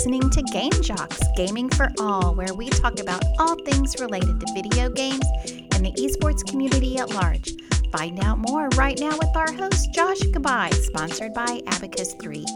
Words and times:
listening 0.00 0.30
to 0.30 0.40
Game 0.44 0.72
Jocks, 0.80 1.20
Gaming 1.36 1.68
for 1.68 1.92
All, 2.00 2.34
where 2.34 2.54
we 2.54 2.70
talk 2.70 2.98
about 3.00 3.22
all 3.38 3.54
things 3.66 4.00
related 4.00 4.40
to 4.40 4.46
video 4.54 4.88
games 4.88 5.26
and 5.74 5.84
the 5.84 5.92
esports 5.98 6.42
community 6.48 6.96
at 6.96 7.10
large. 7.10 7.52
Find 7.92 8.18
out 8.24 8.38
more 8.38 8.70
right 8.76 8.98
now 8.98 9.10
with 9.18 9.28
our 9.36 9.52
host, 9.52 9.92
Josh 9.92 10.18
Goodbye, 10.32 10.70
sponsored 10.70 11.34
by 11.34 11.60
Abacus 11.66 12.14
3. 12.14 12.46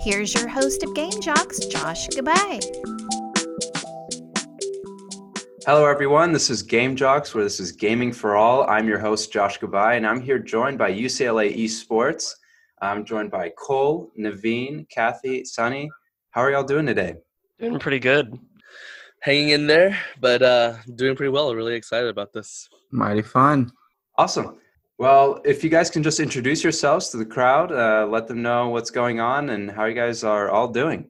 Here's 0.00 0.32
your 0.32 0.48
host 0.48 0.82
of 0.84 0.94
Game 0.94 1.20
Jocks, 1.20 1.66
Josh 1.66 2.08
Goodbye. 2.16 2.60
Hello, 5.66 5.84
everyone. 5.84 6.32
This 6.32 6.48
is 6.48 6.62
Game 6.62 6.96
Jocks, 6.96 7.34
where 7.34 7.44
this 7.44 7.60
is 7.60 7.72
Gaming 7.72 8.10
for 8.10 8.36
All. 8.36 8.66
I'm 8.70 8.88
your 8.88 9.00
host, 9.00 9.30
Josh 9.30 9.58
Goodbye, 9.58 9.96
and 9.96 10.06
I'm 10.06 10.22
here 10.22 10.38
joined 10.38 10.78
by 10.78 10.90
UCLA 10.90 11.54
Esports. 11.54 12.36
I'm 12.80 13.04
joined 13.04 13.30
by 13.30 13.50
Cole, 13.50 14.10
Naveen, 14.18 14.88
Kathy, 14.88 15.44
Sunny. 15.44 15.90
How 16.30 16.40
are 16.42 16.50
y'all 16.50 16.64
doing 16.64 16.86
today? 16.86 17.14
Doing 17.58 17.78
pretty 17.78 17.98
good. 17.98 18.38
Hanging 19.20 19.50
in 19.50 19.66
there, 19.66 19.98
but 20.20 20.42
uh, 20.42 20.74
doing 20.96 21.16
pretty 21.16 21.30
well. 21.30 21.54
Really 21.54 21.74
excited 21.74 22.08
about 22.08 22.32
this. 22.32 22.68
Mighty 22.90 23.22
fun. 23.22 23.72
Awesome. 24.18 24.58
Well, 24.98 25.40
if 25.44 25.64
you 25.64 25.70
guys 25.70 25.90
can 25.90 26.02
just 26.02 26.20
introduce 26.20 26.62
yourselves 26.62 27.08
to 27.10 27.16
the 27.16 27.26
crowd, 27.26 27.72
uh, 27.72 28.06
let 28.08 28.28
them 28.28 28.42
know 28.42 28.68
what's 28.68 28.90
going 28.90 29.18
on 29.18 29.50
and 29.50 29.70
how 29.70 29.86
you 29.86 29.94
guys 29.94 30.22
are 30.22 30.50
all 30.50 30.68
doing. 30.68 31.08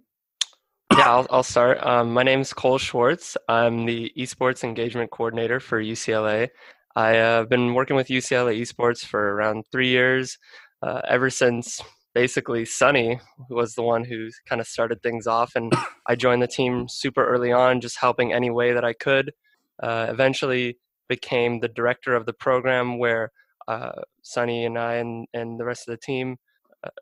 Yeah, 0.97 1.11
I'll, 1.11 1.27
I'll 1.31 1.43
start. 1.43 1.85
Um, 1.85 2.13
my 2.13 2.23
name 2.23 2.41
is 2.41 2.53
Cole 2.53 2.79
Schwartz. 2.79 3.37
I'm 3.49 3.85
the 3.85 4.13
esports 4.17 4.63
engagement 4.63 5.11
coordinator 5.11 5.59
for 5.59 5.83
UCLA. 5.83 6.51
I 6.97 7.09
have 7.11 7.47
uh, 7.47 7.49
been 7.49 7.75
working 7.75 7.97
with 7.97 8.07
UCLA 8.07 8.61
esports 8.61 9.05
for 9.05 9.35
around 9.35 9.65
three 9.73 9.89
years, 9.89 10.39
uh, 10.85 11.01
ever 11.09 11.31
since 11.31 11.81
basically 12.15 12.65
Sunny 12.65 13.21
was 13.49 13.75
the 13.75 13.83
one 13.83 14.05
who 14.05 14.29
kind 14.49 14.61
of 14.61 14.67
started 14.67 15.03
things 15.03 15.27
off. 15.27 15.53
And 15.57 15.73
I 16.07 16.15
joined 16.15 16.43
the 16.43 16.47
team 16.47 16.89
super 16.89 17.27
early 17.27 17.53
on, 17.53 17.81
just 17.81 17.99
helping 17.99 18.33
any 18.33 18.51
way 18.51 18.73
that 18.73 18.85
I 18.85 18.93
could. 18.93 19.33
Uh, 19.83 20.07
eventually 20.09 20.79
became 21.09 21.61
the 21.61 21.69
director 21.69 22.15
of 22.15 22.27
the 22.27 22.33
program 22.33 22.99
where 22.99 23.33
uh, 23.67 24.03
Sunny 24.23 24.65
and 24.65 24.79
I 24.79 24.95
and, 24.95 25.27
and 25.35 25.59
the 25.59 25.65
rest 25.65 25.89
of 25.89 25.93
the 25.93 25.99
team 25.99 26.37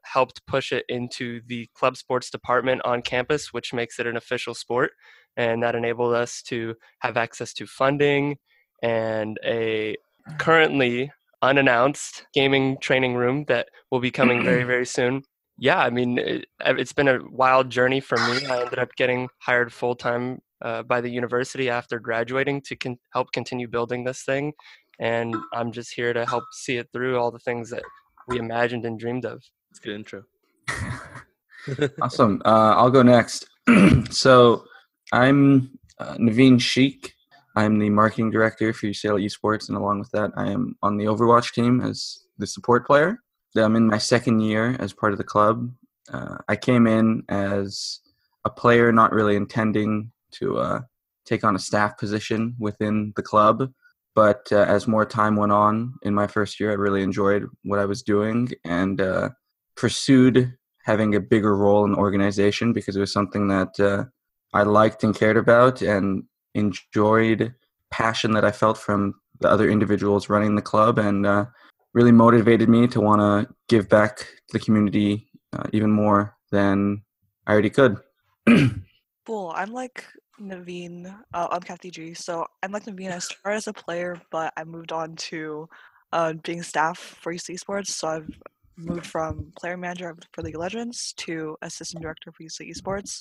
helped 0.05 0.47
push 0.47 0.73
it 0.73 0.85
into 0.89 1.41
the 1.47 1.69
club 1.75 1.97
sports 1.97 2.31
department 2.31 2.83
on 2.85 3.03
campus, 3.03 3.53
which 3.53 3.73
makes 3.73 3.99
it 3.99 4.07
an 4.07 4.17
official 4.17 4.55
sport. 4.55 4.93
And 5.37 5.63
that 5.63 5.75
enabled 5.75 6.15
us 6.15 6.43
to 6.45 6.75
have 7.01 7.17
access 7.17 7.53
to 7.55 7.67
funding 7.67 8.39
and 8.83 9.39
a 9.45 9.97
currently 10.39 11.11
unannounced 11.43 12.27
gaming 12.33 12.79
training 12.79 13.15
room 13.15 13.45
that 13.49 13.69
will 13.91 14.01
be 14.01 14.11
coming 14.11 14.45
very, 14.45 14.65
very 14.65 14.87
soon. 14.87 15.23
Yeah, 15.59 15.79
I 15.79 15.91
mean, 15.91 16.19
it, 16.19 16.47
has 16.61 16.93
been 16.93 17.09
a 17.09 17.21
wild 17.31 17.71
journey 17.71 18.01
for 18.01 18.17
me. 18.17 18.47
I 18.47 18.63
ended 18.63 18.79
up 18.79 18.95
getting 18.97 19.29
hired 19.39 19.73
full 19.73 19.95
time 19.95 20.41
uh, 20.63 20.83
by 20.83 21.01
the 21.01 21.11
university 21.11 21.69
after 21.69 21.99
graduating 21.99 22.63
to 22.63 22.77
con- 22.77 22.99
help 23.13 23.33
continue 23.33 23.69
building 23.69 24.05
this 24.05 24.23
thing. 24.23 24.53
And 24.99 25.35
I'm 25.53 25.73
just 25.73 25.93
here 25.95 26.13
to 26.13 26.25
help 26.25 26.45
see 26.53 26.79
it 26.79 26.89
through 26.93 27.19
all 27.19 27.31
the 27.31 27.39
things 27.39 27.71
that 27.71 27.83
we 28.29 28.39
imagined 28.39 28.85
and 28.85 28.99
dreamed 28.99 29.25
of. 29.25 29.43
It's 29.71 29.81
a 29.81 29.83
good 29.83 29.95
intro. 29.95 30.25
awesome. 32.01 32.41
Uh, 32.45 32.75
I'll 32.77 32.91
go 32.91 33.03
next. 33.03 33.49
so 34.11 34.65
I'm 35.13 35.79
uh, 35.99 36.15
Naveen 36.15 36.61
Sheik. 36.61 37.15
I'm 37.55 37.79
the 37.79 37.91
marketing 37.91 38.31
director 38.31 38.73
for 38.73 38.87
UCLA 38.87 39.25
Esports, 39.27 39.69
and 39.69 39.77
along 39.77 40.01
with 40.01 40.11
that, 40.13 40.31
I 40.37 40.51
am 40.51 40.77
on 40.83 40.97
the 40.97 41.05
Overwatch 41.05 41.53
team 41.53 41.81
as 41.81 42.21
the 42.39 42.47
support 42.47 42.87
player. 42.87 43.19
I'm 43.57 43.77
in 43.77 43.89
my 43.89 43.99
second 43.99 44.41
year 44.41 44.77
as 44.79 44.95
part 44.95 45.13
of 45.13 45.19
the 45.19 45.25
club. 45.25 45.71
Uh, 46.11 46.39
I 46.49 46.57
came 46.57 46.87
in 46.87 47.23
as 47.29 48.01
a 48.45 48.51
player, 48.51 48.91
not 48.93 49.13
really 49.13 49.37
intending 49.37 50.11
to 50.33 50.59
uh, 50.59 50.81
take 51.27 51.45
on 51.45 51.55
a 51.55 51.59
staff 51.59 51.99
position 51.99 52.55
within 52.59 53.13
the 53.17 53.23
club. 53.23 53.71
But 54.15 54.49
uh, 54.51 54.65
as 54.69 54.87
more 54.87 55.07
time 55.07 55.37
went 55.37 55.53
on 55.53 55.95
in 56.03 56.15
my 56.15 56.27
first 56.27 56.61
year, 56.61 56.71
I 56.71 56.75
really 56.75 57.03
enjoyed 57.03 57.47
what 57.65 57.79
I 57.79 57.87
was 57.87 58.03
doing, 58.03 58.51
and 58.65 59.01
uh, 59.01 59.31
pursued 59.77 60.55
having 60.85 61.15
a 61.15 61.21
bigger 61.21 61.57
role 61.57 61.85
in 61.85 61.93
the 61.93 61.99
organization 61.99 62.73
because 62.73 62.97
it 62.97 63.01
was 63.01 63.13
something 63.13 63.49
that 63.49 63.79
uh, 63.79 64.05
I 64.53 64.65
liked 64.65 65.05
and 65.05 65.15
cared 65.15 65.37
about 65.37 65.81
and 65.81 66.25
enjoyed 66.55 67.55
passion 67.91 68.33
that 68.33 68.45
I 68.45 68.51
felt 68.51 68.79
from 68.79 69.15
the 69.41 69.49
other 69.49 69.69
individuals 69.69 70.29
running 70.29 70.55
the 70.55 70.63
club 70.63 70.99
and 70.99 71.27
uh, 71.27 71.47
really 71.95 72.13
motivated 72.13 72.69
me 72.69 72.87
to 72.89 73.01
want 73.01 73.21
to 73.21 73.53
give 73.69 73.89
back 73.89 74.19
to 74.19 74.53
the 74.53 74.61
community 74.61 75.29
uh, 75.53 75.65
even 75.73 75.91
more 75.91 76.37
than 76.51 77.03
I 77.47 77.53
already 77.53 77.71
could. 77.71 77.99
cool. 79.27 79.53
I'm 79.55 79.73
like 79.73 80.05
Naveen. 80.41 81.15
Uh, 81.35 81.49
I'm 81.51 81.61
Kathy 81.61 81.91
G. 81.91 82.15
So 82.15 82.47
I'm 82.63 82.73
like 82.73 82.85
Naveen. 82.85 83.13
I 83.13 83.19
started 83.19 83.57
as 83.57 83.67
a 83.67 83.73
player, 83.73 84.21
but 84.31 84.53
I 84.57 84.65
moved 84.65 84.93
on 84.93 85.17
to 85.17 85.69
uh, 86.13 86.35
being 86.45 86.63
staff 86.63 86.99
for 86.99 87.33
UC 87.33 87.57
Esports. 87.59 87.89
So 87.89 88.09
I've 88.09 88.31
moved 88.77 89.07
from 89.07 89.53
player 89.59 89.77
manager 89.77 90.17
for 90.33 90.43
League 90.43 90.55
of 90.55 90.61
Legends 90.61 91.13
to 91.19 91.57
assistant 91.63 92.03
director 92.03 92.33
for 92.33 92.43
UC 92.43 92.71
Esports. 92.71 93.21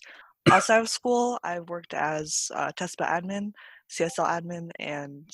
Outside 0.50 0.80
of 0.80 0.90
school, 0.90 1.40
I've 1.44 1.70
worked 1.70 1.94
as 1.94 2.52
uh, 2.56 2.72
TESPA 2.76 3.08
admin, 3.08 3.54
CSL 3.90 4.28
admin, 4.28 4.72
and 4.80 5.30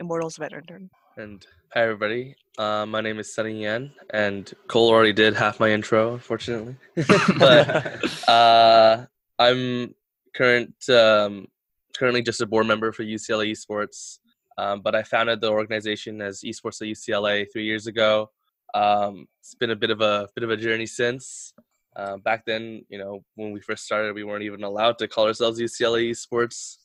Immortals 0.00 0.38
event 0.38 0.54
intern. 0.54 0.90
And 1.16 1.46
hi, 1.74 1.82
everybody. 1.82 2.34
Uh, 2.56 2.86
my 2.86 3.00
name 3.00 3.18
is 3.18 3.34
Sunny 3.34 3.62
Yan, 3.62 3.92
and 4.14 4.50
Cole 4.66 4.88
already 4.88 5.12
did 5.12 5.34
half 5.34 5.60
my 5.60 5.70
intro, 5.70 6.14
unfortunately. 6.14 6.76
but 7.38 8.28
uh, 8.28 9.04
I'm 9.38 9.94
current 10.34 10.74
um, 10.88 11.46
currently 11.96 12.22
just 12.22 12.40
a 12.40 12.46
board 12.46 12.66
member 12.66 12.92
for 12.92 13.04
UCLA 13.04 13.52
Esports. 13.52 14.20
Um, 14.56 14.80
but 14.80 14.94
I 14.94 15.02
founded 15.02 15.40
the 15.40 15.50
organization 15.50 16.22
as 16.22 16.40
Esports 16.40 16.80
at 16.80 16.88
UCLA 16.88 17.46
three 17.52 17.64
years 17.64 17.86
ago. 17.86 18.30
Um, 18.72 19.26
it's 19.40 19.54
been 19.54 19.70
a 19.70 19.76
bit 19.76 19.90
of 19.90 20.00
a 20.00 20.28
bit 20.34 20.44
of 20.44 20.50
a 20.50 20.56
journey 20.56 20.86
since. 20.86 21.52
Uh, 21.96 22.16
back 22.18 22.44
then, 22.46 22.84
you 22.88 22.98
know, 22.98 23.20
when 23.34 23.52
we 23.52 23.60
first 23.60 23.84
started, 23.84 24.14
we 24.14 24.24
weren't 24.24 24.44
even 24.44 24.62
allowed 24.62 24.98
to 24.98 25.08
call 25.08 25.26
ourselves 25.26 25.60
UCLA 25.60 26.10
Esports 26.10 26.76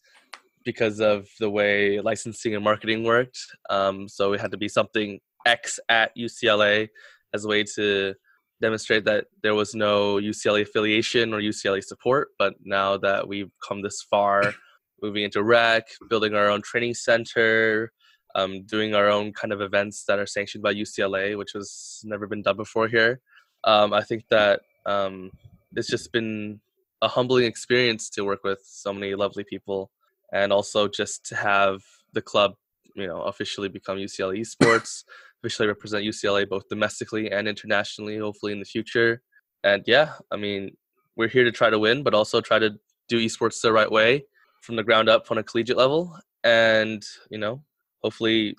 because 0.63 0.99
of 0.99 1.27
the 1.39 1.49
way 1.49 2.01
licensing 2.01 2.55
and 2.55 2.63
marketing 2.63 3.03
worked. 3.03 3.37
Um, 3.69 4.07
so 4.09 4.33
it 4.33 4.41
had 4.41 4.51
to 4.51 4.57
be 4.57 4.67
something 4.67 5.19
X 5.45 5.79
at 5.89 6.11
UCLA 6.17 6.89
as 7.33 7.45
a 7.45 7.47
way 7.47 7.63
to 7.75 8.15
demonstrate 8.61 9.05
that 9.05 9.25
there 9.43 9.53
was 9.53 9.75
no 9.75 10.15
UCLA 10.15 10.61
affiliation 10.63 11.33
or 11.33 11.39
UCLA 11.39 11.83
support. 11.83 12.29
But 12.39 12.55
now 12.63 12.97
that 12.97 13.27
we've 13.27 13.51
come 13.65 13.81
this 13.81 14.01
far, 14.09 14.53
moving 15.01 15.23
into 15.23 15.43
rec, 15.43 15.87
building 16.09 16.33
our 16.33 16.49
own 16.49 16.61
training 16.63 16.95
center, 16.95 17.91
um, 18.33 18.65
doing 18.65 18.95
our 18.95 19.09
own 19.09 19.33
kind 19.33 19.53
of 19.53 19.61
events 19.61 20.03
that 20.07 20.19
are 20.19 20.25
sanctioned 20.25 20.63
by 20.63 20.73
UCLA, 20.73 21.37
which 21.37 21.51
has 21.53 22.01
never 22.03 22.27
been 22.27 22.41
done 22.41 22.57
before 22.57 22.87
here. 22.87 23.21
Um, 23.63 23.93
I 23.93 24.01
think 24.01 24.23
that 24.29 24.61
um, 24.85 25.31
it's 25.75 25.89
just 25.89 26.11
been 26.11 26.59
a 27.01 27.07
humbling 27.07 27.45
experience 27.45 28.09
to 28.11 28.23
work 28.23 28.43
with 28.43 28.61
so 28.65 28.93
many 28.93 29.15
lovely 29.15 29.43
people, 29.43 29.91
and 30.33 30.51
also 30.51 30.87
just 30.87 31.25
to 31.27 31.35
have 31.35 31.83
the 32.13 32.21
club, 32.21 32.55
you 32.95 33.07
know, 33.07 33.21
officially 33.21 33.69
become 33.69 33.97
UCLA 33.97 34.39
Esports, 34.39 35.03
officially 35.43 35.67
represent 35.67 36.05
UCLA 36.05 36.47
both 36.47 36.67
domestically 36.69 37.31
and 37.31 37.47
internationally, 37.47 38.17
hopefully 38.17 38.51
in 38.51 38.59
the 38.59 38.65
future. 38.65 39.21
And 39.63 39.83
yeah, 39.85 40.13
I 40.31 40.37
mean, 40.37 40.75
we're 41.15 41.27
here 41.27 41.43
to 41.43 41.51
try 41.51 41.69
to 41.69 41.79
win, 41.79 42.03
but 42.03 42.13
also 42.13 42.41
try 42.41 42.59
to 42.59 42.71
do 43.07 43.19
esports 43.19 43.61
the 43.61 43.71
right 43.71 43.91
way 43.91 44.25
from 44.61 44.75
the 44.75 44.83
ground 44.83 45.09
up 45.09 45.29
on 45.31 45.37
a 45.37 45.43
collegiate 45.43 45.77
level. 45.77 46.17
And 46.43 47.03
you 47.29 47.37
know, 47.37 47.63
hopefully 48.03 48.55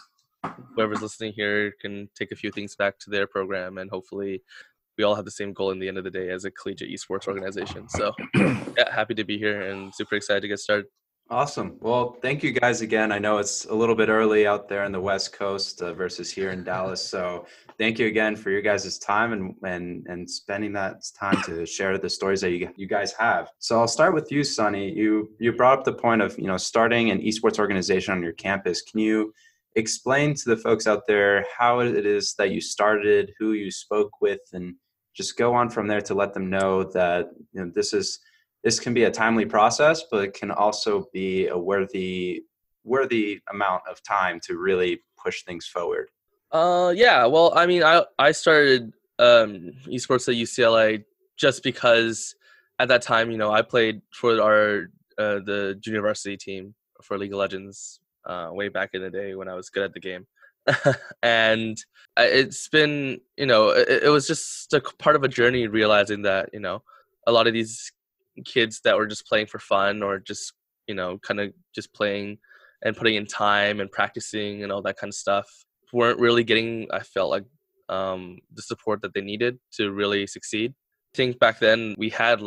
whoever's 0.75 1.03
listening 1.03 1.33
here 1.33 1.73
can 1.81 2.09
take 2.15 2.33
a 2.33 2.37
few 2.37 2.51
things 2.51 2.77
back 2.77 2.99
to 3.01 3.11
their 3.11 3.27
program 3.27 3.79
and 3.79 3.91
hopefully 3.91 4.43
we 4.99 5.05
all 5.05 5.15
have 5.15 5.25
the 5.25 5.31
same 5.31 5.53
goal 5.53 5.71
in 5.71 5.79
the 5.79 5.89
end 5.89 5.99
of 5.99 6.05
the 6.05 6.11
day 6.11 6.31
as 6.31 6.45
a 6.45 6.51
collegiate 6.51 6.91
esports 6.91 7.27
organization 7.27 7.89
so 7.89 8.13
yeah 8.35 8.93
happy 8.93 9.15
to 9.15 9.25
be 9.25 9.39
here 9.39 9.63
and 9.71 9.95
super 9.95 10.15
excited 10.15 10.41
to 10.41 10.49
get 10.49 10.59
started 10.59 10.87
Awesome. 11.29 11.77
Well, 11.81 12.17
thank 12.23 12.45
you 12.45 12.53
guys 12.53 12.83
again. 12.83 13.11
I 13.11 13.19
know 13.19 13.39
it's 13.39 13.65
a 13.65 13.75
little 13.75 13.97
bit 13.97 14.09
early 14.09 14.47
out 14.47 14.69
there 14.69 14.85
in 14.85 14.93
the 14.93 15.01
West 15.01 15.33
Coast 15.33 15.83
uh, 15.83 15.93
versus 15.93 16.31
here 16.31 16.53
in 16.53 16.63
Dallas. 16.63 17.05
So 17.05 17.47
thank 17.79 17.99
you 17.99 18.07
again 18.07 18.37
for 18.37 18.51
your 18.51 18.63
guys' 18.63 18.97
time 18.99 19.33
and, 19.33 19.55
and, 19.65 20.07
and 20.07 20.31
spending 20.31 20.73
that 20.75 21.03
time 21.19 21.43
to 21.43 21.67
share 21.67 21.99
the 21.99 22.09
stories 22.09 22.43
that 22.43 22.53
you, 22.53 22.71
you 22.77 22.87
guys 22.87 23.13
have. 23.15 23.51
So 23.59 23.81
I'll 23.81 23.89
start 23.89 24.15
with 24.15 24.31
you, 24.31 24.45
Sunny. 24.45 24.93
You, 24.93 25.29
you 25.41 25.53
brought 25.53 25.81
up 25.81 25.85
the 25.85 25.95
point 25.95 26.23
of, 26.23 26.39
you 26.39 26.47
know, 26.47 26.57
starting 26.57 27.11
an 27.11 27.21
esports 27.21 27.59
organization 27.59 28.15
on 28.15 28.23
your 28.23 28.35
campus. 28.35 28.83
Can 28.83 29.01
you 29.01 29.35
explain 29.75 30.33
to 30.35 30.45
the 30.49 30.57
folks 30.57 30.87
out 30.87 31.09
there 31.09 31.45
how 31.59 31.81
it 31.81 32.07
is 32.07 32.35
that 32.39 32.53
you 32.53 32.61
started, 32.61 33.33
who 33.41 33.55
you 33.55 33.73
spoke 33.73 34.13
with, 34.21 34.41
and 34.53 34.77
just 35.17 35.37
go 35.37 35.55
on 35.55 35.71
from 35.71 35.87
there 35.89 36.03
to 36.03 36.15
let 36.15 36.35
them 36.35 36.51
know 36.51 36.85
that, 36.85 37.31
you 37.53 37.65
know, 37.65 37.71
this 37.75 37.93
is– 37.93 38.21
this 38.65 38.81
can 38.81 38.95
be 38.95 39.05
a 39.05 39.11
timely 39.13 39.47
process, 39.47 40.03
but 40.11 40.25
it 40.25 40.35
can 40.35 40.51
also 40.51 41.07
be 41.13 41.47
a 41.47 41.57
worthy 41.57 42.43
worthy 42.83 43.41
amount 43.53 43.83
of 43.89 44.03
time 44.03 44.41
to 44.41 44.59
really 44.59 45.05
push 45.23 45.45
things 45.45 45.69
forward. 45.69 46.11
Uh, 46.51 46.93
yeah. 46.97 47.27
Well, 47.27 47.53
I 47.55 47.67
mean, 47.67 47.85
I 47.85 48.03
I 48.19 48.33
started 48.33 48.93
um, 49.21 49.71
esports 49.87 50.29
at 50.29 50.35
UCLA 50.35 51.05
just 51.37 51.63
because 51.63 52.35
at 52.81 52.89
that 52.89 53.03
time, 53.03 53.31
you 53.31 53.39
know, 53.39 53.53
I 53.53 53.63
played 53.63 54.03
for 54.13 54.43
our 54.43 54.91
uh, 55.17 55.39
the 55.47 55.77
junior 55.79 56.03
varsity 56.03 56.37
team 56.37 56.75
for 57.05 57.17
League 57.19 57.33
of 57.33 57.39
Legends 57.39 58.01
uh, 58.25 58.49
way 58.51 58.69
back 58.69 58.91
in 58.95 59.01
the 59.03 59.11
day 59.11 59.37
when 59.37 59.49
I 59.49 59.55
was 59.55 59.71
good 59.71 59.85
at 59.85 59.95
the 59.95 60.01
game. 60.01 60.27
and 61.23 61.79
it's 62.17 62.69
been, 62.69 63.21
you 63.37 63.47
know, 63.47 63.71
it, 63.71 64.05
it, 64.05 64.09
was 64.09 64.27
just 64.27 64.73
a 64.73 64.81
part 64.81 65.17
of 65.17 65.23
a 65.23 65.29
journey 65.29 65.67
realizing 65.67 66.23
that, 66.23 66.51
you 66.53 66.61
know, 66.61 66.83
a 67.27 67.33
lot 67.33 67.47
of 67.47 67.53
these 67.53 67.93
kids 68.45 68.81
that 68.85 68.97
were 68.97 69.07
just 69.07 69.27
playing 69.27 69.47
for 69.47 69.59
fun 69.59 70.03
or 70.03 70.19
just, 70.19 70.53
you 70.87 70.95
know, 70.95 71.19
kind 71.19 71.41
of 71.41 71.53
just 71.75 71.93
playing 71.95 72.39
and 72.85 72.97
putting 72.97 73.15
in 73.15 73.27
time 73.27 73.81
and 73.81 73.91
practicing 73.91 74.63
and 74.63 74.73
all 74.73 74.83
that 74.83 74.97
kind 74.97 75.11
of 75.11 75.15
stuff 75.15 75.47
weren't 75.93 76.21
really 76.21 76.45
getting, 76.45 76.89
I 76.93 77.01
felt 77.01 77.31
like, 77.31 77.45
um, 77.89 78.39
the 78.53 78.63
support 78.63 79.03
that 79.03 79.15
they 79.15 79.21
needed 79.21 79.59
to 79.75 79.93
really 79.93 80.27
succeed. 80.27 80.75
I 81.15 81.17
think 81.17 81.39
back 81.39 81.61
then 81.61 81.95
we 81.97 82.11
had 82.11 82.41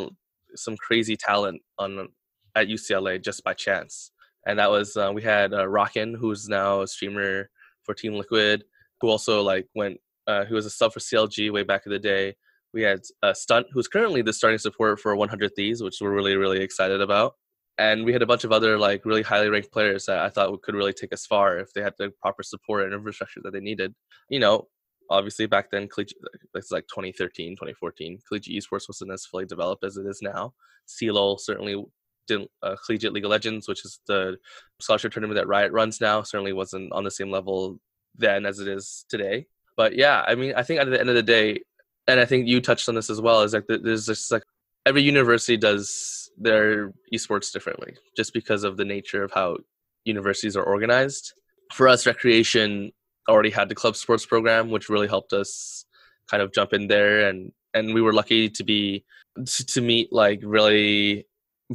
some 0.55 0.75
crazy 0.77 1.15
talent 1.15 1.61
on 1.77 2.09
at 2.55 2.67
UCLA 2.67 3.23
just 3.23 3.43
by 3.43 3.53
chance 3.53 4.11
and 4.45 4.59
that 4.59 4.71
was 4.71 4.95
uh, 4.95 5.11
we 5.13 5.21
had 5.21 5.53
uh, 5.53 5.67
Rockin, 5.67 6.13
who's 6.13 6.47
now 6.47 6.81
a 6.81 6.87
streamer 6.87 7.49
for 7.83 7.93
Team 7.93 8.13
Liquid, 8.13 8.63
who 9.01 9.09
also 9.09 9.41
like 9.41 9.67
went 9.75 9.97
uh, 10.27 10.45
who 10.45 10.55
was 10.55 10.65
a 10.65 10.69
sub 10.69 10.93
for 10.93 10.99
CLG 10.99 11.51
way 11.51 11.63
back 11.63 11.83
in 11.85 11.91
the 11.91 11.99
day. 11.99 12.35
We 12.73 12.83
had 12.83 13.01
uh, 13.23 13.33
Stunt, 13.33 13.65
who's 13.71 13.87
currently 13.87 14.21
the 14.21 14.33
starting 14.33 14.59
support 14.59 14.99
for 14.99 15.15
100 15.15 15.51
Thieves, 15.55 15.81
which 15.81 15.97
we're 16.01 16.13
really 16.13 16.35
really 16.35 16.61
excited 16.61 17.01
about. 17.01 17.33
And 17.77 18.03
we 18.03 18.11
had 18.11 18.21
a 18.21 18.27
bunch 18.27 18.43
of 18.43 18.51
other 18.51 18.77
like 18.77 19.05
really 19.05 19.21
highly 19.21 19.49
ranked 19.49 19.71
players 19.71 20.05
that 20.05 20.19
I 20.19 20.29
thought 20.29 20.61
could 20.63 20.75
really 20.75 20.93
take 20.93 21.13
us 21.13 21.25
far 21.25 21.57
if 21.57 21.73
they 21.73 21.81
had 21.81 21.93
the 21.97 22.11
proper 22.21 22.43
support 22.43 22.83
and 22.83 22.93
infrastructure 22.93 23.39
that 23.43 23.53
they 23.53 23.61
needed. 23.61 23.93
You 24.29 24.39
know, 24.39 24.67
obviously 25.09 25.45
back 25.45 25.71
then, 25.71 25.87
it's 25.97 26.71
like 26.71 26.85
2013, 26.87 27.53
2014, 27.53 28.19
collegiate 28.27 28.63
esports 28.63 28.89
wasn't 28.89 29.11
as 29.11 29.25
fully 29.25 29.45
developed 29.45 29.83
as 29.83 29.97
it 29.97 30.05
is 30.05 30.19
now. 30.21 30.53
CLOL 30.97 31.37
certainly 31.37 31.83
uh, 32.31 32.75
Collegiate 32.85 33.13
League 33.13 33.25
of 33.25 33.31
Legends, 33.31 33.67
which 33.67 33.85
is 33.85 33.99
the 34.07 34.37
scholarship 34.79 35.11
tournament 35.11 35.37
that 35.37 35.47
Riot 35.47 35.71
runs 35.71 36.01
now, 36.01 36.21
certainly 36.21 36.53
wasn't 36.53 36.91
on 36.93 37.03
the 37.03 37.11
same 37.11 37.31
level 37.31 37.79
then 38.17 38.45
as 38.45 38.59
it 38.59 38.67
is 38.67 39.05
today. 39.09 39.45
But 39.77 39.95
yeah, 39.95 40.23
I 40.27 40.35
mean, 40.35 40.53
I 40.55 40.63
think 40.63 40.81
at 40.81 40.89
the 40.89 40.99
end 40.99 41.09
of 41.09 41.15
the 41.15 41.23
day, 41.23 41.61
and 42.07 42.19
I 42.19 42.25
think 42.25 42.47
you 42.47 42.59
touched 42.59 42.89
on 42.89 42.95
this 42.95 43.09
as 43.09 43.21
well, 43.21 43.41
is 43.41 43.53
like 43.53 43.65
there's 43.67 44.05
just 44.05 44.31
like 44.31 44.43
every 44.85 45.01
university 45.01 45.57
does 45.57 46.29
their 46.37 46.93
esports 47.13 47.51
differently, 47.51 47.95
just 48.15 48.33
because 48.33 48.63
of 48.63 48.77
the 48.77 48.85
nature 48.85 49.23
of 49.23 49.31
how 49.31 49.57
universities 50.05 50.57
are 50.57 50.63
organized. 50.63 51.33
For 51.73 51.87
us, 51.87 52.05
recreation 52.05 52.91
already 53.29 53.51
had 53.51 53.69
the 53.69 53.75
club 53.75 53.95
sports 53.95 54.25
program, 54.25 54.69
which 54.69 54.89
really 54.89 55.07
helped 55.07 55.33
us 55.33 55.85
kind 56.29 56.41
of 56.41 56.51
jump 56.51 56.73
in 56.73 56.87
there, 56.87 57.29
and 57.29 57.51
and 57.73 57.93
we 57.93 58.01
were 58.01 58.13
lucky 58.13 58.49
to 58.49 58.63
be 58.63 59.05
to, 59.45 59.65
to 59.65 59.81
meet 59.81 60.11
like 60.11 60.41
really 60.43 61.25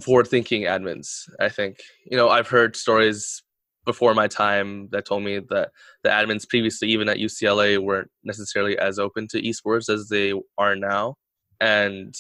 forward 0.01 0.27
thinking 0.27 0.63
admins 0.63 1.29
i 1.41 1.49
think. 1.49 1.79
You 2.05 2.17
know 2.17 2.29
i've 2.29 2.49
heard 2.49 2.77
stories 2.77 3.43
before 3.85 4.15
my 4.15 4.27
time 4.27 4.89
that 4.93 5.05
told 5.05 5.23
me 5.23 5.39
that 5.51 5.71
the 6.03 6.09
admins 6.09 6.49
previously 6.49 6.89
even 6.89 7.09
at 7.09 7.19
ucla 7.19 7.79
weren't 7.79 8.11
necessarily 8.25 8.79
as 8.79 8.99
open 8.99 9.29
to 9.29 9.43
esports 9.43 9.93
as 9.93 10.09
they 10.09 10.33
are 10.59 10.75
now. 10.75 11.17
And 11.61 12.15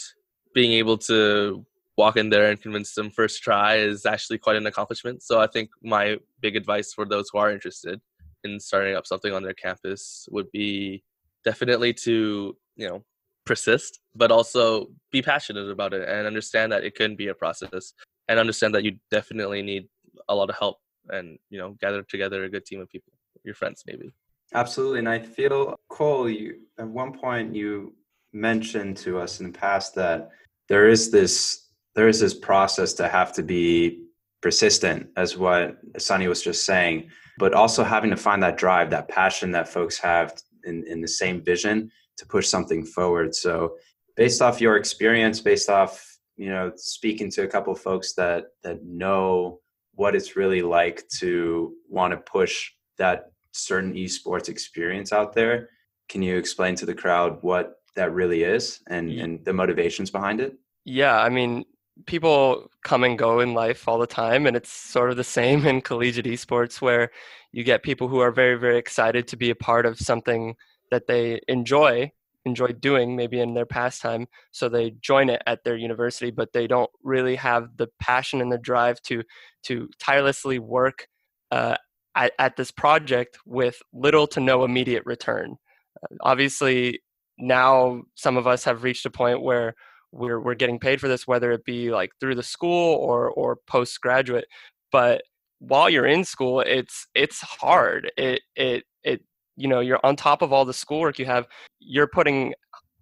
being 0.54 0.72
able 0.72 0.98
to 0.98 1.64
walk 1.96 2.16
in 2.16 2.30
there 2.30 2.50
and 2.50 2.60
convince 2.60 2.94
them 2.94 3.10
first 3.10 3.42
try 3.42 3.76
is 3.76 4.04
actually 4.04 4.38
quite 4.38 4.56
an 4.56 4.66
accomplishment. 4.66 5.22
So 5.22 5.40
i 5.40 5.46
think 5.46 5.70
my 5.82 6.18
big 6.40 6.56
advice 6.56 6.92
for 6.92 7.04
those 7.06 7.28
who 7.32 7.38
are 7.38 7.50
interested 7.50 8.00
in 8.44 8.60
starting 8.60 8.94
up 8.94 9.06
something 9.06 9.32
on 9.32 9.42
their 9.42 9.54
campus 9.54 10.28
would 10.30 10.50
be 10.52 11.02
definitely 11.44 11.92
to 11.92 12.56
you 12.76 12.88
know 12.88 13.04
persist, 13.46 14.00
but 14.14 14.30
also 14.30 14.88
be 15.10 15.22
passionate 15.22 15.68
about 15.70 15.92
it 15.92 16.08
and 16.08 16.26
understand 16.26 16.72
that 16.72 16.84
it 16.84 16.94
can 16.94 17.16
be 17.16 17.28
a 17.28 17.34
process 17.34 17.92
and 18.28 18.38
understand 18.38 18.74
that 18.74 18.84
you 18.84 18.96
definitely 19.10 19.62
need 19.62 19.88
a 20.28 20.34
lot 20.34 20.48
of 20.48 20.56
help 20.56 20.78
and 21.08 21.38
you 21.50 21.58
know 21.58 21.76
gather 21.80 22.02
together 22.02 22.44
a 22.44 22.48
good 22.48 22.64
team 22.64 22.80
of 22.80 22.88
people, 22.88 23.12
your 23.44 23.54
friends 23.54 23.82
maybe. 23.86 24.14
Absolutely, 24.54 25.00
and 25.00 25.08
I 25.08 25.18
feel 25.18 25.74
Cole. 25.88 26.28
You 26.28 26.60
at 26.78 26.86
one 26.86 27.12
point 27.12 27.54
you 27.54 27.94
mentioned 28.32 28.96
to 28.98 29.18
us 29.18 29.40
in 29.40 29.52
the 29.52 29.58
past 29.58 29.94
that 29.94 30.30
there 30.68 30.88
is 30.88 31.10
this 31.10 31.70
there 31.94 32.08
is 32.08 32.20
this 32.20 32.34
process 32.34 32.92
to 32.94 33.08
have 33.08 33.32
to 33.34 33.42
be 33.42 34.04
persistent, 34.42 35.08
as 35.16 35.38
what 35.38 35.76
Sunny 35.98 36.28
was 36.28 36.42
just 36.42 36.64
saying, 36.64 37.08
but 37.38 37.54
also 37.54 37.82
having 37.82 38.10
to 38.10 38.16
find 38.16 38.42
that 38.42 38.58
drive, 38.58 38.90
that 38.90 39.08
passion 39.08 39.50
that 39.52 39.68
folks 39.68 39.98
have 39.98 40.34
in, 40.64 40.84
in 40.86 41.00
the 41.00 41.08
same 41.08 41.42
vision 41.42 41.90
to 42.18 42.26
push 42.26 42.48
something 42.48 42.84
forward. 42.84 43.34
So 43.34 43.76
based 44.16 44.42
off 44.42 44.60
your 44.60 44.76
experience, 44.76 45.40
based 45.40 45.68
off 45.68 46.14
you 46.36 46.48
know 46.48 46.72
speaking 46.76 47.30
to 47.30 47.42
a 47.42 47.48
couple 47.48 47.72
of 47.72 47.80
folks 47.80 48.14
that 48.14 48.46
that 48.62 48.84
know 48.84 49.60
what 49.94 50.16
it's 50.16 50.36
really 50.36 50.62
like 50.62 51.06
to 51.08 51.74
want 51.88 52.12
to 52.12 52.16
push 52.16 52.72
that 52.98 53.30
certain 53.52 53.94
esports 53.94 54.48
experience 54.48 55.12
out 55.12 55.32
there 55.32 55.68
can 56.08 56.22
you 56.22 56.36
explain 56.36 56.74
to 56.74 56.86
the 56.86 56.94
crowd 56.94 57.38
what 57.42 57.76
that 57.96 58.12
really 58.12 58.42
is 58.42 58.80
and 58.88 59.10
and 59.10 59.44
the 59.44 59.52
motivations 59.52 60.10
behind 60.10 60.40
it? 60.40 60.54
Yeah 60.84 61.20
i 61.20 61.28
mean 61.28 61.64
people 62.06 62.68
come 62.82 63.04
and 63.04 63.16
go 63.16 63.38
in 63.38 63.54
life 63.54 63.86
all 63.86 63.98
the 63.98 64.06
time 64.06 64.46
and 64.46 64.56
it's 64.56 64.70
sort 64.70 65.10
of 65.10 65.16
the 65.16 65.24
same 65.24 65.64
in 65.66 65.80
collegiate 65.80 66.26
esports 66.26 66.80
where 66.80 67.10
you 67.52 67.62
get 67.62 67.84
people 67.84 68.08
who 68.08 68.18
are 68.18 68.32
very 68.32 68.56
very 68.56 68.78
excited 68.78 69.28
to 69.28 69.36
be 69.36 69.50
a 69.50 69.54
part 69.54 69.86
of 69.86 69.98
something 69.98 70.56
that 70.90 71.06
they 71.06 71.40
enjoy 71.48 72.10
enjoy 72.44 72.68
doing 72.68 73.16
maybe 73.16 73.40
in 73.40 73.54
their 73.54 73.66
pastime 73.66 74.26
so 74.50 74.68
they 74.68 74.90
join 75.00 75.28
it 75.30 75.42
at 75.46 75.64
their 75.64 75.76
university 75.76 76.30
but 76.30 76.52
they 76.52 76.66
don't 76.66 76.90
really 77.02 77.36
have 77.36 77.68
the 77.76 77.88
passion 78.00 78.40
and 78.40 78.52
the 78.52 78.58
drive 78.58 79.00
to 79.02 79.22
to 79.62 79.88
tirelessly 79.98 80.58
work 80.58 81.06
uh, 81.50 81.76
at, 82.14 82.32
at 82.38 82.56
this 82.56 82.70
project 82.70 83.38
with 83.46 83.76
little 83.92 84.26
to 84.26 84.40
no 84.40 84.64
immediate 84.64 85.02
return. 85.06 85.56
Uh, 86.02 86.16
obviously 86.20 87.00
now 87.38 88.02
some 88.14 88.36
of 88.36 88.46
us 88.46 88.64
have 88.64 88.84
reached 88.84 89.06
a 89.06 89.10
point 89.10 89.42
where 89.42 89.74
we're, 90.12 90.40
we're 90.40 90.54
getting 90.54 90.78
paid 90.78 91.00
for 91.00 91.08
this 91.08 91.26
whether 91.26 91.50
it 91.50 91.64
be 91.64 91.90
like 91.90 92.10
through 92.20 92.34
the 92.34 92.42
school 92.42 92.94
or 92.96 93.30
or 93.30 93.58
postgraduate 93.66 94.46
but 94.92 95.22
while 95.58 95.88
you're 95.88 96.06
in 96.06 96.24
school 96.24 96.60
it's 96.60 97.06
it's 97.14 97.40
hard. 97.40 98.10
It 98.16 98.42
it 98.56 98.84
it 99.02 99.22
you 99.56 99.68
know 99.68 99.80
you're 99.80 100.00
on 100.04 100.16
top 100.16 100.42
of 100.42 100.52
all 100.52 100.64
the 100.64 100.74
schoolwork 100.74 101.18
you 101.18 101.26
have 101.26 101.46
you're 101.80 102.08
putting 102.08 102.54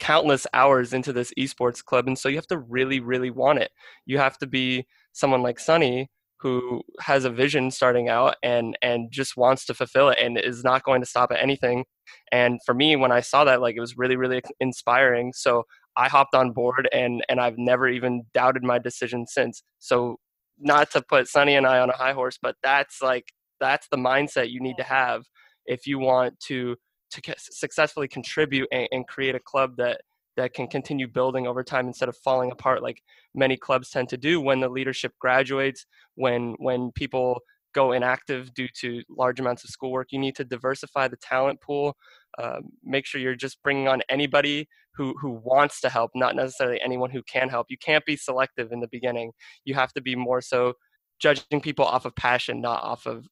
countless 0.03 0.49
hours 0.53 0.93
into 0.93 1.13
this 1.13 1.33
esports 1.39 1.83
club 1.85 2.09
and 2.09 2.19
so 2.19 2.29
you 2.29 2.35
have 2.35 2.47
to 2.49 2.59
really 2.59 2.99
really 2.99 3.31
want 3.31 3.61
it. 3.61 3.71
You 4.05 4.19
have 4.19 4.37
to 4.39 4.49
be 4.49 4.85
someone 5.13 5.43
like 5.43 5.61
sunny 5.61 6.11
who 6.41 6.83
has 6.99 7.25
a 7.25 7.31
vision 7.31 7.71
starting 7.71 8.09
out 8.09 8.35
and 8.43 8.77
and 8.83 9.13
just 9.13 9.37
wants 9.37 9.65
to 9.67 9.75
fulfill 9.75 10.09
it 10.09 10.19
and 10.21 10.37
is 10.37 10.65
not 10.65 10.83
going 10.83 11.01
to 11.01 11.07
stop 11.07 11.31
at 11.31 11.41
anything. 11.41 11.85
And 12.33 12.59
for 12.67 12.75
me 12.75 12.97
when 12.97 13.13
i 13.13 13.21
saw 13.21 13.45
that 13.45 13.61
like 13.61 13.77
it 13.77 13.81
was 13.81 13.97
really 13.97 14.17
really 14.17 14.43
inspiring. 14.59 15.33
So 15.33 15.65
i 15.97 16.09
hopped 16.09 16.35
on 16.35 16.51
board 16.51 16.89
and 16.93 17.23
and 17.29 17.41
i've 17.41 17.57
never 17.57 17.89
even 17.89 18.25
doubted 18.35 18.65
my 18.65 18.81
decision 18.81 19.29
since. 19.29 19.63
So 19.79 20.17
not 20.59 20.91
to 20.93 21.03
put 21.03 21.29
sunny 21.29 21.55
and 21.55 21.67
i 21.67 21.79
on 21.79 21.91
a 21.91 21.97
high 21.97 22.13
horse 22.13 22.39
but 22.43 22.57
that's 22.63 23.01
like 23.01 23.27
that's 23.61 23.87
the 23.93 23.97
mindset 23.97 24.51
you 24.51 24.61
need 24.61 24.77
to 24.79 24.83
have 24.83 25.23
if 25.67 25.87
you 25.87 25.99
want 25.99 26.39
to 26.41 26.77
to 27.11 27.21
successfully 27.39 28.09
contribute 28.09 28.69
and, 28.73 28.89
and 28.91 29.07
create 29.07 29.35
a 29.35 29.41
club 29.41 29.77
that 29.77 30.01
that 30.37 30.55
can 30.55 30.67
continue 30.67 31.07
building 31.07 31.47
over 31.47 31.63
time 31.63 31.87
instead 31.87 32.09
of 32.09 32.17
falling 32.17 32.51
apart 32.51 32.83
like 32.83 33.03
many 33.35 33.57
clubs 33.57 33.91
tend 33.91 34.09
to 34.09 34.17
do 34.17 34.41
when 34.41 34.61
the 34.61 34.69
leadership 34.69 35.13
graduates 35.21 35.87
when 36.15 36.55
when 36.59 36.91
people 36.93 37.39
go 37.75 37.93
inactive 37.93 38.53
due 38.55 38.69
to 38.75 39.03
large 39.11 39.41
amounts 39.41 39.65
of 39.65 39.71
schoolwork 39.71 40.09
you 40.11 40.19
need 40.19 40.35
to 40.35 40.45
diversify 40.45 41.07
the 41.07 41.17
talent 41.17 41.61
pool 41.61 41.97
uh, 42.39 42.61
make 42.83 43.05
sure 43.05 43.21
you're 43.21 43.35
just 43.35 43.63
bringing 43.63 43.89
on 43.89 44.01
anybody 44.09 44.67
who 44.95 45.15
who 45.21 45.41
wants 45.45 45.81
to 45.81 45.89
help 45.89 46.11
not 46.15 46.37
necessarily 46.37 46.81
anyone 46.81 47.11
who 47.11 47.23
can 47.23 47.49
help. 47.49 47.67
You 47.71 47.79
can't 47.79 48.05
be 48.05 48.17
selective 48.17 48.73
in 48.73 48.81
the 48.81 48.89
beginning. 48.89 49.33
You 49.65 49.75
have 49.75 49.93
to 49.95 50.01
be 50.01 50.15
more 50.15 50.41
so 50.41 50.75
judging 51.21 51.61
people 51.61 51.85
off 51.85 52.05
of 52.05 52.15
passion 52.17 52.61
not 52.61 52.83
off 52.83 53.07
of 53.07 53.27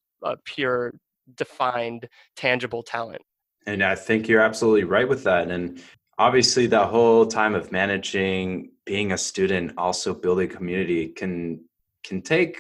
pure 0.45 0.93
defined 1.37 2.09
tangible 2.37 2.83
talent 2.83 3.23
and 3.67 3.83
i 3.83 3.95
think 3.95 4.29
you're 4.29 4.41
absolutely 4.41 4.85
right 4.85 5.09
with 5.09 5.25
that 5.25 5.51
and 5.51 5.83
obviously 6.19 6.67
that 6.67 6.89
whole 6.89 7.27
time 7.27 7.55
of 7.55 7.73
managing 7.73 8.71
being 8.85 9.13
a 9.13 9.19
student 9.19 9.73
also 9.79 10.15
building 10.15 10.49
community 10.49 11.09
can 11.09 11.61
can 12.05 12.21
take 12.21 12.59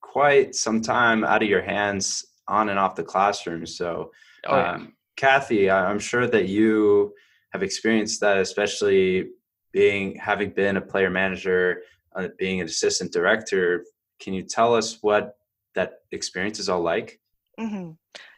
quite 0.00 0.54
some 0.54 0.80
time 0.80 1.24
out 1.24 1.42
of 1.42 1.48
your 1.48 1.62
hands 1.62 2.24
on 2.48 2.68
and 2.68 2.78
off 2.78 2.94
the 2.96 3.02
classroom 3.02 3.64
so 3.64 4.10
oh, 4.46 4.56
yeah. 4.56 4.72
um, 4.72 4.92
kathy 5.16 5.70
i'm 5.70 5.98
sure 5.98 6.26
that 6.26 6.48
you 6.48 7.12
have 7.50 7.62
experienced 7.62 8.20
that 8.20 8.38
especially 8.38 9.28
being 9.72 10.16
having 10.16 10.50
been 10.50 10.76
a 10.76 10.80
player 10.80 11.10
manager 11.10 11.82
uh, 12.14 12.28
being 12.38 12.60
an 12.60 12.66
assistant 12.66 13.12
director 13.12 13.84
can 14.20 14.32
you 14.32 14.42
tell 14.42 14.74
us 14.74 14.98
what 15.02 15.36
that 15.74 16.00
experience 16.12 16.58
is 16.58 16.68
all 16.68 16.80
like 16.80 17.20
Mm-hmm. 17.58 17.92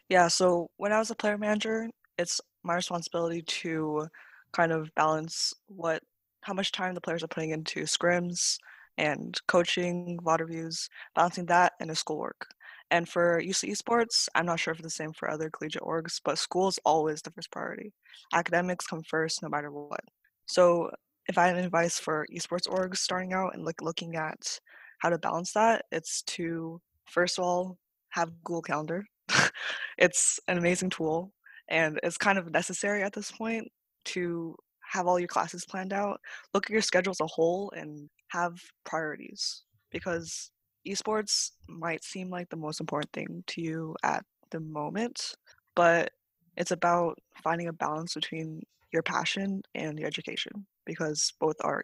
Yeah, 0.09 0.27
so 0.27 0.69
when 0.77 0.91
I 0.91 0.99
was 0.99 1.11
a 1.11 1.15
player 1.15 1.37
manager, 1.37 1.89
it's 2.17 2.41
my 2.63 2.75
responsibility 2.75 3.41
to 3.43 4.07
kind 4.51 4.71
of 4.71 4.93
balance 4.95 5.53
what 5.67 6.03
how 6.41 6.53
much 6.53 6.71
time 6.71 6.95
the 6.95 7.01
players 7.01 7.23
are 7.23 7.27
putting 7.27 7.51
into 7.51 7.81
scrims 7.83 8.57
and 8.97 9.39
coaching, 9.47 10.19
VOD 10.23 10.41
reviews, 10.41 10.89
balancing 11.15 11.45
that 11.47 11.73
and 11.79 11.89
the 11.89 11.95
schoolwork. 11.95 12.47
And 12.91 13.07
for 13.07 13.39
UC 13.39 13.69
Esports, 13.71 14.27
I'm 14.35 14.45
not 14.45 14.59
sure 14.59 14.71
if 14.73 14.79
it's 14.79 14.85
the 14.85 14.89
same 14.89 15.13
for 15.13 15.29
other 15.29 15.49
collegiate 15.49 15.83
orgs, 15.83 16.19
but 16.23 16.39
school 16.39 16.67
is 16.69 16.79
always 16.85 17.21
the 17.21 17.31
first 17.31 17.51
priority. 17.51 17.93
Academics 18.33 18.87
come 18.87 19.03
first 19.03 19.43
no 19.43 19.49
matter 19.49 19.71
what. 19.71 20.01
So 20.47 20.89
if 21.27 21.37
I 21.37 21.47
had 21.47 21.57
advice 21.57 21.99
for 21.99 22.25
esports 22.35 22.67
orgs 22.67 22.97
starting 22.97 23.33
out 23.33 23.53
and 23.53 23.63
like 23.63 23.81
looking 23.81 24.15
at 24.15 24.59
how 24.99 25.09
to 25.09 25.19
balance 25.19 25.53
that, 25.53 25.85
it's 25.91 26.23
to 26.23 26.81
first 27.05 27.37
of 27.37 27.43
all 27.45 27.77
have 28.09 28.31
Google 28.43 28.61
Calendar. 28.63 29.05
it's 29.97 30.39
an 30.47 30.57
amazing 30.57 30.89
tool 30.89 31.31
and 31.69 31.99
it's 32.03 32.17
kind 32.17 32.37
of 32.37 32.51
necessary 32.51 33.03
at 33.03 33.13
this 33.13 33.31
point 33.31 33.71
to 34.05 34.55
have 34.91 35.05
all 35.07 35.19
your 35.19 35.27
classes 35.27 35.65
planned 35.65 35.93
out, 35.93 36.19
look 36.53 36.65
at 36.65 36.71
your 36.71 36.81
schedule 36.81 37.11
as 37.11 37.19
a 37.21 37.27
whole 37.27 37.71
and 37.75 38.09
have 38.29 38.59
priorities 38.85 39.63
because 39.91 40.51
esports 40.87 41.51
might 41.67 42.03
seem 42.03 42.29
like 42.29 42.49
the 42.49 42.55
most 42.55 42.79
important 42.79 43.11
thing 43.13 43.43
to 43.47 43.61
you 43.61 43.95
at 44.03 44.23
the 44.51 44.59
moment, 44.59 45.35
but 45.75 46.11
it's 46.57 46.71
about 46.71 47.17
finding 47.43 47.67
a 47.67 47.73
balance 47.73 48.15
between 48.15 48.61
your 48.91 49.03
passion 49.03 49.61
and 49.75 49.99
your 49.99 50.07
education 50.07 50.65
because 50.85 51.33
both 51.39 51.55
are 51.61 51.81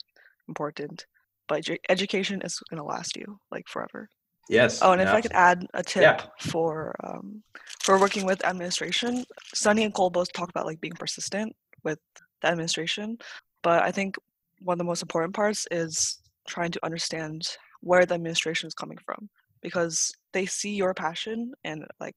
important. 0.47 1.05
But 1.47 1.67
education 1.89 2.41
is 2.41 2.59
going 2.69 2.79
to 2.79 2.83
last 2.83 3.15
you 3.15 3.39
like 3.51 3.67
forever. 3.67 4.09
Yes. 4.49 4.81
Oh, 4.81 4.91
and 4.91 5.01
if 5.01 5.09
I 5.09 5.21
could 5.21 5.31
add 5.33 5.65
a 5.73 5.83
tip 5.83 6.03
yeah. 6.03 6.21
for 6.39 6.95
um, 7.03 7.43
for 7.81 7.99
working 7.99 8.25
with 8.25 8.45
administration, 8.45 9.25
Sunny 9.53 9.83
and 9.83 9.93
Cole 9.93 10.09
both 10.09 10.31
talk 10.33 10.49
about 10.49 10.65
like 10.65 10.81
being 10.81 10.93
persistent 10.93 11.55
with 11.83 11.99
the 12.41 12.47
administration, 12.49 13.17
but 13.63 13.83
I 13.83 13.91
think 13.91 14.17
one 14.59 14.75
of 14.75 14.79
the 14.79 14.83
most 14.83 15.01
important 15.01 15.33
parts 15.33 15.67
is 15.71 16.19
trying 16.47 16.71
to 16.71 16.85
understand 16.85 17.47
where 17.81 18.05
the 18.05 18.15
administration 18.15 18.67
is 18.67 18.73
coming 18.73 18.97
from 19.05 19.29
because 19.61 20.11
they 20.33 20.45
see 20.45 20.75
your 20.75 20.93
passion 20.93 21.53
and 21.63 21.85
like 21.99 22.15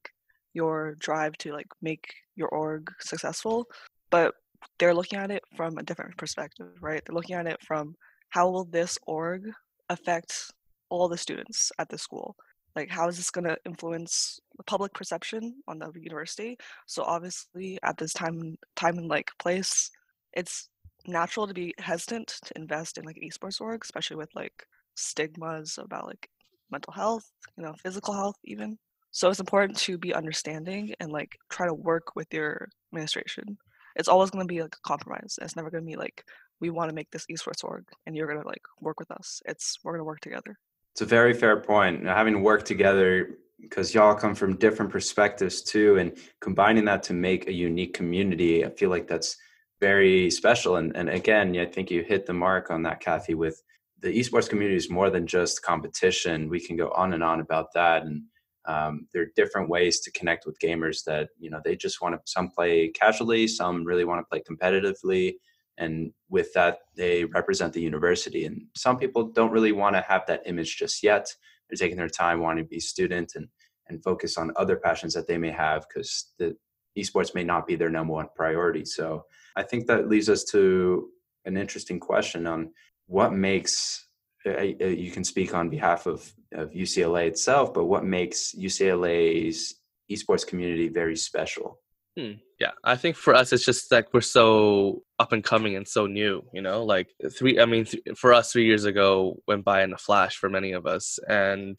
your 0.54 0.94
drive 0.99 1.37
to 1.38 1.52
like 1.52 1.66
make 1.82 2.12
your 2.37 2.49
org 2.49 2.90
successful 3.00 3.66
but 4.11 4.35
they're 4.78 4.94
looking 4.94 5.18
at 5.18 5.30
it 5.30 5.42
from 5.56 5.78
a 5.78 5.82
different 5.82 6.16
perspective 6.16 6.68
right 6.80 7.02
they're 7.04 7.14
looking 7.14 7.37
at 7.37 7.47
it 7.47 7.58
from 7.62 7.94
how 8.30 8.49
will 8.49 8.64
this 8.64 8.99
org 9.06 9.42
affect 9.88 10.50
all 10.90 11.09
the 11.09 11.16
students 11.16 11.71
at 11.78 11.88
the 11.88 11.99
school 11.99 12.37
like 12.76 12.90
how 12.90 13.09
is 13.09 13.16
this 13.16 13.30
going 13.30 13.47
to 13.47 13.57
influence 13.66 14.38
public 14.66 14.92
perception 14.92 15.54
on 15.66 15.78
the 15.78 15.90
university 15.97 16.57
so 16.87 17.02
obviously 17.02 17.78
at 17.83 17.97
this 17.97 18.12
time 18.12 18.57
time 18.76 18.99
and 18.99 19.09
like 19.09 19.30
place 19.38 19.90
it's 20.33 20.68
natural 21.07 21.47
to 21.47 21.54
be 21.54 21.75
hesitant 21.78 22.38
to 22.45 22.52
invest 22.57 22.99
in 22.99 23.04
like 23.04 23.18
esports 23.23 23.61
org 23.61 23.80
especially 23.83 24.16
with 24.16 24.30
like 24.35 24.66
stigmas 24.99 25.78
about 25.78 26.07
like 26.07 26.28
mental 26.71 26.92
health, 26.92 27.30
you 27.57 27.62
know, 27.62 27.75
physical 27.83 28.14
health 28.14 28.37
even. 28.45 28.78
So 29.11 29.30
it's 29.30 29.40
important 29.40 29.78
to 29.78 29.97
be 29.97 30.14
understanding 30.14 30.95
and 31.00 31.11
like 31.11 31.37
try 31.49 31.66
to 31.66 31.75
work 31.75 32.14
with 32.14 32.33
your 32.33 32.68
administration. 32.92 33.57
It's 33.97 34.09
always 34.09 34.30
going 34.30 34.47
to 34.47 34.52
be 34.52 34.62
like 34.62 34.75
a 34.75 34.88
compromise. 34.88 35.38
It's 35.40 35.57
never 35.57 35.71
going 35.71 35.85
to 35.85 35.90
be 35.90 35.97
like 35.97 36.25
we 36.61 36.71
want 36.71 36.90
to 36.90 36.95
make 36.95 37.11
this 37.11 37.26
esports 37.30 37.64
org 37.64 37.85
and 38.07 38.16
you're 38.16 38.26
going 38.26 38.40
to 38.40 38.47
like 38.47 38.62
work 38.80 39.00
with 39.00 39.11
us. 39.11 39.40
It's 39.47 39.78
we're 39.83 39.92
going 39.92 40.00
to 40.00 40.04
work 40.04 40.21
together. 40.21 40.57
It's 40.99 41.02
a 41.02 41.07
very 41.07 41.33
fair 41.33 41.61
point. 41.61 42.05
Having 42.05 42.43
worked 42.43 42.67
together 42.67 43.38
because 43.61 43.95
y'all 43.95 44.17
come 44.17 44.35
from 44.35 44.57
different 44.57 44.90
perspectives 44.90 45.62
too 45.62 45.97
and 45.97 46.19
combining 46.40 46.87
that 46.87 47.05
to 47.05 47.14
make 47.14 47.47
a 47.47 47.52
unique 47.52 47.95
community, 47.95 48.64
I 48.64 48.71
feel 48.71 48.90
like 48.90 49.07
that's 49.07 49.37
very 49.78 50.28
special 50.28 50.75
and 50.75 50.97
and 50.97 51.09
again, 51.09 51.57
I 51.57 51.67
think 51.67 51.93
you 51.93 52.02
hit 52.02 52.26
the 52.26 52.33
mark 52.33 52.73
on 52.73 52.83
that 52.83 52.99
Kathy 52.99 53.35
with 53.35 53.62
the 54.00 54.09
esports 54.09 54.49
community 54.49 54.75
is 54.75 54.90
more 54.90 55.09
than 55.09 55.25
just 55.25 55.62
competition. 55.62 56.49
We 56.49 56.59
can 56.59 56.76
go 56.76 56.90
on 56.90 57.12
and 57.12 57.23
on 57.23 57.38
about 57.38 57.69
that, 57.75 58.02
and 58.02 58.25
um, 58.67 59.07
there 59.12 59.23
are 59.23 59.33
different 59.37 59.69
ways 59.69 60.00
to 60.00 60.11
connect 60.11 60.47
with 60.47 60.59
gamers 60.59 61.05
that 61.05 61.28
you 61.38 61.49
know 61.49 61.61
they 61.64 61.76
just 61.76 62.02
want 62.02 62.17
to. 62.17 62.21
Some 62.25 62.50
play 62.50 62.88
casually, 62.88 63.47
some 63.47 63.85
really 63.85 64.05
want 64.05 64.21
to 64.21 64.28
play 64.28 64.43
competitively, 64.43 65.35
and 65.78 66.12
with 66.28 66.52
that, 66.54 66.78
they 66.97 67.25
represent 67.25 67.73
the 67.73 67.80
university. 67.80 68.44
And 68.44 68.62
some 68.76 68.99
people 68.99 69.28
don't 69.28 69.52
really 69.52 69.73
want 69.73 69.94
to 69.97 70.02
have 70.02 70.26
that 70.26 70.42
image 70.47 70.76
just 70.76 71.02
yet. 71.02 71.32
They're 71.68 71.76
taking 71.76 71.97
their 71.97 72.08
time, 72.08 72.40
wanting 72.40 72.64
to 72.64 72.68
be 72.68 72.80
student 72.80 73.32
and 73.35 73.49
and 73.88 74.02
focus 74.02 74.37
on 74.37 74.52
other 74.56 74.76
passions 74.76 75.14
that 75.14 75.26
they 75.26 75.38
may 75.38 75.50
have 75.50 75.87
because 75.88 76.32
the 76.38 76.54
esports 76.99 77.35
may 77.35 77.44
not 77.44 77.66
be 77.66 77.76
their 77.76 77.90
number 77.90 78.12
one 78.12 78.28
priority. 78.37 78.85
So 78.85 79.25
I 79.56 79.62
think 79.62 79.87
that 79.87 80.08
leads 80.08 80.28
us 80.28 80.44
to 80.52 81.08
an 81.44 81.56
interesting 81.56 81.99
question 81.99 82.47
on 82.47 82.70
what 83.06 83.32
makes 83.32 84.06
uh, 84.47 84.50
uh, 84.50 84.62
you 84.62 85.11
can 85.11 85.25
speak 85.25 85.54
on 85.54 85.68
behalf 85.68 86.06
of, 86.06 86.32
of 86.52 86.70
UCLA 86.70 87.26
itself, 87.26 87.75
but 87.75 87.87
what 87.87 88.04
makes 88.04 88.54
UCLA's 88.54 89.75
esports 90.11 90.47
community 90.47 90.88
very 90.88 91.16
special? 91.16 91.80
Hmm. 92.18 92.32
Yeah, 92.58 92.72
I 92.82 92.96
think 92.96 93.14
for 93.14 93.32
us, 93.32 93.52
it's 93.52 93.64
just 93.64 93.92
like 93.92 94.12
we're 94.12 94.22
so 94.22 95.02
up 95.20 95.30
and 95.30 95.44
coming 95.44 95.76
and 95.76 95.87
so 95.87 96.06
new. 96.06 96.42
You 96.52 96.62
know, 96.62 96.84
like 96.84 97.08
three. 97.32 97.60
I 97.60 97.64
mean, 97.64 97.84
th- 97.84 98.02
for 98.16 98.32
us, 98.34 98.50
three 98.50 98.64
years 98.64 98.84
ago 98.84 99.37
went 99.46 99.64
by 99.64 99.84
in 99.84 99.92
a 99.92 99.98
flash 99.98 100.37
for 100.37 100.48
many 100.48 100.72
of 100.72 100.84
us, 100.84 101.20
and 101.28 101.78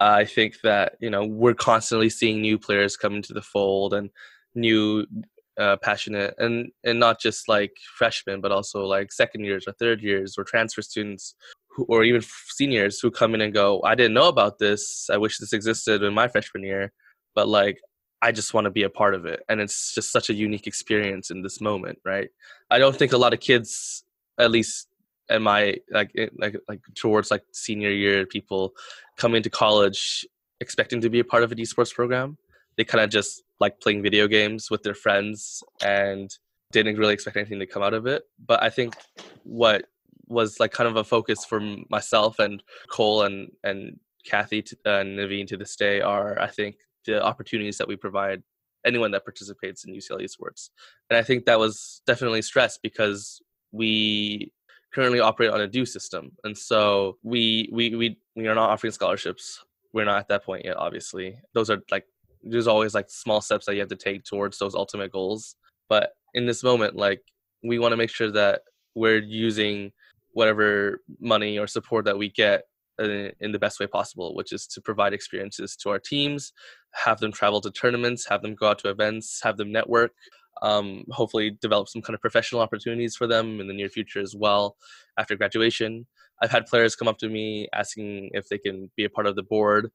I 0.00 0.24
think 0.24 0.60
that 0.64 0.94
you 1.00 1.08
know 1.08 1.24
we're 1.24 1.54
constantly 1.54 2.10
seeing 2.10 2.40
new 2.40 2.58
players 2.58 2.96
come 2.96 3.14
into 3.14 3.32
the 3.32 3.42
fold 3.42 3.94
and 3.94 4.10
new 4.56 5.06
uh, 5.58 5.76
passionate 5.76 6.34
and 6.38 6.70
and 6.82 6.98
not 6.98 7.20
just 7.20 7.48
like 7.48 7.72
freshmen 7.96 8.40
but 8.40 8.52
also 8.52 8.84
like 8.84 9.12
second 9.12 9.44
years 9.44 9.64
or 9.66 9.72
third 9.74 10.02
years 10.02 10.34
or 10.36 10.44
transfer 10.44 10.82
students 10.82 11.34
who, 11.70 11.84
or 11.88 12.04
even 12.04 12.22
seniors 12.48 13.00
who 13.00 13.10
come 13.10 13.34
in 13.34 13.40
and 13.40 13.54
go 13.54 13.80
i 13.82 13.94
didn't 13.94 14.12
know 14.12 14.28
about 14.28 14.58
this 14.58 15.08
i 15.10 15.16
wish 15.16 15.38
this 15.38 15.54
existed 15.54 16.02
in 16.02 16.12
my 16.12 16.28
freshman 16.28 16.62
year 16.62 16.92
but 17.34 17.48
like 17.48 17.78
i 18.22 18.32
just 18.32 18.54
want 18.54 18.64
to 18.64 18.70
be 18.70 18.82
a 18.82 18.90
part 18.90 19.14
of 19.14 19.24
it 19.24 19.42
and 19.48 19.60
it's 19.60 19.94
just 19.94 20.10
such 20.10 20.30
a 20.30 20.34
unique 20.34 20.66
experience 20.66 21.30
in 21.30 21.42
this 21.42 21.60
moment 21.60 21.98
right 22.04 22.28
i 22.70 22.78
don't 22.78 22.96
think 22.96 23.12
a 23.12 23.18
lot 23.18 23.32
of 23.32 23.40
kids 23.40 24.04
at 24.38 24.50
least 24.50 24.88
in 25.28 25.42
my 25.42 25.74
like 25.90 26.10
like 26.38 26.56
like 26.68 26.80
towards 26.94 27.30
like 27.30 27.42
senior 27.52 27.90
year 27.90 28.26
people 28.26 28.72
come 29.16 29.34
into 29.34 29.50
college 29.50 30.26
expecting 30.60 31.00
to 31.00 31.10
be 31.10 31.20
a 31.20 31.24
part 31.24 31.42
of 31.42 31.52
an 31.52 31.58
esports 31.58 31.92
program 31.92 32.38
they 32.76 32.84
kind 32.84 33.02
of 33.02 33.10
just 33.10 33.42
like 33.60 33.80
playing 33.80 34.02
video 34.02 34.28
games 34.28 34.70
with 34.70 34.82
their 34.82 34.94
friends 34.94 35.62
and 35.82 36.30
didn't 36.72 36.96
really 36.96 37.14
expect 37.14 37.36
anything 37.36 37.58
to 37.58 37.66
come 37.66 37.82
out 37.82 37.94
of 37.94 38.06
it. 38.06 38.24
But 38.44 38.62
I 38.62 38.70
think 38.70 38.94
what 39.44 39.86
was 40.28 40.58
like 40.60 40.72
kind 40.72 40.88
of 40.88 40.96
a 40.96 41.04
focus 41.04 41.44
for 41.44 41.60
myself 41.88 42.38
and 42.38 42.62
Cole 42.88 43.22
and 43.22 43.50
and 43.62 43.98
Kathy 44.24 44.62
to, 44.62 44.76
uh, 44.84 45.00
and 45.00 45.18
Naveen 45.18 45.46
to 45.48 45.56
this 45.56 45.76
day 45.76 46.00
are 46.00 46.38
I 46.40 46.48
think 46.48 46.76
the 47.06 47.22
opportunities 47.22 47.78
that 47.78 47.88
we 47.88 47.96
provide 47.96 48.42
anyone 48.84 49.10
that 49.12 49.24
participates 49.24 49.84
in 49.84 49.94
UCLA 49.94 50.28
sports. 50.28 50.70
And 51.10 51.16
I 51.16 51.22
think 51.22 51.46
that 51.46 51.58
was 51.58 52.02
definitely 52.06 52.42
stressed 52.42 52.80
because 52.82 53.40
we 53.72 54.52
currently 54.94 55.20
operate 55.20 55.50
on 55.50 55.60
a 55.60 55.66
due 55.66 55.86
system. 55.86 56.32
And 56.44 56.56
so 56.56 57.18
we 57.22 57.68
we 57.72 57.96
we 57.96 58.18
we 58.36 58.46
are 58.46 58.54
not 58.54 58.70
offering 58.70 58.92
scholarships. 58.92 59.64
We're 59.92 60.04
not 60.04 60.18
at 60.18 60.28
that 60.28 60.44
point 60.44 60.64
yet, 60.64 60.76
obviously. 60.76 61.38
Those 61.54 61.70
are 61.70 61.82
like 61.90 62.04
there's 62.42 62.68
always 62.68 62.94
like 62.94 63.10
small 63.10 63.40
steps 63.40 63.66
that 63.66 63.74
you 63.74 63.80
have 63.80 63.88
to 63.88 63.96
take 63.96 64.24
towards 64.24 64.58
those 64.58 64.74
ultimate 64.74 65.12
goals 65.12 65.56
but 65.88 66.12
in 66.34 66.46
this 66.46 66.62
moment 66.62 66.96
like 66.96 67.22
we 67.62 67.78
want 67.78 67.92
to 67.92 67.96
make 67.96 68.10
sure 68.10 68.30
that 68.30 68.62
we're 68.94 69.18
using 69.18 69.92
whatever 70.32 71.02
money 71.20 71.58
or 71.58 71.66
support 71.66 72.04
that 72.04 72.18
we 72.18 72.30
get 72.30 72.64
in 72.98 73.52
the 73.52 73.58
best 73.58 73.78
way 73.80 73.86
possible 73.86 74.34
which 74.34 74.52
is 74.52 74.66
to 74.66 74.80
provide 74.80 75.12
experiences 75.12 75.76
to 75.76 75.90
our 75.90 75.98
teams 75.98 76.52
have 76.92 77.20
them 77.20 77.32
travel 77.32 77.60
to 77.60 77.70
tournaments 77.70 78.26
have 78.28 78.42
them 78.42 78.54
go 78.54 78.68
out 78.68 78.78
to 78.78 78.88
events 78.88 79.40
have 79.42 79.56
them 79.56 79.72
network 79.72 80.12
um, 80.62 81.04
hopefully 81.10 81.58
develop 81.60 81.86
some 81.86 82.00
kind 82.00 82.14
of 82.14 82.20
professional 82.22 82.62
opportunities 82.62 83.14
for 83.14 83.26
them 83.26 83.60
in 83.60 83.68
the 83.68 83.74
near 83.74 83.90
future 83.90 84.20
as 84.20 84.34
well 84.34 84.76
after 85.18 85.36
graduation 85.36 86.06
i've 86.42 86.50
had 86.50 86.66
players 86.66 86.96
come 86.96 87.08
up 87.08 87.18
to 87.18 87.28
me 87.28 87.68
asking 87.74 88.30
if 88.32 88.48
they 88.48 88.58
can 88.58 88.90
be 88.96 89.04
a 89.04 89.10
part 89.10 89.26
of 89.26 89.36
the 89.36 89.42
board 89.42 89.90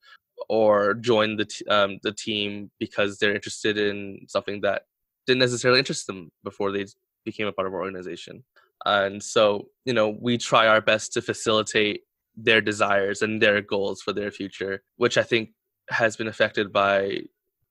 or 0.49 0.93
join 0.95 1.37
the 1.37 1.45
t- 1.45 1.65
um, 1.65 1.99
the 2.03 2.11
team 2.11 2.71
because 2.79 3.17
they're 3.17 3.35
interested 3.35 3.77
in 3.77 4.19
something 4.27 4.61
that 4.61 4.83
didn't 5.27 5.39
necessarily 5.39 5.79
interest 5.79 6.07
them 6.07 6.31
before 6.43 6.71
they 6.71 6.85
became 7.25 7.47
a 7.47 7.51
part 7.51 7.67
of 7.67 7.73
our 7.73 7.81
organization. 7.81 8.43
And 8.85 9.21
so, 9.21 9.67
you 9.85 9.93
know, 9.93 10.17
we 10.19 10.37
try 10.37 10.67
our 10.67 10.81
best 10.81 11.13
to 11.13 11.21
facilitate 11.21 12.01
their 12.35 12.61
desires 12.61 13.21
and 13.21 13.41
their 13.41 13.61
goals 13.61 14.01
for 14.01 14.13
their 14.13 14.31
future, 14.31 14.83
which 14.97 15.17
I 15.17 15.23
think 15.23 15.49
has 15.89 16.15
been 16.15 16.27
affected 16.27 16.71
by 16.71 17.21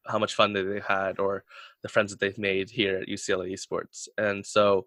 how 0.06 0.18
much 0.18 0.34
fun 0.34 0.52
that 0.52 0.64
they 0.64 0.80
had 0.80 1.18
or 1.18 1.44
the 1.82 1.88
friends 1.88 2.10
that 2.10 2.20
they've 2.20 2.38
made 2.38 2.70
here 2.70 2.98
at 2.98 3.08
UCLA 3.08 3.52
Esports. 3.52 4.08
And 4.18 4.44
so, 4.44 4.86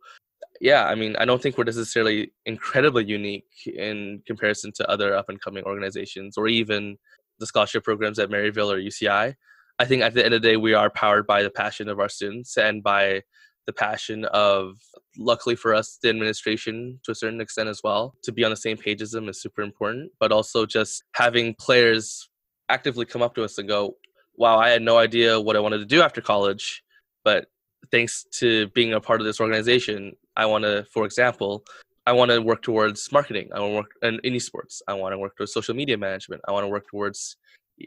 yeah, 0.59 0.85
I 0.85 0.95
mean, 0.95 1.15
I 1.17 1.25
don't 1.25 1.41
think 1.41 1.57
we're 1.57 1.63
necessarily 1.63 2.33
incredibly 2.45 3.05
unique 3.05 3.47
in 3.65 4.21
comparison 4.25 4.71
to 4.75 4.89
other 4.89 5.15
up 5.15 5.29
and 5.29 5.41
coming 5.41 5.63
organizations 5.63 6.37
or 6.37 6.47
even 6.47 6.97
the 7.39 7.47
scholarship 7.47 7.83
programs 7.83 8.19
at 8.19 8.29
Maryville 8.29 8.73
or 8.73 8.77
UCI. 8.77 9.35
I 9.79 9.85
think 9.85 10.03
at 10.03 10.13
the 10.13 10.23
end 10.23 10.33
of 10.33 10.41
the 10.41 10.49
day, 10.49 10.57
we 10.57 10.73
are 10.73 10.89
powered 10.89 11.25
by 11.25 11.41
the 11.41 11.49
passion 11.49 11.89
of 11.89 11.99
our 11.99 12.09
students 12.09 12.57
and 12.57 12.83
by 12.83 13.23
the 13.65 13.73
passion 13.73 14.25
of 14.25 14.77
luckily 15.17 15.55
for 15.55 15.73
us 15.73 15.99
the 16.01 16.09
administration 16.09 16.99
to 17.03 17.11
a 17.11 17.15
certain 17.15 17.41
extent 17.41 17.69
as 17.69 17.81
well 17.83 18.15
to 18.23 18.31
be 18.31 18.43
on 18.43 18.49
the 18.49 18.57
same 18.57 18.77
page 18.77 19.01
as 19.01 19.11
them 19.11 19.29
is 19.29 19.41
super 19.41 19.61
important 19.61 20.11
but 20.19 20.31
also 20.31 20.65
just 20.65 21.03
having 21.15 21.55
players 21.59 22.29
actively 22.69 23.05
come 23.05 23.21
up 23.21 23.35
to 23.35 23.43
us 23.43 23.57
and 23.57 23.67
go 23.67 23.95
wow 24.35 24.57
i 24.57 24.69
had 24.69 24.81
no 24.81 24.97
idea 24.97 25.39
what 25.39 25.55
i 25.55 25.59
wanted 25.59 25.77
to 25.77 25.85
do 25.85 26.01
after 26.01 26.21
college 26.21 26.83
but 27.23 27.47
thanks 27.91 28.25
to 28.31 28.67
being 28.69 28.93
a 28.93 28.99
part 28.99 29.21
of 29.21 29.25
this 29.25 29.39
organization 29.39 30.11
i 30.35 30.45
want 30.45 30.63
to 30.63 30.85
for 30.91 31.05
example 31.05 31.63
i 32.05 32.11
want 32.11 32.31
to 32.31 32.41
work 32.41 32.61
towards 32.61 33.11
marketing. 33.11 33.49
I 33.53 33.59
want 33.59 33.71
to 33.71 33.75
work 33.75 33.91
in, 34.01 34.19
in 34.23 34.33
esports. 34.33 34.81
I 34.87 34.93
want 34.93 35.13
to 35.13 35.17
work 35.17 35.37
towards 35.37 35.53
social 35.53 35.73
media 35.73 35.97
management. 35.97 36.41
I 36.47 36.51
want 36.51 36.65
to 36.65 36.67
work 36.67 36.87
towards 36.87 37.37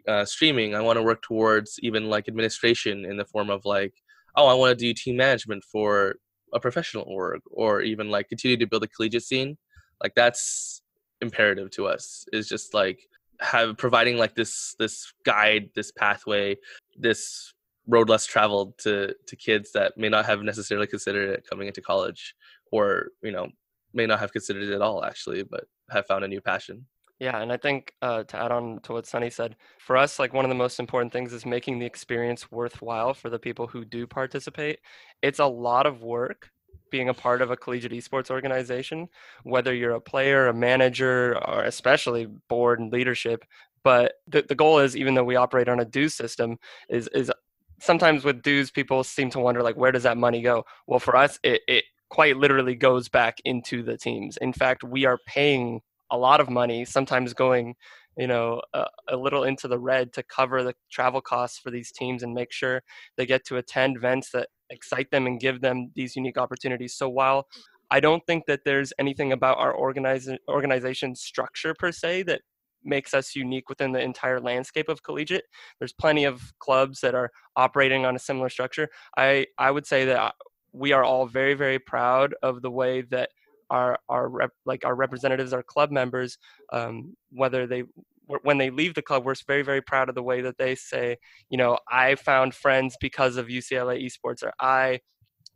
uh, 0.08 0.24
streaming. 0.24 0.74
I 0.74 0.80
want 0.80 0.96
to 0.96 1.02
work 1.02 1.22
towards 1.22 1.78
even 1.82 2.08
like 2.08 2.28
administration 2.28 3.04
in 3.04 3.16
the 3.16 3.24
form 3.24 3.50
of 3.50 3.64
like 3.64 3.94
oh, 4.36 4.46
I 4.46 4.54
want 4.54 4.78
to 4.78 4.84
do 4.84 4.92
team 4.92 5.16
management 5.16 5.64
for 5.64 6.16
a 6.52 6.60
professional 6.60 7.04
org, 7.06 7.40
or 7.50 7.82
even 7.82 8.10
like 8.10 8.28
continue 8.28 8.56
to 8.56 8.66
build 8.66 8.84
a 8.84 8.88
collegiate 8.88 9.22
scene. 9.22 9.56
Like 10.02 10.14
that's 10.14 10.82
imperative 11.20 11.70
to 11.72 11.86
us. 11.86 12.26
Is 12.32 12.48
just 12.48 12.74
like 12.74 13.00
have 13.40 13.76
providing 13.76 14.16
like 14.16 14.34
this 14.34 14.74
this 14.78 15.12
guide, 15.24 15.70
this 15.74 15.92
pathway, 15.92 16.56
this 16.96 17.52
road 17.88 18.08
less 18.08 18.26
traveled 18.26 18.76
to 18.78 19.14
to 19.26 19.36
kids 19.36 19.72
that 19.72 19.96
may 19.96 20.08
not 20.08 20.26
have 20.26 20.42
necessarily 20.42 20.86
considered 20.86 21.30
it 21.30 21.46
coming 21.48 21.68
into 21.68 21.80
college, 21.80 22.34
or 22.72 23.08
you 23.22 23.32
know 23.32 23.48
may 23.94 24.06
not 24.06 24.20
have 24.20 24.32
considered 24.32 24.64
it 24.64 24.74
at 24.74 24.82
all 24.82 25.04
actually, 25.04 25.42
but 25.42 25.64
have 25.90 26.06
found 26.06 26.24
a 26.24 26.28
new 26.28 26.40
passion. 26.40 26.86
Yeah, 27.18 27.40
and 27.40 27.50
I 27.50 27.56
think 27.56 27.94
uh, 28.02 28.24
to 28.24 28.36
add 28.36 28.52
on 28.52 28.80
to 28.82 28.92
what 28.92 29.06
Sunny 29.06 29.30
said, 29.30 29.56
for 29.78 29.96
us, 29.96 30.18
like 30.18 30.34
one 30.34 30.44
of 30.44 30.50
the 30.50 30.54
most 30.54 30.78
important 30.78 31.12
things 31.12 31.32
is 31.32 31.46
making 31.46 31.78
the 31.78 31.86
experience 31.86 32.52
worthwhile 32.52 33.14
for 33.14 33.30
the 33.30 33.38
people 33.38 33.66
who 33.66 33.86
do 33.86 34.06
participate. 34.06 34.80
It's 35.22 35.38
a 35.38 35.46
lot 35.46 35.86
of 35.86 36.02
work 36.02 36.50
being 36.90 37.08
a 37.08 37.14
part 37.14 37.40
of 37.40 37.50
a 37.50 37.56
collegiate 37.56 37.92
esports 37.92 38.30
organization, 38.30 39.08
whether 39.44 39.74
you're 39.74 39.92
a 39.94 40.00
player, 40.00 40.48
a 40.48 40.54
manager, 40.54 41.38
or 41.48 41.64
especially 41.64 42.26
board 42.48 42.80
and 42.80 42.92
leadership. 42.92 43.44
But 43.82 44.14
the, 44.28 44.42
the 44.46 44.54
goal 44.54 44.80
is, 44.80 44.94
even 44.94 45.14
though 45.14 45.24
we 45.24 45.36
operate 45.36 45.68
on 45.68 45.80
a 45.80 45.84
dues 45.86 46.14
system, 46.14 46.58
is 46.90 47.08
is 47.14 47.32
sometimes 47.80 48.24
with 48.24 48.42
dues, 48.42 48.70
people 48.70 49.02
seem 49.04 49.30
to 49.30 49.40
wonder 49.40 49.62
like, 49.62 49.76
where 49.76 49.92
does 49.92 50.02
that 50.02 50.18
money 50.18 50.42
go? 50.42 50.64
Well, 50.86 51.00
for 51.00 51.16
us, 51.16 51.38
it, 51.42 51.62
it 51.66 51.84
quite 52.10 52.36
literally 52.36 52.74
goes 52.74 53.08
back 53.08 53.38
into 53.44 53.82
the 53.82 53.96
teams. 53.96 54.36
In 54.38 54.52
fact, 54.52 54.84
we 54.84 55.06
are 55.06 55.18
paying 55.26 55.80
a 56.10 56.18
lot 56.18 56.40
of 56.40 56.48
money, 56.48 56.84
sometimes 56.84 57.34
going, 57.34 57.74
you 58.16 58.26
know, 58.26 58.62
a, 58.74 58.86
a, 59.08 59.16
little 59.16 59.44
into 59.44 59.68
the 59.68 59.78
red 59.78 60.12
to 60.14 60.22
cover 60.22 60.62
the 60.62 60.74
travel 60.90 61.20
costs 61.20 61.58
for 61.58 61.70
these 61.70 61.92
teams 61.92 62.22
and 62.22 62.32
make 62.32 62.52
sure 62.52 62.82
they 63.16 63.26
get 63.26 63.44
to 63.46 63.56
attend 63.56 63.96
events 63.96 64.30
that 64.30 64.48
excite 64.70 65.10
them 65.10 65.26
and 65.26 65.40
give 65.40 65.60
them 65.60 65.90
these 65.94 66.16
unique 66.16 66.38
opportunities. 66.38 66.94
So 66.94 67.08
while 67.08 67.46
I 67.90 68.00
don't 68.00 68.24
think 68.26 68.46
that 68.46 68.60
there's 68.64 68.92
anything 68.98 69.32
about 69.32 69.58
our 69.58 69.76
organization 69.76 70.38
organization 70.48 71.14
structure 71.14 71.74
per 71.74 71.92
se 71.92 72.24
that 72.24 72.42
makes 72.84 73.14
us 73.14 73.34
unique 73.34 73.68
within 73.68 73.92
the 73.92 74.00
entire 74.00 74.40
landscape 74.40 74.88
of 74.88 75.02
collegiate. 75.02 75.44
There's 75.78 75.92
plenty 75.92 76.24
of 76.24 76.52
clubs 76.58 77.00
that 77.00 77.14
are 77.14 77.30
operating 77.56 78.06
on 78.06 78.16
a 78.16 78.20
similar 78.20 78.48
structure. 78.48 78.88
I 79.16 79.46
I 79.58 79.70
would 79.70 79.86
say 79.86 80.04
that 80.06 80.18
uh, 80.18 80.32
we 80.72 80.92
are 80.92 81.04
all 81.04 81.26
very 81.26 81.54
very 81.54 81.78
proud 81.78 82.34
of 82.42 82.62
the 82.62 82.70
way 82.70 83.02
that 83.02 83.30
our 83.70 83.98
our 84.08 84.28
rep, 84.28 84.50
like 84.64 84.84
our 84.84 84.94
representatives, 84.94 85.52
our 85.52 85.62
club 85.62 85.90
members, 85.90 86.38
um, 86.72 87.16
whether 87.30 87.66
they 87.66 87.84
when 88.42 88.58
they 88.58 88.70
leave 88.70 88.94
the 88.94 89.02
club, 89.02 89.24
we're 89.24 89.34
very 89.46 89.62
very 89.62 89.80
proud 89.80 90.08
of 90.08 90.14
the 90.14 90.22
way 90.22 90.40
that 90.40 90.58
they 90.58 90.74
say, 90.74 91.16
you 91.48 91.58
know, 91.58 91.78
I 91.90 92.16
found 92.16 92.54
friends 92.54 92.96
because 93.00 93.36
of 93.36 93.46
UCLA 93.46 94.04
esports, 94.04 94.42
or 94.42 94.52
I 94.60 95.00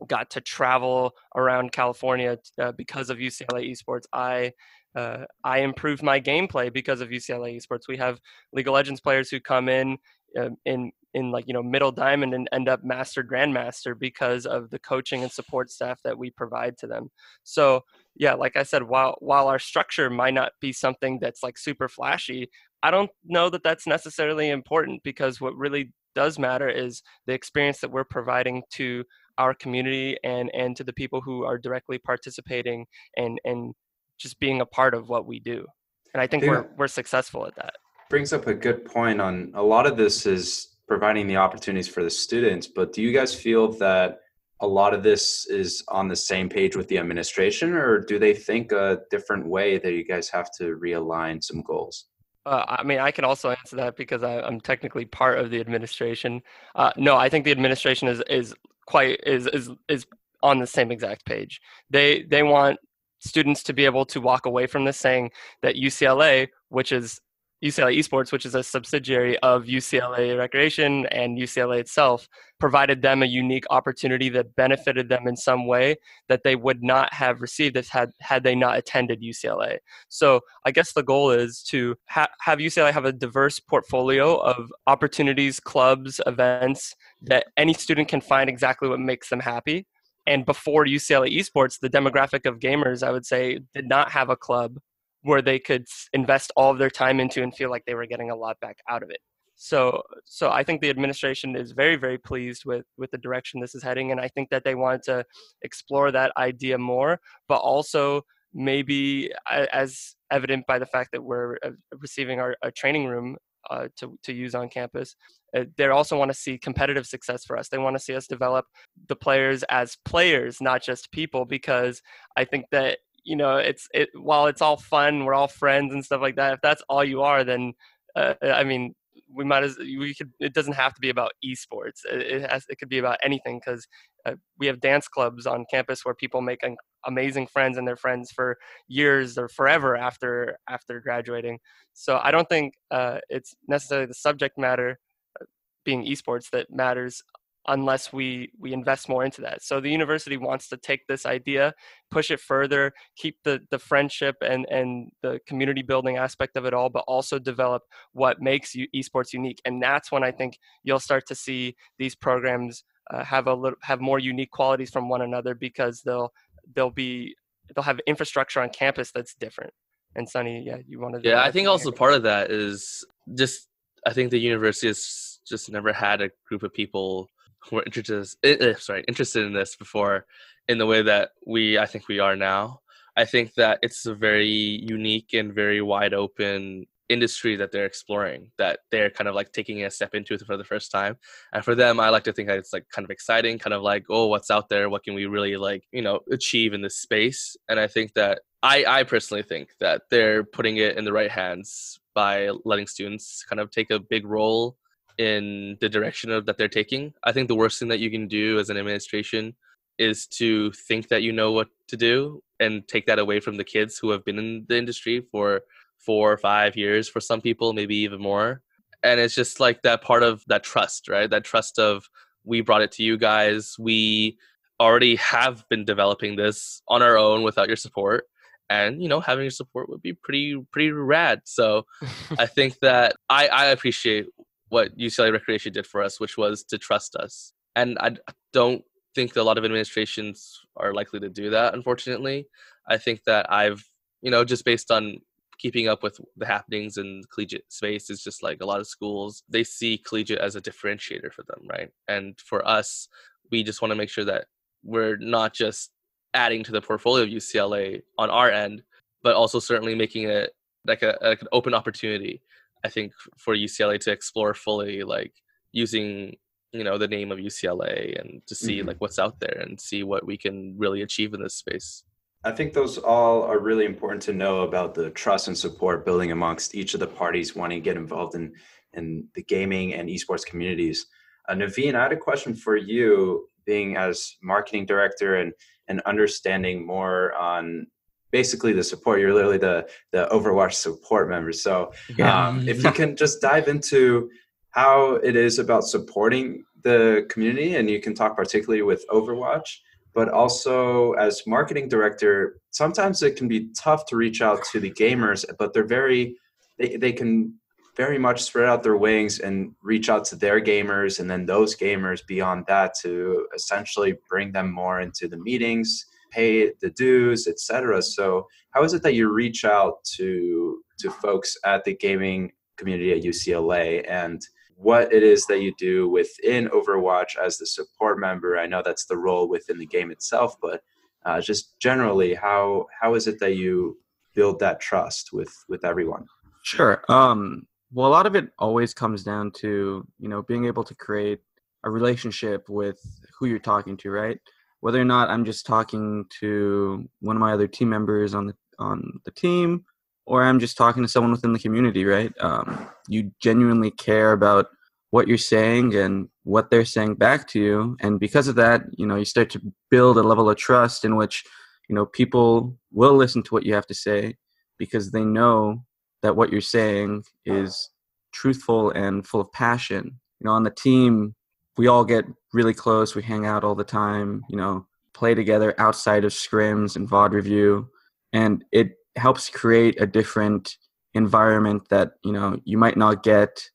got 0.07 0.29
to 0.31 0.41
travel 0.41 1.11
around 1.35 1.71
California 1.71 2.37
uh, 2.59 2.71
because 2.71 3.09
of 3.09 3.17
UCLA 3.17 3.71
esports. 3.71 4.05
I 4.13 4.53
uh, 4.95 5.25
I 5.43 5.59
improved 5.59 6.03
my 6.03 6.19
gameplay 6.19 6.71
because 6.71 7.01
of 7.01 7.09
UCLA 7.09 7.57
esports. 7.57 7.87
We 7.87 7.97
have 7.97 8.19
League 8.53 8.67
of 8.67 8.73
Legends 8.73 9.01
players 9.01 9.29
who 9.29 9.39
come 9.39 9.69
in 9.69 9.97
uh, 10.37 10.49
in 10.65 10.91
in 11.13 11.31
like 11.31 11.45
you 11.47 11.53
know 11.53 11.63
middle 11.63 11.91
diamond 11.91 12.33
and 12.33 12.47
end 12.51 12.69
up 12.69 12.83
master 12.83 13.23
grandmaster 13.23 13.97
because 13.97 14.45
of 14.45 14.69
the 14.69 14.79
coaching 14.79 15.23
and 15.23 15.31
support 15.31 15.69
staff 15.69 15.99
that 16.03 16.17
we 16.17 16.29
provide 16.29 16.77
to 16.77 16.87
them. 16.87 17.09
So 17.43 17.83
yeah 18.15 18.33
like 18.33 18.57
i 18.57 18.63
said 18.63 18.83
while 18.83 19.15
while 19.19 19.47
our 19.47 19.59
structure 19.59 20.09
might 20.09 20.33
not 20.33 20.51
be 20.59 20.73
something 20.73 21.17
that's 21.19 21.41
like 21.41 21.57
super 21.57 21.87
flashy 21.87 22.49
i 22.83 22.91
don't 22.91 23.09
know 23.23 23.49
that 23.49 23.63
that's 23.63 23.87
necessarily 23.87 24.49
important 24.49 25.01
because 25.03 25.39
what 25.39 25.55
really 25.55 25.93
does 26.15 26.37
matter 26.37 26.69
is 26.69 27.01
the 27.25 27.33
experience 27.33 27.79
that 27.79 27.91
we're 27.91 28.03
providing 28.03 28.61
to 28.71 29.03
our 29.37 29.53
community 29.53 30.17
and 30.23 30.51
and 30.53 30.75
to 30.75 30.83
the 30.83 30.93
people 30.93 31.21
who 31.21 31.43
are 31.43 31.57
directly 31.57 31.97
participating 31.97 32.85
and 33.17 33.39
and 33.45 33.73
just 34.19 34.39
being 34.39 34.61
a 34.61 34.65
part 34.65 34.93
of 34.93 35.09
what 35.09 35.25
we 35.25 35.39
do. 35.39 35.65
And 36.13 36.21
i 36.21 36.27
think 36.27 36.43
we're 36.43 36.67
we're 36.77 36.87
successful 36.87 37.47
at 37.47 37.55
that. 37.55 37.75
brings 38.09 38.33
up 38.33 38.47
a 38.47 38.53
good 38.53 38.85
point 38.85 39.21
on 39.21 39.51
a 39.55 39.63
lot 39.63 39.87
of 39.87 39.97
this 39.97 40.25
is 40.25 40.70
providing 40.91 41.25
the 41.25 41.37
opportunities 41.37 41.87
for 41.87 42.03
the 42.03 42.09
students 42.09 42.67
but 42.67 42.91
do 42.91 43.01
you 43.01 43.13
guys 43.13 43.33
feel 43.33 43.71
that 43.71 44.19
a 44.59 44.67
lot 44.67 44.93
of 44.93 45.01
this 45.03 45.45
is 45.47 45.81
on 45.87 46.09
the 46.09 46.15
same 46.17 46.49
page 46.49 46.75
with 46.75 46.85
the 46.89 46.97
administration 46.97 47.71
or 47.71 47.97
do 47.97 48.19
they 48.19 48.33
think 48.33 48.73
a 48.73 48.99
different 49.09 49.47
way 49.47 49.77
that 49.77 49.93
you 49.93 50.03
guys 50.03 50.27
have 50.27 50.51
to 50.51 50.77
realign 50.87 51.41
some 51.41 51.61
goals 51.61 52.07
uh, 52.43 52.65
I 52.67 52.81
mean, 52.81 52.97
I 52.97 53.11
can 53.11 53.23
also 53.23 53.51
answer 53.51 53.75
that 53.75 53.95
because 53.95 54.23
I, 54.23 54.45
am 54.47 54.59
technically 54.59 55.05
part 55.05 55.37
of 55.37 55.51
the 55.51 55.59
administration. 55.59 56.41
Uh, 56.73 56.91
no, 56.97 57.15
I 57.15 57.29
think 57.29 57.45
the 57.45 57.51
administration 57.51 58.07
is 58.07 58.19
is 58.27 58.55
quite 58.87 59.19
is 59.27 59.45
is 59.45 59.69
is 59.87 60.07
on 60.41 60.57
the 60.57 60.65
same 60.65 60.91
exact 60.91 61.23
page. 61.23 61.61
They 61.91 62.23
they 62.23 62.41
want 62.41 62.79
students 63.19 63.61
to 63.65 63.73
be 63.73 63.85
able 63.85 64.05
to 64.05 64.19
walk 64.19 64.47
away 64.47 64.65
from 64.65 64.85
this 64.85 64.97
saying 64.97 65.29
that 65.61 65.75
UCLA, 65.75 66.47
which 66.69 66.91
is 66.91 67.21
UCLA 67.63 67.97
Esports, 67.97 68.31
which 68.31 68.45
is 68.45 68.55
a 68.55 68.63
subsidiary 68.63 69.37
of 69.39 69.65
UCLA 69.65 70.37
Recreation 70.37 71.05
and 71.07 71.37
UCLA 71.37 71.79
itself, 71.79 72.27
provided 72.59 73.01
them 73.01 73.21
a 73.21 73.27
unique 73.27 73.65
opportunity 73.69 74.29
that 74.29 74.55
benefited 74.55 75.09
them 75.09 75.27
in 75.27 75.35
some 75.35 75.67
way 75.67 75.95
that 76.27 76.41
they 76.43 76.55
would 76.55 76.81
not 76.81 77.13
have 77.13 77.41
received 77.41 77.77
if 77.77 77.87
had 77.87 78.11
had 78.19 78.43
they 78.43 78.55
not 78.55 78.77
attended 78.77 79.21
UCLA. 79.21 79.77
So 80.09 80.41
I 80.65 80.71
guess 80.71 80.93
the 80.93 81.03
goal 81.03 81.31
is 81.31 81.61
to 81.69 81.95
ha- 82.09 82.29
have 82.41 82.59
UCLA 82.59 82.91
have 82.91 83.05
a 83.05 83.11
diverse 83.11 83.59
portfolio 83.59 84.37
of 84.37 84.71
opportunities, 84.87 85.59
clubs, 85.59 86.19
events 86.25 86.95
that 87.21 87.47
any 87.57 87.73
student 87.73 88.07
can 88.07 88.21
find 88.21 88.49
exactly 88.49 88.89
what 88.89 88.99
makes 88.99 89.29
them 89.29 89.39
happy. 89.39 89.85
And 90.25 90.45
before 90.45 90.85
UCLA 90.85 91.35
Esports, 91.35 91.79
the 91.79 91.89
demographic 91.89 92.47
of 92.47 92.59
gamers, 92.59 93.03
I 93.05 93.11
would 93.11 93.25
say, 93.25 93.59
did 93.73 93.87
not 93.87 94.11
have 94.11 94.29
a 94.29 94.35
club 94.35 94.77
where 95.23 95.41
they 95.41 95.59
could 95.59 95.85
invest 96.13 96.51
all 96.55 96.71
of 96.71 96.79
their 96.79 96.89
time 96.89 97.19
into 97.19 97.43
and 97.43 97.55
feel 97.55 97.69
like 97.69 97.83
they 97.85 97.95
were 97.95 98.05
getting 98.05 98.31
a 98.31 98.35
lot 98.35 98.59
back 98.59 98.77
out 98.89 99.03
of 99.03 99.09
it. 99.09 99.19
So, 99.55 100.01
so 100.25 100.49
I 100.49 100.63
think 100.63 100.81
the 100.81 100.89
administration 100.89 101.55
is 101.55 101.71
very, 101.71 101.95
very 101.95 102.17
pleased 102.17 102.63
with 102.65 102.85
with 102.97 103.11
the 103.11 103.19
direction 103.19 103.59
this 103.59 103.75
is 103.75 103.83
heading, 103.83 104.11
and 104.11 104.19
I 104.19 104.27
think 104.27 104.49
that 104.49 104.63
they 104.63 104.73
want 104.73 105.03
to 105.03 105.23
explore 105.61 106.11
that 106.11 106.31
idea 106.35 106.79
more, 106.79 107.19
but 107.47 107.57
also 107.57 108.23
maybe 108.53 109.31
as 109.71 110.15
evident 110.31 110.65
by 110.65 110.79
the 110.79 110.85
fact 110.85 111.11
that 111.11 111.23
we're 111.23 111.57
uh, 111.63 111.69
receiving 111.99 112.39
our, 112.39 112.55
our 112.63 112.71
training 112.71 113.05
room 113.05 113.37
uh, 113.69 113.87
to, 113.97 114.17
to 114.23 114.33
use 114.33 114.55
on 114.55 114.67
campus. 114.69 115.15
Uh, 115.55 115.65
they 115.77 115.87
also 115.87 116.17
want 116.17 116.31
to 116.31 116.37
see 116.37 116.57
competitive 116.57 117.05
success 117.05 117.45
for 117.45 117.57
us. 117.57 117.69
They 117.69 117.77
want 117.77 117.95
to 117.95 118.03
see 118.03 118.15
us 118.15 118.27
develop 118.27 118.65
the 119.07 119.15
players 119.15 119.63
as 119.69 119.97
players, 120.05 120.59
not 120.61 120.81
just 120.81 121.11
people, 121.11 121.45
because 121.45 122.01
I 122.35 122.45
think 122.45 122.65
that 122.71 122.99
you 123.23 123.35
know 123.35 123.57
it's 123.57 123.87
it 123.93 124.09
while 124.15 124.47
it's 124.47 124.61
all 124.61 124.77
fun 124.77 125.25
we're 125.25 125.33
all 125.33 125.47
friends 125.47 125.93
and 125.93 126.03
stuff 126.03 126.21
like 126.21 126.35
that 126.35 126.53
if 126.53 126.59
that's 126.61 126.83
all 126.89 127.03
you 127.03 127.21
are 127.21 127.43
then 127.43 127.73
uh, 128.15 128.33
i 128.43 128.63
mean 128.63 128.93
we 129.33 129.45
might 129.45 129.63
as 129.63 129.77
we 129.77 130.13
could 130.13 130.31
it 130.39 130.53
doesn't 130.53 130.73
have 130.73 130.93
to 130.93 131.01
be 131.01 131.09
about 131.09 131.31
esports 131.45 132.01
it, 132.05 132.49
has 132.49 132.65
it 132.69 132.77
could 132.77 132.89
be 132.89 132.97
about 132.97 133.17
anything 133.23 133.59
because 133.63 133.87
uh, 134.25 134.33
we 134.57 134.67
have 134.67 134.79
dance 134.79 135.07
clubs 135.07 135.45
on 135.45 135.65
campus 135.71 136.05
where 136.05 136.13
people 136.13 136.41
make 136.41 136.63
an, 136.63 136.75
amazing 137.05 137.47
friends 137.47 137.77
and 137.77 137.87
they're 137.87 137.95
friends 137.95 138.31
for 138.31 138.57
years 138.87 139.37
or 139.37 139.47
forever 139.49 139.95
after 139.95 140.57
after 140.69 140.99
graduating. 140.99 141.59
So 141.93 142.19
i 142.23 142.31
don't 142.31 142.47
think 142.49 142.73
uh, 142.91 143.19
it's 143.29 143.55
necessarily 143.67 144.07
the 144.07 144.13
subject 144.13 144.57
matter 144.57 144.99
uh, 145.39 145.45
being 145.83 146.05
esports 146.05 146.49
that 146.51 146.67
matters 146.69 147.23
unless 147.67 148.11
we 148.11 148.51
we 148.59 148.73
invest 148.73 149.07
more 149.07 149.23
into 149.23 149.41
that. 149.41 149.61
So 149.61 149.79
the 149.79 149.89
university 149.89 150.37
wants 150.37 150.67
to 150.69 150.77
take 150.77 151.01
this 151.07 151.25
idea 151.25 151.73
push 152.11 152.29
it 152.29 152.39
further 152.39 152.91
keep 153.15 153.37
the 153.43 153.61
the 153.71 153.79
friendship 153.79 154.35
and 154.41 154.65
and 154.69 155.11
the 155.21 155.39
community 155.47 155.81
building 155.81 156.17
aspect 156.17 156.57
of 156.57 156.65
it 156.65 156.73
all 156.73 156.89
but 156.89 157.03
also 157.07 157.39
develop 157.39 157.83
what 158.13 158.41
makes 158.41 158.75
you 158.75 158.87
esports 158.95 159.33
unique. 159.33 159.61
And 159.65 159.81
that's 159.81 160.11
when 160.11 160.23
i 160.23 160.31
think 160.31 160.57
you'll 160.83 160.99
start 160.99 161.25
to 161.27 161.35
see 161.35 161.75
these 161.97 162.15
programs 162.15 162.83
uh, 163.11 163.23
have 163.23 163.47
a 163.47 163.53
little 163.53 163.77
have 163.81 164.01
more 164.01 164.19
unique 164.19 164.51
qualities 164.51 164.89
from 164.89 165.09
one 165.09 165.21
another 165.21 165.55
because 165.55 166.01
they'll 166.01 166.31
they'll 166.75 166.91
be 166.91 167.35
they'll 167.73 167.83
have 167.83 167.99
infrastructure 168.07 168.61
on 168.61 168.69
campus 168.69 169.11
that's 169.11 169.33
different. 169.35 169.73
And 170.15 170.27
sunny 170.27 170.61
yeah 170.65 170.77
you 170.85 170.99
wanted 170.99 171.23
to 171.23 171.29
yeah 171.29 171.41
i 171.41 171.51
think 171.51 171.69
also 171.69 171.89
part 171.89 172.13
of 172.13 172.23
that 172.23 172.51
is 172.51 173.05
just 173.33 173.69
i 174.05 174.11
think 174.11 174.29
the 174.29 174.37
university 174.37 174.87
has 174.87 175.39
just 175.47 175.71
never 175.71 175.93
had 175.93 176.21
a 176.21 176.29
group 176.47 176.63
of 176.63 176.73
people 176.73 177.29
were 177.71 177.83
interested 177.83 178.27
eh, 178.43 178.73
sorry 178.77 179.03
interested 179.07 179.45
in 179.45 179.53
this 179.53 179.75
before 179.75 180.25
in 180.67 180.77
the 180.77 180.85
way 180.85 181.01
that 181.01 181.31
we 181.45 181.77
I 181.77 181.85
think 181.85 182.07
we 182.07 182.19
are 182.19 182.35
now. 182.35 182.81
I 183.17 183.25
think 183.25 183.55
that 183.55 183.79
it's 183.81 184.05
a 184.05 184.15
very 184.15 184.47
unique 184.47 185.33
and 185.33 185.53
very 185.53 185.81
wide 185.81 186.13
open 186.13 186.85
industry 187.09 187.57
that 187.57 187.73
they're 187.73 187.85
exploring 187.85 188.49
that 188.57 188.79
they're 188.89 189.09
kind 189.09 189.27
of 189.27 189.35
like 189.35 189.51
taking 189.51 189.83
a 189.83 189.91
step 189.91 190.15
into 190.15 190.37
for 190.37 190.55
the 190.55 190.63
first 190.63 190.91
time. 190.91 191.17
And 191.51 191.63
for 191.63 191.75
them 191.75 191.99
i 191.99 192.09
like 192.09 192.23
to 192.23 192.33
think 192.33 192.47
that 192.47 192.57
it's 192.57 192.71
like 192.73 192.85
kind 192.89 193.05
of 193.05 193.11
exciting 193.11 193.59
kind 193.59 193.73
of 193.73 193.81
like 193.81 194.05
oh 194.09 194.27
what's 194.27 194.51
out 194.51 194.69
there? 194.69 194.89
What 194.89 195.03
can 195.03 195.13
we 195.13 195.25
really 195.25 195.57
like 195.57 195.83
you 195.91 196.01
know 196.01 196.21
achieve 196.31 196.73
in 196.73 196.81
this 196.81 196.97
space? 196.97 197.57
And 197.67 197.79
i 197.79 197.87
think 197.87 198.13
that 198.13 198.41
i 198.63 198.85
i 198.87 199.03
personally 199.03 199.43
think 199.43 199.69
that 199.79 200.03
they're 200.09 200.43
putting 200.43 200.77
it 200.77 200.97
in 200.97 201.03
the 201.03 201.13
right 201.13 201.31
hands 201.31 201.99
by 202.13 202.49
letting 202.65 202.87
students 202.87 203.43
kind 203.43 203.59
of 203.59 203.71
take 203.71 203.91
a 203.91 203.99
big 203.99 204.25
role 204.25 204.77
in 205.21 205.77
the 205.81 205.89
direction 205.89 206.31
of 206.31 206.45
that 206.45 206.57
they're 206.57 206.67
taking 206.79 207.13
i 207.23 207.31
think 207.31 207.47
the 207.47 207.55
worst 207.61 207.77
thing 207.79 207.89
that 207.89 207.99
you 207.99 208.09
can 208.09 208.27
do 208.27 208.59
as 208.59 208.69
an 208.69 208.77
administration 208.77 209.53
is 209.97 210.25
to 210.25 210.71
think 210.71 211.09
that 211.09 211.21
you 211.21 211.31
know 211.31 211.51
what 211.51 211.67
to 211.87 211.95
do 211.95 212.41
and 212.59 212.87
take 212.87 213.05
that 213.05 213.19
away 213.19 213.39
from 213.39 213.57
the 213.57 213.63
kids 213.63 213.99
who 213.99 214.09
have 214.09 214.25
been 214.25 214.39
in 214.39 214.65
the 214.67 214.77
industry 214.77 215.21
for 215.31 215.61
four 215.97 216.31
or 216.31 216.37
five 216.37 216.75
years 216.75 217.07
for 217.07 217.19
some 217.19 217.41
people, 217.41 217.73
maybe 217.73 217.95
even 217.97 218.19
more. 218.19 218.61
And 219.03 219.19
it's 219.19 219.35
just 219.35 219.59
like 219.59 219.83
that 219.83 220.01
part 220.01 220.23
of 220.23 220.43
that 220.47 220.63
trust, 220.63 221.07
right? 221.07 221.29
That 221.29 221.43
trust 221.43 221.79
of 221.79 222.09
we 222.43 222.61
brought 222.61 222.81
it 222.81 222.91
to 222.93 223.03
you 223.03 223.17
guys. 223.17 223.75
We 223.79 224.37
already 224.79 225.15
have 225.17 225.67
been 225.69 225.85
developing 225.85 226.35
this 226.35 226.81
on 226.87 227.01
our 227.01 227.17
own 227.17 227.43
without 227.43 227.67
your 227.67 227.77
support. 227.77 228.25
And 228.69 229.01
you 229.01 229.09
know, 229.09 229.19
having 229.19 229.43
your 229.43 229.51
support 229.51 229.89
would 229.89 230.01
be 230.01 230.13
pretty 230.13 230.55
pretty 230.71 230.91
rad. 230.91 231.41
So 231.45 231.85
I 232.39 232.45
think 232.45 232.79
that 232.79 233.15
I, 233.29 233.47
I 233.47 233.65
appreciate 233.67 234.27
what 234.71 234.97
UCLA 234.97 235.33
Recreation 235.33 235.73
did 235.73 235.85
for 235.85 236.01
us, 236.01 236.17
which 236.17 236.37
was 236.37 236.63
to 236.63 236.77
trust 236.77 237.17
us. 237.17 237.51
And 237.75 237.97
I 237.99 238.15
don't 238.53 238.81
think 239.13 239.35
a 239.35 239.43
lot 239.43 239.57
of 239.57 239.65
administrations 239.65 240.61
are 240.77 240.93
likely 240.93 241.19
to 241.19 241.29
do 241.29 241.49
that, 241.49 241.73
unfortunately. 241.73 242.47
I 242.87 242.97
think 242.97 243.25
that 243.25 243.51
I've, 243.51 243.83
you 244.21 244.31
know, 244.31 244.45
just 244.45 244.63
based 244.63 244.89
on 244.89 245.17
keeping 245.59 245.89
up 245.89 246.03
with 246.03 246.21
the 246.37 246.45
happenings 246.45 246.97
in 246.97 247.21
collegiate 247.33 247.71
space 247.71 248.09
is 248.09 248.23
just 248.23 248.41
like 248.41 248.61
a 248.61 248.65
lot 248.65 248.79
of 248.79 248.87
schools 248.87 249.43
they 249.47 249.63
see 249.63 249.95
collegiate 249.95 250.39
as 250.39 250.55
a 250.55 250.61
differentiator 250.61 251.31
for 251.31 251.43
them 251.43 251.59
right 251.69 251.91
and 252.07 252.39
for 252.39 252.67
us 252.67 253.07
we 253.51 253.61
just 253.61 253.79
want 253.79 253.91
to 253.91 253.95
make 253.95 254.09
sure 254.09 254.25
that 254.25 254.45
we're 254.83 255.17
not 255.17 255.53
just 255.53 255.91
adding 256.33 256.63
to 256.63 256.71
the 256.71 256.81
portfolio 256.81 257.23
of 257.23 257.29
ucla 257.29 258.01
on 258.17 258.31
our 258.31 258.49
end 258.49 258.81
but 259.21 259.35
also 259.35 259.59
certainly 259.59 259.93
making 259.93 260.23
it 260.23 260.49
like 260.87 261.03
a 261.03 261.15
like 261.21 261.43
an 261.43 261.47
open 261.51 261.75
opportunity 261.75 262.41
i 262.83 262.89
think 262.89 263.11
for 263.37 263.55
ucla 263.55 263.99
to 263.99 264.11
explore 264.11 264.53
fully 264.53 265.03
like 265.03 265.33
using 265.71 266.35
you 266.71 266.83
know 266.83 266.97
the 266.97 267.07
name 267.07 267.31
of 267.31 267.39
ucla 267.39 268.19
and 268.19 268.41
to 268.47 268.55
see 268.55 268.79
mm-hmm. 268.79 268.87
like 268.87 269.01
what's 269.01 269.19
out 269.19 269.39
there 269.39 269.57
and 269.61 269.79
see 269.79 270.03
what 270.03 270.25
we 270.25 270.37
can 270.37 270.75
really 270.77 271.01
achieve 271.01 271.33
in 271.33 271.41
this 271.41 271.55
space 271.55 272.03
I 272.43 272.51
think 272.51 272.73
those 272.73 272.97
all 272.97 273.43
are 273.43 273.59
really 273.59 273.85
important 273.85 274.21
to 274.23 274.33
know 274.33 274.61
about 274.61 274.95
the 274.95 275.11
trust 275.11 275.47
and 275.47 275.57
support 275.57 276.05
building 276.05 276.31
amongst 276.31 276.73
each 276.73 276.95
of 276.95 276.99
the 276.99 277.07
parties 277.07 277.55
wanting 277.55 277.79
to 277.79 277.83
get 277.83 277.97
involved 277.97 278.35
in 278.35 278.53
in 278.93 279.27
the 279.35 279.43
gaming 279.43 279.93
and 279.93 280.09
esports 280.09 280.45
communities. 280.45 281.05
Uh, 281.47 281.53
Naveen, 281.53 281.95
I 281.95 282.03
had 282.03 282.11
a 282.11 282.17
question 282.17 282.55
for 282.55 282.75
you, 282.75 283.47
being 283.65 283.95
as 283.95 284.35
marketing 284.41 284.85
director 284.85 285.35
and 285.35 285.53
and 285.87 286.01
understanding 286.01 286.85
more 286.85 287.33
on 287.35 287.87
basically 288.31 288.73
the 288.73 288.83
support. 288.83 289.19
You're 289.19 289.33
literally 289.33 289.57
the 289.57 289.87
the 290.11 290.27
Overwatch 290.31 290.73
support 290.73 291.29
member. 291.29 291.51
So 291.51 291.91
yeah. 292.17 292.47
um, 292.47 292.67
if 292.67 292.83
you 292.83 292.91
can 292.91 293.15
just 293.15 293.41
dive 293.41 293.67
into 293.67 294.29
how 294.69 295.15
it 295.15 295.35
is 295.35 295.59
about 295.59 295.83
supporting 295.83 296.63
the 296.83 297.25
community, 297.29 297.75
and 297.75 297.89
you 297.89 297.99
can 298.01 298.15
talk 298.15 298.35
particularly 298.35 298.81
with 298.81 299.05
Overwatch 299.09 299.79
but 300.13 300.29
also 300.29 301.13
as 301.13 301.43
marketing 301.47 301.87
director 301.87 302.59
sometimes 302.71 303.23
it 303.23 303.35
can 303.35 303.47
be 303.47 303.69
tough 303.77 304.05
to 304.05 304.15
reach 304.15 304.41
out 304.41 304.63
to 304.63 304.79
the 304.79 304.91
gamers 304.91 305.45
but 305.57 305.73
they're 305.73 305.83
very 305.83 306.35
they, 306.77 306.95
they 306.97 307.11
can 307.11 307.53
very 307.95 308.17
much 308.17 308.41
spread 308.41 308.69
out 308.69 308.83
their 308.83 308.97
wings 308.97 309.39
and 309.39 309.73
reach 309.81 310.09
out 310.09 310.23
to 310.23 310.35
their 310.35 310.61
gamers 310.61 311.19
and 311.19 311.29
then 311.29 311.45
those 311.45 311.75
gamers 311.75 312.25
beyond 312.25 312.65
that 312.67 312.93
to 313.01 313.47
essentially 313.55 314.15
bring 314.29 314.51
them 314.51 314.71
more 314.71 315.01
into 315.01 315.27
the 315.27 315.37
meetings 315.37 316.05
pay 316.31 316.71
the 316.81 316.89
dues 316.91 317.47
etc 317.47 318.01
so 318.01 318.47
how 318.71 318.83
is 318.83 318.93
it 318.93 319.03
that 319.03 319.13
you 319.13 319.31
reach 319.31 319.65
out 319.65 320.03
to 320.03 320.81
to 320.97 321.09
folks 321.09 321.57
at 321.65 321.83
the 321.83 321.95
gaming 321.95 322.51
community 322.77 323.11
at 323.11 323.23
ucla 323.23 324.03
and 324.09 324.47
what 324.81 325.13
it 325.13 325.21
is 325.21 325.45
that 325.45 325.61
you 325.61 325.73
do 325.77 326.09
within 326.09 326.67
Overwatch 326.69 327.37
as 327.37 327.57
the 327.57 327.67
support 327.67 328.19
member. 328.19 328.57
I 328.57 328.65
know 328.65 328.81
that's 328.83 329.05
the 329.05 329.17
role 329.17 329.47
within 329.47 329.77
the 329.77 329.85
game 329.85 330.09
itself, 330.09 330.55
but 330.59 330.81
uh, 331.23 331.39
just 331.39 331.79
generally, 331.79 332.33
how 332.33 332.87
how 332.99 333.13
is 333.13 333.27
it 333.27 333.39
that 333.39 333.55
you 333.55 333.99
build 334.33 334.59
that 334.59 334.79
trust 334.79 335.31
with 335.31 335.53
with 335.69 335.85
everyone? 335.85 336.25
Sure. 336.63 337.03
Um, 337.09 337.67
well, 337.93 338.07
a 338.07 338.09
lot 338.09 338.25
of 338.25 338.35
it 338.35 338.49
always 338.57 338.93
comes 338.93 339.23
down 339.23 339.51
to 339.57 340.05
you 340.19 340.29
know 340.29 340.41
being 340.41 340.65
able 340.65 340.83
to 340.83 340.95
create 340.95 341.41
a 341.83 341.89
relationship 341.89 342.67
with 342.67 342.99
who 343.37 343.45
you're 343.45 343.59
talking 343.59 343.97
to, 343.97 344.09
right? 344.09 344.39
Whether 344.81 344.99
or 344.99 345.05
not 345.05 345.29
I'm 345.29 345.45
just 345.45 345.65
talking 345.65 346.25
to 346.39 347.07
one 347.21 347.35
of 347.35 347.39
my 347.39 347.53
other 347.53 347.67
team 347.67 347.89
members 347.89 348.33
on 348.33 348.47
the 348.47 348.55
on 348.79 349.19
the 349.25 349.31
team, 349.31 349.85
or 350.25 350.43
I'm 350.43 350.59
just 350.59 350.77
talking 350.77 351.03
to 351.03 351.09
someone 351.09 351.31
within 351.31 351.53
the 351.53 351.59
community, 351.59 352.03
right? 352.05 352.33
Um, 352.39 352.87
you 353.07 353.31
genuinely 353.41 353.91
care 353.91 354.31
about 354.31 354.67
what 355.11 355.27
you're 355.27 355.37
saying 355.37 355.95
and 355.95 356.29
what 356.43 356.71
they're 356.71 356.85
saying 356.85 357.15
back 357.15 357.47
to 357.49 357.59
you, 357.59 357.97
and 358.01 358.19
because 358.19 358.47
of 358.47 358.55
that, 358.55 358.83
you 358.97 359.05
know, 359.05 359.15
you 359.15 359.25
start 359.25 359.49
to 359.51 359.61
build 359.89 360.17
a 360.17 360.23
level 360.23 360.49
of 360.49 360.57
trust 360.57 361.05
in 361.05 361.15
which, 361.15 361.43
you 361.87 361.95
know, 361.95 362.05
people 362.05 362.77
will 362.91 363.15
listen 363.15 363.43
to 363.43 363.53
what 363.53 363.65
you 363.65 363.73
have 363.73 363.87
to 363.87 363.93
say 363.93 364.35
because 364.77 365.11
they 365.11 365.23
know 365.23 365.83
that 366.21 366.35
what 366.35 366.51
you're 366.51 366.61
saying 366.61 367.23
is 367.45 367.89
truthful 368.31 368.89
and 368.91 369.27
full 369.27 369.41
of 369.41 369.51
passion. 369.51 370.19
You 370.39 370.45
know, 370.45 370.53
on 370.53 370.63
the 370.63 370.71
team, 370.71 371.35
we 371.77 371.87
all 371.87 372.03
get 372.03 372.25
really 372.53 372.73
close. 372.73 373.15
We 373.15 373.23
hang 373.23 373.45
out 373.45 373.63
all 373.63 373.75
the 373.75 373.83
time. 373.83 374.43
You 374.49 374.57
know, 374.57 374.85
play 375.13 375.33
together 375.33 375.73
outside 375.77 376.25
of 376.25 376.31
scrims 376.31 376.95
and 376.95 377.09
VOD 377.09 377.31
review, 377.31 377.89
and 378.33 378.63
it 378.71 378.97
helps 379.15 379.49
create 379.49 380.01
a 380.01 380.07
different 380.07 380.77
environment 381.13 381.87
that 381.89 382.13
you 382.23 382.31
know 382.31 382.59
you 382.63 382.77
might 382.77 382.97
not 382.97 383.23
get 383.23 383.69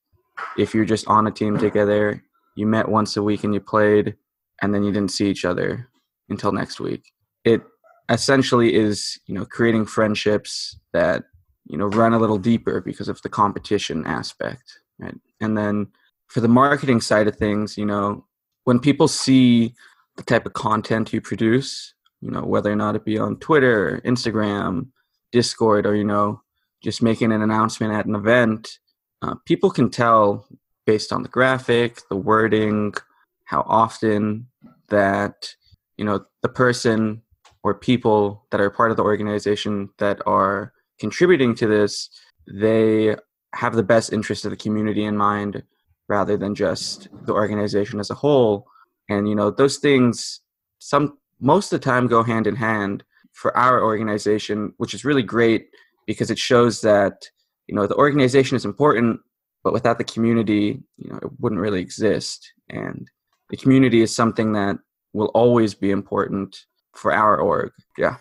if 0.56 0.74
you're 0.74 0.84
just 0.84 1.06
on 1.06 1.26
a 1.26 1.30
team 1.30 1.58
together 1.58 2.22
you 2.54 2.66
met 2.66 2.88
once 2.88 3.16
a 3.16 3.22
week 3.22 3.44
and 3.44 3.52
you 3.52 3.60
played 3.60 4.16
and 4.62 4.74
then 4.74 4.82
you 4.82 4.90
didn't 4.90 5.10
see 5.10 5.28
each 5.28 5.44
other 5.44 5.88
until 6.30 6.52
next 6.52 6.80
week 6.80 7.12
it 7.44 7.62
essentially 8.08 8.74
is 8.74 9.18
you 9.26 9.34
know 9.34 9.44
creating 9.44 9.84
friendships 9.84 10.78
that 10.92 11.24
you 11.66 11.76
know 11.76 11.88
run 11.88 12.14
a 12.14 12.18
little 12.18 12.38
deeper 12.38 12.80
because 12.80 13.08
of 13.08 13.20
the 13.22 13.28
competition 13.28 14.06
aspect 14.06 14.80
right 14.98 15.18
and 15.40 15.58
then 15.58 15.86
for 16.28 16.40
the 16.40 16.48
marketing 16.48 17.00
side 17.00 17.28
of 17.28 17.36
things 17.36 17.76
you 17.78 17.86
know 17.86 18.24
when 18.64 18.78
people 18.78 19.08
see 19.08 19.74
the 20.16 20.22
type 20.22 20.46
of 20.46 20.52
content 20.52 21.12
you 21.12 21.20
produce 21.20 21.94
you 22.20 22.30
know 22.30 22.42
whether 22.42 22.70
or 22.70 22.76
not 22.76 22.96
it 22.96 23.04
be 23.04 23.18
on 23.18 23.36
twitter 23.38 24.00
instagram 24.04 24.86
Discord 25.32 25.86
or 25.86 25.94
you 25.94 26.04
know 26.04 26.40
just 26.82 27.02
making 27.02 27.32
an 27.32 27.42
announcement 27.42 27.92
at 27.92 28.06
an 28.06 28.14
event, 28.14 28.78
uh, 29.22 29.34
people 29.44 29.70
can 29.70 29.90
tell 29.90 30.46
based 30.86 31.12
on 31.12 31.22
the 31.22 31.28
graphic, 31.28 32.00
the 32.08 32.16
wording, 32.16 32.94
how 33.44 33.64
often 33.66 34.46
that 34.88 35.54
you 35.96 36.04
know 36.04 36.24
the 36.42 36.48
person 36.48 37.22
or 37.62 37.74
people 37.74 38.46
that 38.50 38.60
are 38.60 38.70
part 38.70 38.90
of 38.90 38.96
the 38.96 39.02
organization 39.02 39.90
that 39.98 40.20
are 40.26 40.72
contributing 41.00 41.54
to 41.54 41.66
this, 41.66 42.08
they 42.46 43.16
have 43.54 43.74
the 43.74 43.82
best 43.82 44.12
interest 44.12 44.44
of 44.44 44.50
the 44.50 44.56
community 44.56 45.04
in 45.04 45.16
mind 45.16 45.62
rather 46.08 46.36
than 46.36 46.54
just 46.54 47.08
the 47.24 47.32
organization 47.32 48.00
as 48.00 48.10
a 48.10 48.14
whole. 48.14 48.66
And 49.08 49.28
you 49.28 49.34
know 49.34 49.50
those 49.50 49.78
things 49.78 50.40
some 50.78 51.18
most 51.40 51.72
of 51.72 51.80
the 51.80 51.84
time 51.84 52.06
go 52.06 52.22
hand 52.22 52.46
in 52.46 52.56
hand 52.56 53.04
for 53.32 53.56
our 53.56 53.82
organization, 53.82 54.72
which 54.78 54.94
is 54.94 55.04
really 55.04 55.22
great 55.22 55.68
because 56.06 56.30
it 56.30 56.38
shows 56.38 56.80
that 56.80 57.28
you 57.66 57.74
know 57.74 57.86
the 57.86 57.96
organization 57.96 58.56
is 58.56 58.64
important, 58.64 59.20
but 59.62 59.72
without 59.72 59.98
the 59.98 60.04
community, 60.04 60.80
you 60.96 61.10
know, 61.10 61.18
it 61.22 61.30
wouldn't 61.40 61.60
really 61.60 61.80
exist. 61.80 62.52
And 62.68 63.08
the 63.50 63.56
community 63.56 64.00
is 64.00 64.14
something 64.14 64.52
that 64.52 64.78
will 65.12 65.30
always 65.34 65.74
be 65.74 65.90
important 65.90 66.64
for 66.94 67.12
our 67.12 67.38
org. 67.38 67.72
Yeah. 67.98 68.16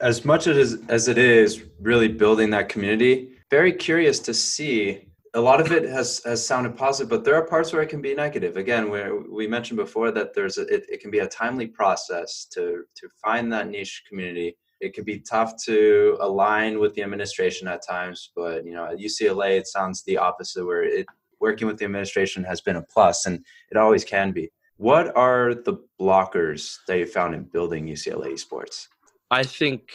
As 0.00 0.24
much 0.24 0.46
as 0.46 0.78
as 0.88 1.08
it 1.08 1.18
is 1.18 1.64
really 1.80 2.08
building 2.08 2.50
that 2.50 2.68
community, 2.68 3.30
very 3.50 3.72
curious 3.72 4.20
to 4.20 4.34
see 4.34 5.07
a 5.38 5.40
lot 5.40 5.60
of 5.60 5.70
it 5.70 5.84
has 5.88 6.20
has 6.24 6.44
sounded 6.44 6.76
positive, 6.76 7.08
but 7.08 7.24
there 7.24 7.36
are 7.36 7.46
parts 7.46 7.72
where 7.72 7.82
it 7.82 7.88
can 7.88 8.02
be 8.02 8.14
negative. 8.14 8.56
Again, 8.56 8.90
where 8.90 9.16
we 9.38 9.46
mentioned 9.46 9.76
before 9.76 10.10
that 10.10 10.34
there's 10.34 10.58
a, 10.58 10.62
it, 10.62 10.84
it 10.90 11.00
can 11.00 11.12
be 11.12 11.20
a 11.20 11.28
timely 11.28 11.68
process 11.68 12.46
to 12.54 12.84
to 12.96 13.08
find 13.24 13.52
that 13.52 13.68
niche 13.68 14.02
community. 14.08 14.56
It 14.80 14.94
can 14.94 15.04
be 15.04 15.20
tough 15.20 15.52
to 15.66 16.16
align 16.20 16.80
with 16.80 16.94
the 16.94 17.02
administration 17.02 17.68
at 17.68 17.86
times, 17.86 18.30
but 18.34 18.64
you 18.64 18.72
know 18.74 18.86
at 18.86 18.98
UCLA 18.98 19.58
it 19.58 19.68
sounds 19.68 20.02
the 20.02 20.18
opposite, 20.18 20.64
where 20.66 20.82
it 20.82 21.06
working 21.40 21.68
with 21.68 21.78
the 21.78 21.84
administration 21.84 22.42
has 22.42 22.60
been 22.60 22.76
a 22.76 22.82
plus, 22.82 23.26
and 23.26 23.44
it 23.70 23.76
always 23.76 24.04
can 24.04 24.32
be. 24.32 24.50
what 24.78 25.06
are 25.16 25.54
the 25.54 25.76
blockers 26.00 26.78
that 26.86 26.98
you 26.98 27.06
found 27.06 27.34
in 27.34 27.42
building 27.42 27.86
UCLA 27.86 28.28
Esports? 28.36 28.88
I 29.30 29.42
think, 29.42 29.90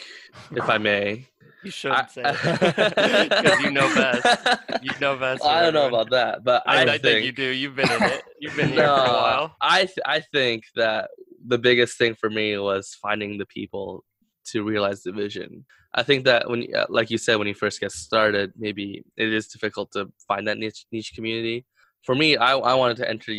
if 0.52 0.68
I 0.68 0.78
may, 0.78 1.26
You 1.64 1.70
should 1.70 1.92
I- 1.92 2.06
say 2.06 2.22
because 2.22 3.60
you 3.64 3.70
know 3.70 3.92
best. 3.94 4.58
You 4.82 4.92
know 5.00 5.16
best. 5.16 5.44
I 5.44 5.62
don't 5.62 5.74
know 5.74 5.88
about 5.88 6.10
that, 6.10 6.44
but 6.44 6.62
I, 6.66 6.78
I, 6.78 6.82
I 6.82 6.86
think, 6.86 7.02
think 7.02 7.24
you 7.26 7.32
do. 7.32 7.44
You've 7.48 7.74
been 7.76 7.90
in 7.90 8.02
it. 8.02 8.22
You've 8.38 8.56
been 8.56 8.68
here 8.68 8.86
for 8.86 8.92
a 8.92 9.12
while. 9.12 9.56
I 9.60 9.80
th- 9.86 9.98
I 10.04 10.20
think 10.20 10.64
that 10.76 11.10
the 11.46 11.58
biggest 11.58 11.96
thing 11.98 12.14
for 12.14 12.28
me 12.30 12.56
was 12.58 12.96
finding 13.00 13.38
the 13.38 13.46
people 13.46 14.04
to 14.46 14.62
realize 14.62 15.02
the 15.02 15.12
vision. 15.12 15.64
I 15.94 16.02
think 16.02 16.24
that 16.24 16.50
when, 16.50 16.66
uh, 16.74 16.86
like 16.88 17.10
you 17.10 17.18
said, 17.18 17.36
when 17.36 17.46
you 17.48 17.54
first 17.54 17.80
get 17.80 17.92
started, 17.92 18.52
maybe 18.58 19.04
it 19.16 19.32
is 19.32 19.46
difficult 19.48 19.90
to 19.92 20.10
find 20.28 20.46
that 20.48 20.58
niche 20.58 20.84
niche 20.92 21.12
community. 21.14 21.64
For 22.02 22.14
me, 22.14 22.36
I 22.36 22.56
I 22.56 22.74
wanted 22.74 22.98
to 22.98 23.08
enter 23.08 23.32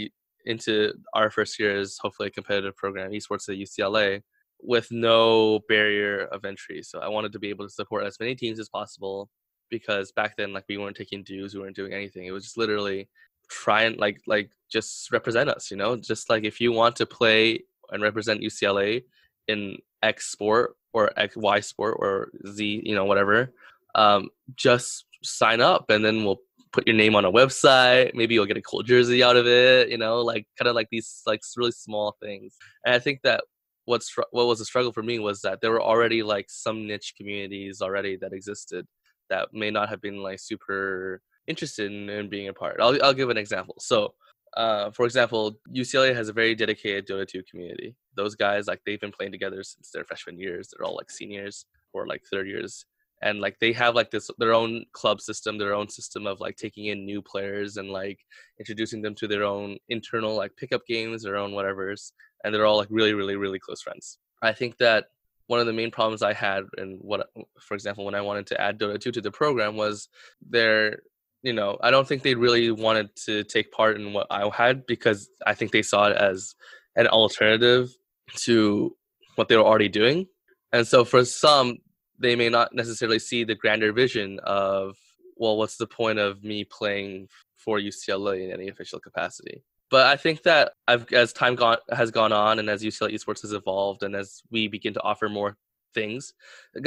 into 0.45 0.93
our 1.13 1.29
first 1.29 1.59
year 1.59 1.77
as 1.79 1.97
hopefully 2.01 2.27
a 2.27 2.31
competitive 2.31 2.75
program, 2.75 3.11
esports 3.11 3.49
at 3.49 3.57
UCLA, 3.57 4.21
with 4.61 4.91
no 4.91 5.59
barrier 5.67 6.25
of 6.25 6.45
entry. 6.45 6.81
So 6.83 6.99
I 6.99 7.07
wanted 7.07 7.31
to 7.33 7.39
be 7.39 7.49
able 7.49 7.65
to 7.65 7.73
support 7.73 8.05
as 8.05 8.19
many 8.19 8.35
teams 8.35 8.59
as 8.59 8.69
possible 8.69 9.29
because 9.69 10.11
back 10.11 10.37
then, 10.37 10.53
like 10.53 10.65
we 10.69 10.77
weren't 10.77 10.97
taking 10.97 11.23
dues, 11.23 11.53
we 11.53 11.61
weren't 11.61 11.75
doing 11.75 11.93
anything. 11.93 12.25
It 12.25 12.31
was 12.31 12.43
just 12.43 12.57
literally 12.57 13.09
try 13.49 13.83
and 13.83 13.97
like 13.97 14.21
like 14.27 14.49
just 14.71 15.11
represent 15.11 15.49
us 15.49 15.69
you 15.71 15.77
know 15.77 15.95
just 15.95 16.29
like 16.29 16.43
if 16.43 16.59
you 16.59 16.71
want 16.71 16.95
to 16.95 17.05
play 17.05 17.59
and 17.91 18.01
represent 18.01 18.41
ucla 18.41 19.03
in 19.47 19.77
x 20.03 20.31
sport 20.31 20.75
or 20.93 21.11
x 21.17 21.35
y 21.35 21.59
sport 21.59 21.95
or 21.99 22.29
z 22.51 22.81
you 22.83 22.95
know 22.95 23.05
whatever 23.05 23.53
um 23.95 24.29
just 24.55 25.05
sign 25.23 25.61
up 25.61 25.89
and 25.89 26.03
then 26.03 26.23
we'll 26.23 26.39
put 26.71 26.85
your 26.85 26.95
name 26.95 27.15
on 27.15 27.25
a 27.25 27.31
website 27.31 28.13
maybe 28.13 28.33
you'll 28.33 28.45
get 28.45 28.57
a 28.57 28.61
cool 28.61 28.83
jersey 28.83 29.23
out 29.23 29.37
of 29.37 29.47
it 29.47 29.89
you 29.89 29.97
know 29.97 30.21
like 30.21 30.45
kind 30.57 30.67
of 30.67 30.75
like 30.75 30.87
these 30.91 31.21
like 31.25 31.39
really 31.55 31.71
small 31.71 32.15
things 32.21 32.55
and 32.85 32.93
i 32.93 32.99
think 32.99 33.19
that 33.23 33.43
what's 33.86 34.13
what 34.32 34.48
was 34.48 34.60
a 34.60 34.65
struggle 34.65 34.91
for 34.91 35.04
me 35.04 35.19
was 35.19 35.41
that 35.41 35.62
there 35.62 35.71
were 35.71 35.82
already 35.82 36.24
like 36.24 36.48
some 36.50 36.88
niche 36.88 37.13
communities 37.17 37.82
already 37.82 38.17
that 38.17 38.34
existed 38.34 38.86
that 39.30 39.50
may 39.54 39.71
not 39.71 39.89
have 39.89 40.02
been 40.02 40.21
like 40.21 40.39
super 40.39 41.21
interested 41.48 41.91
in, 41.91 42.10
in 42.10 42.30
being 42.30 42.48
a 42.48 42.54
part. 42.54 42.80
I'll 42.80 42.98
I'll 43.04 43.13
give 43.13 43.30
an 43.30 43.38
example. 43.38 43.76
So, 43.80 44.13
uh, 44.58 44.91
for 44.91 45.06
example, 45.06 45.60
UCLA 45.74 46.15
has 46.15 46.30
a 46.30 46.34
very 46.34 46.56
dedicated 46.56 47.08
Dota 47.08 47.28
2 47.28 47.43
community. 47.50 47.95
Those 48.15 48.36
guys 48.36 48.67
like 48.67 48.82
they've 48.86 49.02
been 49.02 49.12
playing 49.12 49.32
together 49.32 49.63
since 49.63 49.91
their 49.91 50.04
freshman 50.04 50.39
years. 50.39 50.69
They're 50.69 50.86
all 50.86 50.95
like 50.95 51.12
seniors 51.12 51.65
or 51.93 52.08
like 52.08 52.24
third 52.32 52.48
years, 52.48 52.86
and 53.21 53.39
like 53.39 53.58
they 53.60 53.74
have 53.74 53.95
like 53.95 54.12
this 54.12 54.30
their 54.38 54.54
own 54.54 54.86
club 54.93 55.21
system, 55.21 55.58
their 55.58 55.76
own 55.76 55.89
system 55.89 56.28
of 56.28 56.39
like 56.39 56.56
taking 56.56 56.86
in 56.86 57.06
new 57.06 57.21
players 57.21 57.78
and 57.78 57.89
like 57.89 58.19
introducing 58.60 59.02
them 59.02 59.15
to 59.15 59.28
their 59.28 59.43
own 59.43 59.78
internal 59.89 60.36
like 60.36 60.56
pickup 60.58 60.86
games, 60.88 61.24
their 61.24 61.38
own 61.38 61.54
whatever's, 61.54 62.13
and 62.45 62.53
they're 62.53 62.65
all 62.65 62.77
like 62.77 62.88
really 62.91 63.13
really 63.13 63.36
really 63.36 63.60
close 63.60 63.81
friends. 63.81 64.19
I 64.41 64.53
think 64.53 64.77
that 64.77 65.05
one 65.47 65.60
of 65.60 65.65
the 65.65 65.73
main 65.73 65.91
problems 65.91 66.21
I 66.21 66.34
had, 66.34 66.63
and 66.77 66.99
what, 67.01 67.29
for 67.60 67.75
example, 67.75 68.05
when 68.05 68.15
I 68.15 68.21
wanted 68.21 68.47
to 68.47 68.60
add 68.60 68.79
Dota 68.79 68.99
2 68.99 69.12
to 69.12 69.21
the 69.21 69.31
program, 69.31 69.75
was 69.75 70.10
their, 70.47 71.01
you 71.43 71.53
know, 71.53 71.77
I 71.81 71.91
don't 71.91 72.08
think 72.08 72.23
they 72.23 72.36
really 72.36 72.71
wanted 72.71 73.15
to 73.25 73.43
take 73.43 73.71
part 73.71 73.99
in 73.99 74.13
what 74.13 74.27
I 74.31 74.49
had 74.49 74.86
because 74.86 75.29
I 75.45 75.53
think 75.53 75.71
they 75.71 75.84
saw 75.84 76.08
it 76.08 76.17
as 76.17 76.55
an 76.95 77.08
alternative 77.08 77.95
to 78.38 78.95
what 79.36 79.47
they 79.47 79.55
were 79.55 79.63
already 79.63 79.89
doing. 79.89 80.27
And 80.73 80.88
so 80.88 81.05
for 81.05 81.23
some, 81.25 81.77
they 82.17 82.36
may 82.36 82.49
not 82.49 82.73
necessarily 82.73 83.19
see 83.19 83.43
the 83.43 83.55
grander 83.55 83.93
vision 83.93 84.39
of, 84.43 84.97
well, 85.36 85.58
what's 85.58 85.77
the 85.77 85.88
point 85.88 86.17
of 86.17 86.43
me 86.43 86.63
playing 86.63 87.27
for 87.58 87.77
UCLA 87.77 88.45
in 88.45 88.51
any 88.51 88.69
official 88.69 88.99
capacity? 88.99 89.63
But 89.91 90.08
I 90.08 90.15
think 90.15 90.43
that 90.43 90.74
I've, 90.88 91.12
as 91.13 91.32
time 91.32 91.56
gone, 91.56 91.78
has 91.91 92.12
gone 92.12 92.34
on 92.34 92.60
and 92.60 92.69
as 92.69 92.84
UCLA 92.84 93.13
esports 93.13 93.41
has 93.43 93.54
evolved 93.54 94.04
and 94.04 94.15
as 94.15 94.41
we 94.52 94.67
begin 94.67 94.93
to 94.93 95.02
offer 95.02 95.30
more 95.30 95.58
things, 95.93 96.34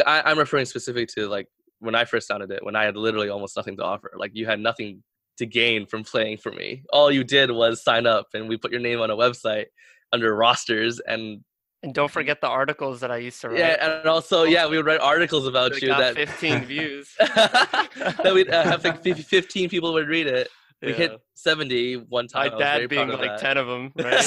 I, 0.07 0.23
I'm 0.25 0.39
referring 0.39 0.67
specifically 0.67 1.07
to 1.15 1.29
like 1.29 1.47
when 1.81 1.95
I 1.95 2.05
first 2.05 2.29
founded 2.29 2.51
it, 2.51 2.65
when 2.65 2.75
I 2.75 2.85
had 2.85 2.97
literally 2.97 3.29
almost 3.29 3.57
nothing 3.57 3.77
to 3.77 3.85
offer. 3.85 4.13
Like 4.17 4.33
you 4.35 4.47
had 4.47 4.59
nothing 4.61 5.03
to 5.39 5.47
gain 5.47 5.87
from 5.87 6.03
playing 6.03 6.39
for 6.39 6.51
me. 6.53 6.83
All 6.93 7.11
you 7.11 7.25
did 7.25 7.51
was 7.51 7.83
sign 7.83 8.07
up 8.07 8.27
and 8.35 8.49
we 8.49 8.57
put 8.57 8.73
your 8.73 8.81
name 8.81 9.01
on 9.01 9.11
a 9.11 9.17
website 9.17 9.67
under 10.13 10.35
rosters 10.35 11.01
and 11.01 11.45
And 11.85 11.95
don't 11.95 12.11
forget 12.11 12.41
the 12.41 12.49
articles 12.49 12.99
that 13.01 13.13
I 13.13 13.19
used 13.19 13.41
to 13.43 13.51
write. 13.51 13.59
yeah, 13.59 14.01
and 14.01 14.09
also 14.09 14.43
yeah, 14.43 14.67
we 14.67 14.77
would 14.77 14.87
write 14.87 15.01
articles 15.01 15.47
about 15.47 15.81
you 15.81 15.89
that 15.89 16.17
15 16.17 16.65
views. 16.65 17.15
that 17.21 18.33
we'd 18.35 18.51
uh, 18.51 18.65
have 18.65 18.85
like 18.85 19.03
15 19.05 19.69
people 19.69 19.93
would 19.93 20.09
read 20.09 20.27
it. 20.27 20.49
We 20.81 20.91
Yeah. 20.91 20.95
hit 20.95 21.21
70 21.35 21.97
one 21.97 22.29
My 22.33 22.45
time. 22.49 22.53
I 22.53 22.57
was 22.57 22.65
very 22.65 22.81
dad 22.83 22.89
being 22.91 23.09
like 23.09 23.21
that. 23.21 23.41
10 23.41 23.57
of 23.57 23.67
them, 23.67 23.93
right? 23.97 24.25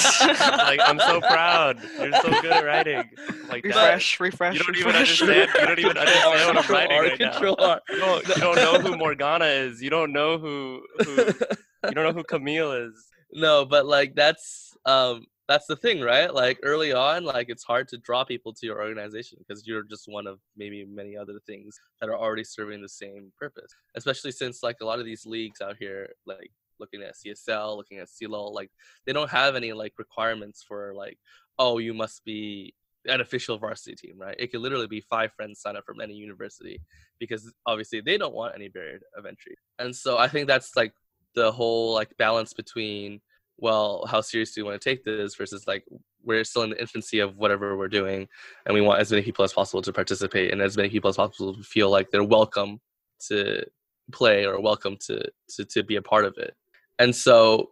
like, 0.57 0.79
I'm 0.83 0.99
so 0.99 1.21
proud. 1.21 1.79
You're 1.97 2.11
so 2.13 2.41
good 2.41 2.51
at 2.51 2.65
writing. 2.65 3.09
Like, 3.49 3.63
Dad, 3.63 3.67
refresh, 3.69 4.19
refresh. 4.19 4.57
you 4.57 4.63
don't 4.63 4.75
even 4.77 4.95
understand. 4.95 5.49
You 5.57 5.65
don't 5.67 5.79
even 5.79 5.97
understand 5.97 6.55
what 6.55 6.65
I'm 6.65 6.71
writing 6.71 6.97
R, 6.97 7.03
right 7.03 7.19
now. 7.19 7.55
R. 7.57 7.81
You 7.89 7.97
don't, 7.99 8.27
you 8.27 8.35
don't 8.35 8.55
know 8.55 8.79
who 8.81 8.97
Morgana 9.03 9.45
is. 9.45 9.81
You 9.81 9.89
don't 9.89 10.11
know 10.11 10.37
who, 10.37 10.81
who 11.05 11.15
you 11.15 11.91
don't 11.93 12.03
know 12.03 12.13
who 12.13 12.23
Camille 12.23 12.73
is. 12.73 12.93
no, 13.33 13.63
but 13.65 13.85
like 13.85 14.13
that's 14.15 14.75
um 14.85 15.25
that's 15.51 15.67
the 15.67 15.75
thing, 15.75 15.99
right? 15.99 16.33
Like 16.33 16.59
early 16.63 16.93
on, 16.93 17.25
like 17.25 17.49
it's 17.49 17.63
hard 17.63 17.89
to 17.89 17.97
draw 17.97 18.23
people 18.23 18.53
to 18.53 18.65
your 18.65 18.81
organization 18.81 19.37
because 19.39 19.67
you're 19.67 19.83
just 19.83 20.05
one 20.07 20.25
of 20.25 20.39
maybe 20.55 20.85
many 20.85 21.17
other 21.17 21.39
things 21.45 21.77
that 21.99 22.09
are 22.09 22.17
already 22.17 22.45
serving 22.45 22.81
the 22.81 22.87
same 22.87 23.33
purpose. 23.37 23.75
Especially 23.95 24.31
since 24.31 24.63
like 24.63 24.77
a 24.81 24.85
lot 24.85 24.99
of 24.99 25.05
these 25.05 25.25
leagues 25.25 25.59
out 25.59 25.75
here, 25.77 26.09
like 26.25 26.51
looking 26.79 27.01
at 27.01 27.15
CSL, 27.15 27.75
looking 27.75 27.99
at 27.99 28.07
CLOL, 28.07 28.53
like 28.53 28.71
they 29.05 29.11
don't 29.11 29.29
have 29.29 29.57
any 29.57 29.73
like 29.73 29.93
requirements 29.97 30.63
for 30.65 30.93
like, 30.95 31.17
oh, 31.59 31.79
you 31.79 31.93
must 31.93 32.23
be 32.23 32.73
an 33.05 33.19
official 33.19 33.57
varsity 33.57 33.95
team, 33.95 34.15
right? 34.17 34.35
It 34.39 34.53
could 34.53 34.61
literally 34.61 34.87
be 34.87 35.01
five 35.01 35.33
friends 35.33 35.59
sign 35.59 35.75
up 35.75 35.85
from 35.85 35.99
any 35.99 36.13
university 36.13 36.79
because 37.19 37.51
obviously 37.65 37.99
they 37.99 38.17
don't 38.17 38.33
want 38.33 38.55
any 38.55 38.69
barrier 38.69 39.01
of 39.17 39.25
entry. 39.25 39.57
And 39.79 39.93
so 39.93 40.17
I 40.17 40.29
think 40.29 40.47
that's 40.47 40.77
like 40.77 40.93
the 41.35 41.51
whole 41.51 41.93
like 41.93 42.15
balance 42.17 42.53
between 42.53 43.19
well 43.61 44.05
how 44.09 44.19
serious 44.19 44.53
do 44.53 44.59
you 44.59 44.65
want 44.65 44.79
to 44.79 44.89
take 44.89 45.03
this 45.05 45.35
versus 45.35 45.65
like 45.67 45.85
we're 46.23 46.43
still 46.43 46.63
in 46.63 46.71
the 46.71 46.81
infancy 46.81 47.19
of 47.19 47.37
whatever 47.37 47.77
we're 47.77 47.87
doing 47.87 48.27
and 48.65 48.73
we 48.73 48.81
want 48.81 48.99
as 48.99 49.11
many 49.11 49.23
people 49.23 49.45
as 49.45 49.53
possible 49.53 49.81
to 49.81 49.93
participate 49.93 50.51
and 50.51 50.61
as 50.61 50.75
many 50.75 50.89
people 50.89 51.09
as 51.09 51.15
possible 51.15 51.55
to 51.55 51.63
feel 51.63 51.89
like 51.89 52.09
they're 52.09 52.23
welcome 52.23 52.81
to 53.19 53.63
play 54.11 54.45
or 54.45 54.59
welcome 54.59 54.97
to 54.97 55.23
to, 55.47 55.63
to 55.63 55.83
be 55.83 55.95
a 55.95 56.01
part 56.01 56.25
of 56.25 56.37
it 56.37 56.53
and 56.99 57.15
so 57.15 57.69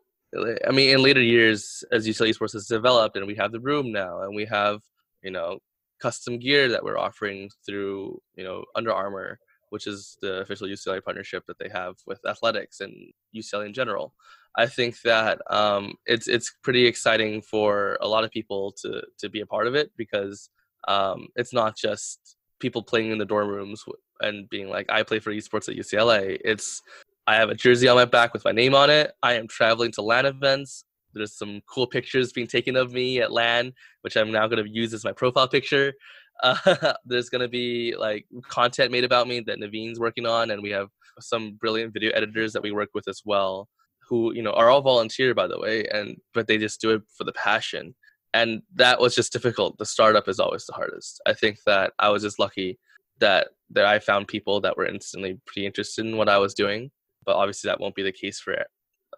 i 0.68 0.72
mean 0.72 0.92
in 0.92 1.04
later 1.04 1.22
years 1.22 1.84
as 1.92 2.08
UCLA 2.08 2.30
esports 2.30 2.54
has 2.54 2.68
developed 2.68 3.18
and 3.18 3.26
we 3.28 3.36
have 3.36 3.52
the 3.52 3.60
room 3.60 3.92
now 3.92 4.22
and 4.22 4.34
we 4.34 4.46
have 4.46 4.80
you 5.24 5.32
know 5.32 5.60
custom 6.00 6.38
gear 6.40 6.70
that 6.70 6.84
we're 6.84 6.98
offering 6.98 7.50
through 7.66 8.22
you 8.36 8.44
know 8.44 8.64
Under 8.76 8.94
Armour 8.94 9.40
which 9.70 9.88
is 9.88 10.18
the 10.22 10.42
official 10.42 10.68
UCLA 10.68 11.04
partnership 11.04 11.46
that 11.48 11.60
they 11.60 11.70
have 11.70 11.96
with 12.06 12.20
athletics 12.26 12.82
and 12.82 12.94
UCLA 13.36 13.68
in 13.68 13.74
general. 13.74 14.14
I 14.58 14.66
think 14.66 15.02
that 15.02 15.40
um, 15.52 15.94
it's 16.06 16.28
it's 16.28 16.54
pretty 16.64 16.86
exciting 16.86 17.42
for 17.42 17.98
a 18.02 18.08
lot 18.08 18.24
of 18.24 18.32
people 18.32 18.74
to 18.82 19.04
to 19.20 19.30
be 19.30 19.42
a 19.42 19.46
part 19.46 19.68
of 19.68 19.76
it 19.76 19.92
because 19.98 20.50
um, 20.88 21.28
it's 21.36 21.54
not 21.54 21.78
just 21.78 22.38
people 22.60 22.84
playing 22.84 23.12
in 23.12 23.18
the 23.18 23.26
dorm 23.26 23.48
rooms 23.48 23.84
and 24.22 24.50
being 24.50 24.70
like, 24.70 24.88
I 24.90 25.04
play 25.04 25.20
for 25.20 25.32
esports 25.32 25.70
at 25.70 25.76
UCLA. 25.76 26.38
It's 26.44 26.82
I 27.28 27.36
have 27.36 27.50
a 27.50 27.56
jersey 27.56 27.88
on 27.88 27.96
my 27.96 28.06
back 28.06 28.34
with 28.34 28.44
my 28.44 28.52
name 28.52 28.76
on 28.76 28.90
it. 28.90 29.12
I 29.22 29.34
am 29.34 29.48
traveling 29.48 29.92
to 29.94 30.02
LAN 30.02 30.26
events. 30.26 30.84
There's 31.14 31.38
some 31.38 31.62
cool 31.68 31.88
pictures 31.88 32.34
being 32.34 32.48
taken 32.48 32.76
of 32.76 32.92
me 32.92 33.22
at 33.22 33.32
LAN, 33.32 33.74
which 34.02 34.18
I'm 34.18 34.32
now 34.32 34.48
going 34.48 34.64
to 34.64 34.70
use 34.70 34.94
as 34.94 35.04
my 35.04 35.12
profile 35.12 35.48
picture. 35.48 35.94
Uh, 36.42 36.94
there's 37.06 37.28
going 37.28 37.42
to 37.42 37.50
be 37.50 37.94
like 38.00 38.26
content 38.48 38.94
made 38.94 39.04
about 39.04 39.28
me 39.28 39.42
that 39.42 39.60
Naveen's 39.60 40.00
working 40.00 40.26
on, 40.26 40.52
and 40.52 40.64
we 40.64 40.70
have 40.70 40.88
some 41.20 41.58
brilliant 41.60 41.92
video 41.92 42.12
editors 42.12 42.54
that 42.54 42.64
we 42.64 42.72
work 42.72 42.88
with 42.94 43.10
as 43.10 43.22
well, 43.26 43.68
who 44.10 44.34
you 44.34 44.42
know 44.42 44.52
are 44.52 44.70
all 44.70 44.82
volunteer 44.82 45.34
by 45.34 45.48
the 45.48 45.60
way, 45.60 45.86
and 45.86 46.18
but 46.34 46.48
they 46.48 46.58
just 46.58 46.82
do 46.82 46.92
it 46.92 47.04
for 47.16 47.24
the 47.24 47.34
passion, 47.34 47.96
and 48.34 48.62
that 48.76 49.00
was 49.00 49.16
just 49.16 49.32
difficult. 49.32 49.78
The 49.78 49.86
startup 49.86 50.28
is 50.28 50.40
always 50.40 50.66
the 50.66 50.74
hardest. 50.74 51.22
I 51.26 51.34
think 51.34 51.60
that 51.66 51.94
I 52.00 52.10
was 52.10 52.24
just 52.24 52.40
lucky 52.40 52.80
that 53.20 53.50
that 53.72 53.86
I 53.86 54.00
found 54.00 54.28
people 54.28 54.62
that 54.62 54.78
were 54.78 54.86
instantly 54.86 55.40
pretty 55.46 55.66
interested 55.66 56.06
in 56.06 56.18
what 56.18 56.30
I 56.30 56.40
was 56.40 56.54
doing, 56.54 56.92
but 57.26 57.36
obviously 57.36 57.70
that 57.70 57.80
won't 57.80 57.96
be 57.96 58.04
the 58.04 58.12
case 58.12 58.40
for 58.40 58.66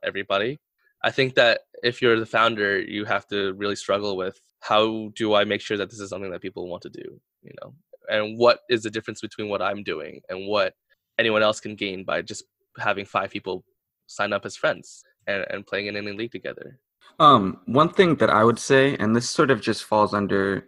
everybody. 0.03 0.59
I 1.03 1.11
think 1.11 1.35
that 1.35 1.61
if 1.83 2.01
you're 2.01 2.19
the 2.19 2.25
founder, 2.25 2.79
you 2.79 3.05
have 3.05 3.25
to 3.27 3.53
really 3.53 3.75
struggle 3.75 4.15
with 4.17 4.39
how 4.59 5.11
do 5.15 5.33
I 5.33 5.45
make 5.45 5.61
sure 5.61 5.77
that 5.77 5.89
this 5.89 5.99
is 5.99 6.09
something 6.09 6.31
that 6.31 6.41
people 6.41 6.67
want 6.67 6.83
to 6.83 6.89
do, 6.89 7.19
you 7.41 7.53
know, 7.61 7.73
and 8.09 8.37
what 8.37 8.59
is 8.69 8.83
the 8.83 8.91
difference 8.91 9.21
between 9.21 9.49
what 9.49 9.61
I'm 9.61 9.83
doing 9.83 10.21
and 10.29 10.47
what 10.47 10.73
anyone 11.17 11.41
else 11.41 11.59
can 11.59 11.75
gain 11.75 12.03
by 12.03 12.21
just 12.21 12.43
having 12.77 13.05
five 13.05 13.31
people 13.31 13.63
sign 14.11 14.33
up 14.33 14.45
as 14.45 14.55
friends 14.55 15.03
and, 15.27 15.45
and 15.49 15.65
playing 15.65 15.87
in 15.87 15.95
any 15.95 16.11
league 16.11 16.31
together. 16.31 16.79
Um, 17.19 17.61
one 17.65 17.89
thing 17.89 18.15
that 18.15 18.29
I 18.29 18.43
would 18.43 18.59
say, 18.59 18.95
and 18.97 19.15
this 19.15 19.29
sort 19.29 19.51
of 19.51 19.61
just 19.61 19.83
falls 19.83 20.13
under, 20.13 20.67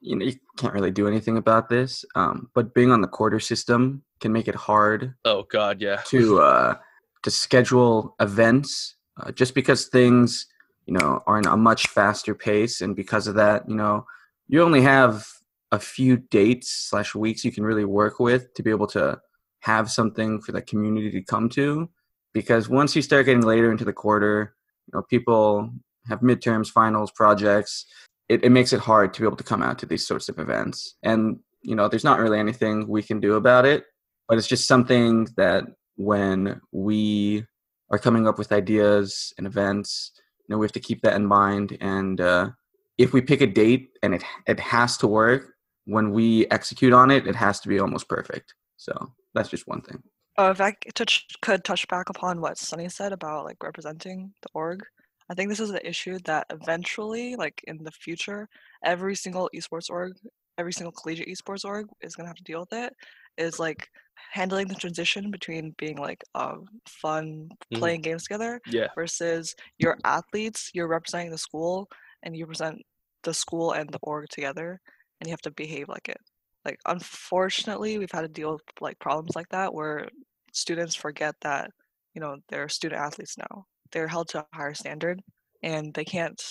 you 0.00 0.16
know, 0.16 0.24
you 0.24 0.34
can't 0.56 0.72
really 0.72 0.90
do 0.90 1.08
anything 1.08 1.36
about 1.36 1.68
this, 1.68 2.04
um, 2.14 2.50
but 2.54 2.74
being 2.74 2.90
on 2.90 3.00
the 3.00 3.08
quarter 3.08 3.40
system 3.40 4.02
can 4.20 4.32
make 4.32 4.48
it 4.48 4.54
hard 4.54 5.14
Oh 5.24 5.44
God, 5.50 5.80
yeah. 5.80 6.00
to 6.06 6.40
uh, 6.40 6.74
to 7.22 7.30
schedule 7.30 8.14
events, 8.20 8.96
uh, 9.20 9.32
just 9.32 9.54
because 9.54 9.86
things 9.86 10.46
you 10.86 10.94
know, 10.94 11.22
are 11.26 11.38
in 11.38 11.46
a 11.46 11.56
much 11.56 11.88
faster 11.88 12.34
pace, 12.34 12.80
and 12.80 12.94
because 12.94 13.26
of 13.26 13.34
that, 13.34 13.68
you 13.68 13.74
know, 13.74 14.06
you 14.48 14.62
only 14.62 14.80
have 14.82 15.26
a 15.72 15.78
few 15.80 16.16
dates 16.16 16.70
slash 16.70 17.14
weeks 17.14 17.44
you 17.44 17.50
can 17.50 17.64
really 17.64 17.84
work 17.84 18.20
with 18.20 18.54
to 18.54 18.62
be 18.62 18.70
able 18.70 18.86
to 18.86 19.20
have 19.60 19.90
something 19.90 20.40
for 20.40 20.52
the 20.52 20.62
community 20.62 21.10
to 21.10 21.22
come 21.22 21.48
to. 21.48 21.88
Because 22.36 22.68
once 22.68 22.94
you 22.94 23.00
start 23.00 23.24
getting 23.24 23.46
later 23.46 23.70
into 23.72 23.86
the 23.86 23.94
quarter, 23.94 24.54
you 24.86 24.90
know, 24.92 25.02
people 25.08 25.70
have 26.06 26.20
midterms, 26.20 26.68
finals, 26.68 27.10
projects. 27.10 27.86
It, 28.28 28.44
it 28.44 28.50
makes 28.50 28.74
it 28.74 28.80
hard 28.80 29.14
to 29.14 29.22
be 29.22 29.26
able 29.26 29.38
to 29.38 29.42
come 29.42 29.62
out 29.62 29.78
to 29.78 29.86
these 29.86 30.06
sorts 30.06 30.28
of 30.28 30.38
events. 30.38 30.96
And 31.02 31.38
you 31.62 31.74
know, 31.74 31.88
there's 31.88 32.04
not 32.04 32.20
really 32.20 32.38
anything 32.38 32.88
we 32.88 33.02
can 33.02 33.20
do 33.20 33.36
about 33.36 33.64
it, 33.64 33.84
but 34.28 34.36
it's 34.36 34.46
just 34.46 34.68
something 34.68 35.28
that 35.38 35.64
when 35.96 36.60
we 36.72 37.46
are 37.90 37.98
coming 37.98 38.28
up 38.28 38.36
with 38.36 38.52
ideas 38.52 39.32
and 39.38 39.46
events, 39.46 40.12
you 40.40 40.52
know, 40.54 40.58
we 40.58 40.66
have 40.66 40.72
to 40.72 40.80
keep 40.88 41.00
that 41.00 41.16
in 41.16 41.24
mind. 41.24 41.78
And 41.80 42.20
uh, 42.20 42.50
if 42.98 43.14
we 43.14 43.22
pick 43.22 43.40
a 43.40 43.46
date 43.46 43.92
and 44.02 44.14
it 44.14 44.22
it 44.46 44.60
has 44.60 44.98
to 44.98 45.06
work, 45.06 45.54
when 45.86 46.10
we 46.10 46.46
execute 46.48 46.92
on 46.92 47.10
it, 47.10 47.26
it 47.26 47.34
has 47.34 47.60
to 47.60 47.68
be 47.68 47.80
almost 47.80 48.10
perfect. 48.10 48.52
So 48.76 48.92
that's 49.32 49.48
just 49.48 49.66
one 49.66 49.80
thing. 49.80 50.02
Uh, 50.38 50.50
if 50.54 50.60
I 50.60 50.72
touch, 50.94 51.26
could 51.40 51.64
touch 51.64 51.88
back 51.88 52.08
upon 52.10 52.40
what 52.40 52.58
Sunny 52.58 52.88
said 52.88 53.12
about 53.12 53.44
like 53.44 53.62
representing 53.62 54.34
the 54.42 54.48
org, 54.54 54.84
I 55.30 55.34
think 55.34 55.48
this 55.48 55.60
is 55.60 55.70
an 55.70 55.80
issue 55.84 56.18
that 56.24 56.46
eventually, 56.50 57.36
like 57.36 57.62
in 57.66 57.82
the 57.82 57.90
future, 57.90 58.48
every 58.84 59.14
single 59.16 59.48
esports 59.54 59.90
org, 59.90 60.12
every 60.58 60.72
single 60.72 60.92
collegiate 60.92 61.28
esports 61.28 61.64
org 61.64 61.86
is 62.02 62.14
gonna 62.14 62.28
have 62.28 62.36
to 62.36 62.42
deal 62.44 62.60
with 62.60 62.72
it. 62.72 62.94
Is 63.38 63.58
like 63.58 63.88
handling 64.32 64.68
the 64.68 64.74
transition 64.74 65.30
between 65.30 65.74
being 65.78 65.96
like 65.98 66.22
um, 66.34 66.66
fun 66.88 67.48
Mhm. 67.70 67.78
playing 67.78 68.02
games 68.02 68.24
together 68.24 68.60
Yeah. 68.66 68.88
versus 68.94 69.54
your 69.78 69.96
athletes, 70.04 70.70
you're 70.74 70.88
representing 70.88 71.30
the 71.30 71.38
school 71.38 71.88
and 72.22 72.36
you 72.36 72.44
represent 72.44 72.78
the 73.24 73.34
school 73.34 73.72
and 73.72 73.90
the 73.90 73.98
org 74.02 74.28
together 74.30 74.80
and 75.20 75.28
you 75.28 75.32
have 75.32 75.40
to 75.42 75.50
behave 75.50 75.88
like 75.88 76.08
it. 76.08 76.18
Like 76.66 76.78
unfortunately 76.86 77.96
we've 77.98 78.10
had 78.10 78.22
to 78.22 78.28
deal 78.28 78.52
with 78.54 78.62
like 78.80 78.98
problems 78.98 79.36
like 79.36 79.48
that 79.50 79.72
where 79.72 80.08
students 80.52 80.94
forget 80.96 81.34
that, 81.42 81.70
you 82.12 82.20
know, 82.20 82.36
they're 82.48 82.68
student 82.68 83.00
athletes 83.00 83.38
now. 83.38 83.64
They're 83.92 84.08
held 84.08 84.28
to 84.30 84.40
a 84.40 84.46
higher 84.52 84.74
standard 84.74 85.22
and 85.62 85.94
they 85.94 86.04
can't 86.04 86.42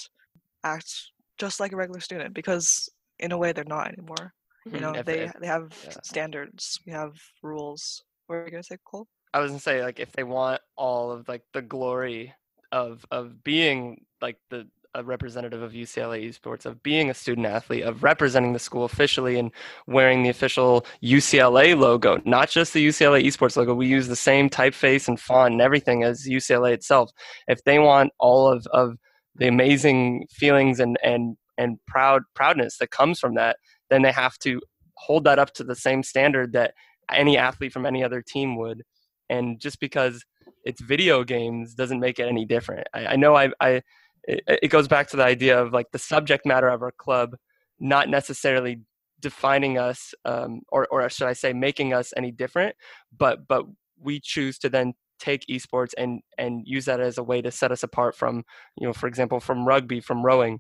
act 0.64 0.90
just 1.38 1.60
like 1.60 1.74
a 1.74 1.76
regular 1.76 2.00
student 2.00 2.34
because 2.34 2.88
in 3.20 3.32
a 3.34 3.38
way 3.38 3.52
they're 3.52 3.66
not 3.66 3.90
anymore. 3.92 4.34
You 4.66 4.80
know, 4.80 4.92
Mm-hmm. 4.94 5.00
If- 5.00 5.06
they 5.06 5.20
if- 5.26 5.34
they 5.42 5.48
have 5.48 5.68
yeah. 5.84 5.98
standards, 6.04 6.80
we 6.88 6.92
have 6.94 7.12
rules. 7.44 8.04
What 8.28 8.38
are 8.38 8.46
you 8.46 8.52
gonna 8.52 8.64
say, 8.64 8.78
Cole? 8.84 9.08
I 9.34 9.40
was 9.40 9.52
gonna 9.52 9.60
say 9.60 9.84
like 9.84 10.00
if 10.00 10.12
they 10.14 10.24
want 10.24 10.62
all 10.78 11.12
of 11.12 11.28
like 11.28 11.44
the 11.54 11.62
glory 11.62 12.34
of 12.72 13.06
of 13.12 13.44
being 13.44 14.06
like 14.22 14.38
the 14.50 14.68
a 14.96 15.04
representative 15.04 15.62
of 15.62 15.74
UCLA 15.74 16.28
esports, 16.28 16.66
of 16.66 16.82
being 16.82 17.10
a 17.10 17.14
student 17.14 17.46
athlete, 17.46 17.84
of 17.84 18.02
representing 18.02 18.54
the 18.54 18.60
school 18.60 18.86
officially 18.86 19.38
and 19.38 19.52
wearing 19.88 20.24
the 20.24 20.30
official 20.30 20.86
UCLA 21.04 21.78
logo, 21.78 22.22
not 22.26 22.50
just 22.50 22.74
the 22.74 22.88
UCLA 22.88 23.24
esports 23.24 23.58
logo. 23.58 23.76
We 23.76 23.88
use 23.88 24.08
the 24.08 24.16
same 24.16 24.50
typeface 24.50 25.08
and 25.08 25.20
font 25.20 25.52
and 25.52 25.62
everything 25.62 26.04
as 26.04 26.26
UCLA 26.26 26.72
itself. 26.72 27.12
If 27.48 27.64
they 27.66 27.78
want 27.78 28.14
all 28.20 28.48
of, 28.48 28.66
of 28.68 28.98
the 29.36 29.48
amazing 29.48 30.28
feelings 30.32 30.80
and 30.80 30.98
and 31.04 31.38
and 31.58 31.78
proud 31.88 32.24
proudness 32.34 32.78
that 32.78 32.92
comes 32.92 33.20
from 33.20 33.36
that, 33.36 33.58
then 33.90 34.02
they 34.02 34.12
have 34.12 34.38
to 34.40 34.62
hold 34.98 35.26
that 35.26 35.40
up 35.40 35.54
to 35.54 35.64
the 35.64 35.76
same 35.76 36.04
standard 36.04 36.54
that 36.54 36.74
any 37.12 37.38
athlete 37.38 37.74
from 37.74 37.86
any 37.86 38.04
other 38.04 38.22
team 38.22 38.58
would. 38.58 38.84
And 39.30 39.60
just 39.60 39.80
because 39.80 40.24
it's 40.64 40.82
video 40.82 41.24
games 41.24 41.74
doesn't 41.74 42.00
make 42.00 42.20
it 42.20 42.28
any 42.28 42.46
different. 42.46 42.88
I, 42.94 43.08
I 43.08 43.16
know 43.16 43.36
I, 43.36 43.52
I 43.62 43.82
it, 44.28 44.60
it 44.64 44.68
goes 44.70 44.88
back 44.88 45.08
to 45.10 45.18
the 45.18 45.24
idea 45.24 45.60
of 45.60 45.74
like 45.74 45.92
the 45.92 46.00
subject 46.00 46.46
matter 46.46 46.68
of 46.68 46.82
our 46.82 46.92
club 46.92 47.36
not 47.80 48.10
necessarily 48.10 48.80
defining 49.20 49.78
us 49.78 50.14
um, 50.26 50.62
or, 50.70 50.88
or 50.92 51.10
should 51.10 51.28
i 51.28 51.34
say 51.34 51.54
making 51.54 51.94
us 51.94 52.14
any 52.18 52.32
different 52.32 52.76
but 53.18 53.48
but 53.48 53.66
we 54.00 54.20
choose 54.20 54.58
to 54.60 54.70
then 54.70 54.94
take 55.20 55.46
esports 55.48 55.94
and 55.98 56.22
and 56.38 56.64
use 56.66 56.86
that 56.86 57.00
as 57.00 57.18
a 57.18 57.24
way 57.24 57.42
to 57.42 57.50
set 57.50 57.72
us 57.72 57.84
apart 57.84 58.16
from 58.16 58.44
you 58.78 58.86
know 58.86 58.94
for 58.94 59.08
example 59.08 59.40
from 59.40 59.66
rugby 59.66 60.02
from 60.02 60.26
rowing 60.26 60.60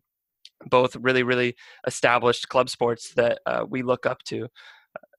both 0.67 0.95
really 0.97 1.23
really 1.23 1.55
established 1.87 2.49
club 2.49 2.69
sports 2.69 3.13
that 3.15 3.39
uh, 3.45 3.65
we 3.67 3.81
look 3.81 4.05
up 4.05 4.23
to. 4.23 4.47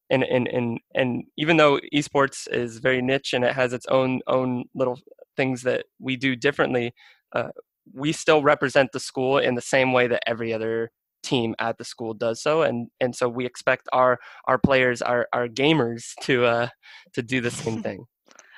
And, 0.08 0.22
and 0.22 0.46
and 0.46 0.78
and 0.94 1.24
even 1.36 1.56
though 1.56 1.80
esports 1.92 2.46
is 2.48 2.78
very 2.78 3.02
niche 3.02 3.32
and 3.32 3.44
it 3.44 3.52
has 3.54 3.72
its 3.72 3.86
own 3.86 4.20
own 4.28 4.66
little 4.72 5.00
things 5.36 5.62
that 5.62 5.86
we 5.98 6.16
do 6.16 6.36
differently 6.36 6.94
uh, 7.32 7.48
we 7.92 8.12
still 8.12 8.42
represent 8.42 8.90
the 8.92 9.00
school 9.00 9.38
in 9.38 9.54
the 9.54 9.62
same 9.62 9.92
way 9.92 10.06
that 10.06 10.22
every 10.26 10.52
other 10.52 10.90
team 11.22 11.54
at 11.58 11.76
the 11.78 11.84
school 11.84 12.14
does 12.14 12.40
so 12.40 12.62
and 12.62 12.88
and 13.00 13.14
so 13.16 13.28
we 13.28 13.44
expect 13.44 13.88
our 13.92 14.18
our 14.46 14.58
players 14.58 15.02
our 15.02 15.26
our 15.32 15.48
gamers 15.48 16.14
to 16.22 16.44
uh 16.44 16.68
to 17.12 17.22
do 17.22 17.40
the 17.40 17.50
same 17.50 17.78
thing 17.82 18.06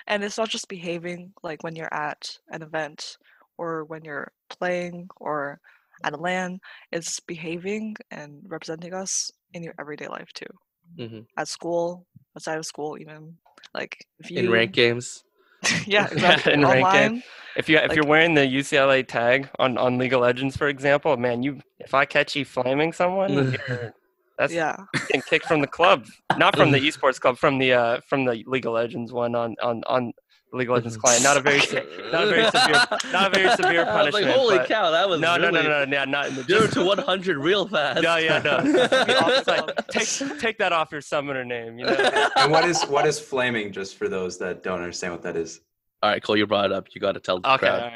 And 0.07 0.25
it's 0.25 0.39
not 0.39 0.49
just 0.49 0.69
behaving 0.69 1.33
like 1.43 1.63
when 1.63 1.77
you're 1.77 1.93
at 1.93 2.39
an 2.51 2.63
event 2.63 3.17
or 3.59 3.85
when 3.85 4.05
you're 4.05 4.33
playing 4.49 5.09
or 5.17 5.61
at 6.05 6.15
a 6.15 6.17
LAN. 6.17 6.61
It's 6.93 7.21
behaving 7.21 7.97
and 8.11 8.41
representing 8.47 8.95
us 8.95 9.31
in 9.53 9.63
your 9.63 9.75
everyday 9.79 10.09
life 10.09 10.33
too. 10.33 10.53
hmm 10.97 11.21
At 11.37 11.49
school, 11.49 12.07
outside 12.37 12.59
of 12.59 12.67
school, 12.67 12.97
even 12.99 13.37
like 13.75 14.07
if 14.19 14.31
you 14.31 14.39
In 14.39 14.51
rank 14.51 14.73
games. 14.73 15.25
yeah, 15.87 16.07
exactly. 16.13 16.53
in 16.53 16.65
rank 16.65 16.93
game. 16.93 17.23
if 17.57 17.69
you 17.69 17.77
if 17.79 17.89
Like- 17.89 17.97
you're 17.97 18.07
wearing 18.07 18.35
the 18.35 18.43
UCLA 18.43 19.07
tag 19.07 19.49
on 19.59 19.77
on 19.79 19.99
League 19.99 20.13
of 20.13 20.21
Legends 20.21 20.57
for 20.57 20.69
example 20.69 21.17
man 21.17 21.43
you 21.43 21.61
if 21.81 21.95
I 21.95 22.05
catch 22.05 22.37
you 22.37 22.45
flaming 22.45 22.93
someone 22.93 23.57
that's 24.39 24.53
Yeah, 24.53 24.77
getting 25.09 25.23
kicked 25.23 25.47
from 25.47 25.61
the 25.61 25.67
club 25.67 26.07
not 26.37 26.55
from 26.57 26.71
the 26.71 26.79
esports 26.79 27.21
club 27.21 27.37
from 27.39 27.59
the 27.59 27.73
uh 27.73 28.01
from 28.09 28.25
the 28.25 28.45
League 28.47 28.67
of 28.67 28.73
Legends 28.75 29.13
one 29.13 29.35
on 29.35 29.57
on 29.63 29.83
on 29.87 30.03
the 30.07 30.13
League 30.53 30.69
of 30.71 30.77
Legends 30.77 30.97
client 30.97 31.23
not 31.23 31.37
a 31.37 31.41
very 31.41 31.61
se- 31.61 31.85
not 32.11 32.25
a 32.25 32.27
very 32.31 32.45
severe 32.51 32.85
not 33.13 33.27
a 33.27 33.39
very 33.39 33.51
severe 33.57 33.85
I 33.87 34.03
was 34.05 34.15
like, 34.15 34.25
punishment 34.25 34.37
holy 34.37 34.57
but- 34.59 34.69
cow, 34.69 34.91
that 34.91 35.09
was 35.09 35.21
no, 35.21 35.37
no, 35.37 35.51
no, 35.51 35.59
really 35.59 35.69
no, 35.69 35.85
no, 35.85 35.93
yeah, 35.97 36.05
not 36.07 36.29
in 36.29 36.35
the 36.37 36.43
Zero 36.45 36.67
to 36.69 36.85
100 36.85 37.37
real 37.39 37.69
fast. 37.69 38.03
No, 38.03 38.17
yeah, 38.17 38.39
no. 38.41 39.43
Like, 39.47 39.87
take, 39.89 40.39
take 40.41 40.59
that 40.59 40.73
off 40.73 40.91
your 40.93 41.01
summoner 41.01 41.45
name. 41.45 41.79
You 41.79 41.87
know, 41.87 42.31
And 42.37 42.51
what 42.51 42.65
is 42.65 42.83
what 42.85 43.07
is 43.07 43.19
flaming? 43.21 43.73
Just 43.73 43.97
for 43.97 44.09
those 44.09 44.39
that 44.39 44.63
don't 44.63 44.79
understand 44.81 45.13
what 45.13 45.23
that 45.23 45.37
is. 45.37 45.61
All 46.03 46.11
right, 46.11 46.23
Cole, 46.23 46.37
you 46.37 46.47
brought 46.47 46.67
it 46.67 46.73
up. 46.73 46.87
You 46.95 47.01
got 47.01 47.13
to 47.13 47.21
tell 47.21 47.41
the 47.41 47.53
Okay, 47.55 47.67
crowd. 47.67 47.83
right, 47.83 47.93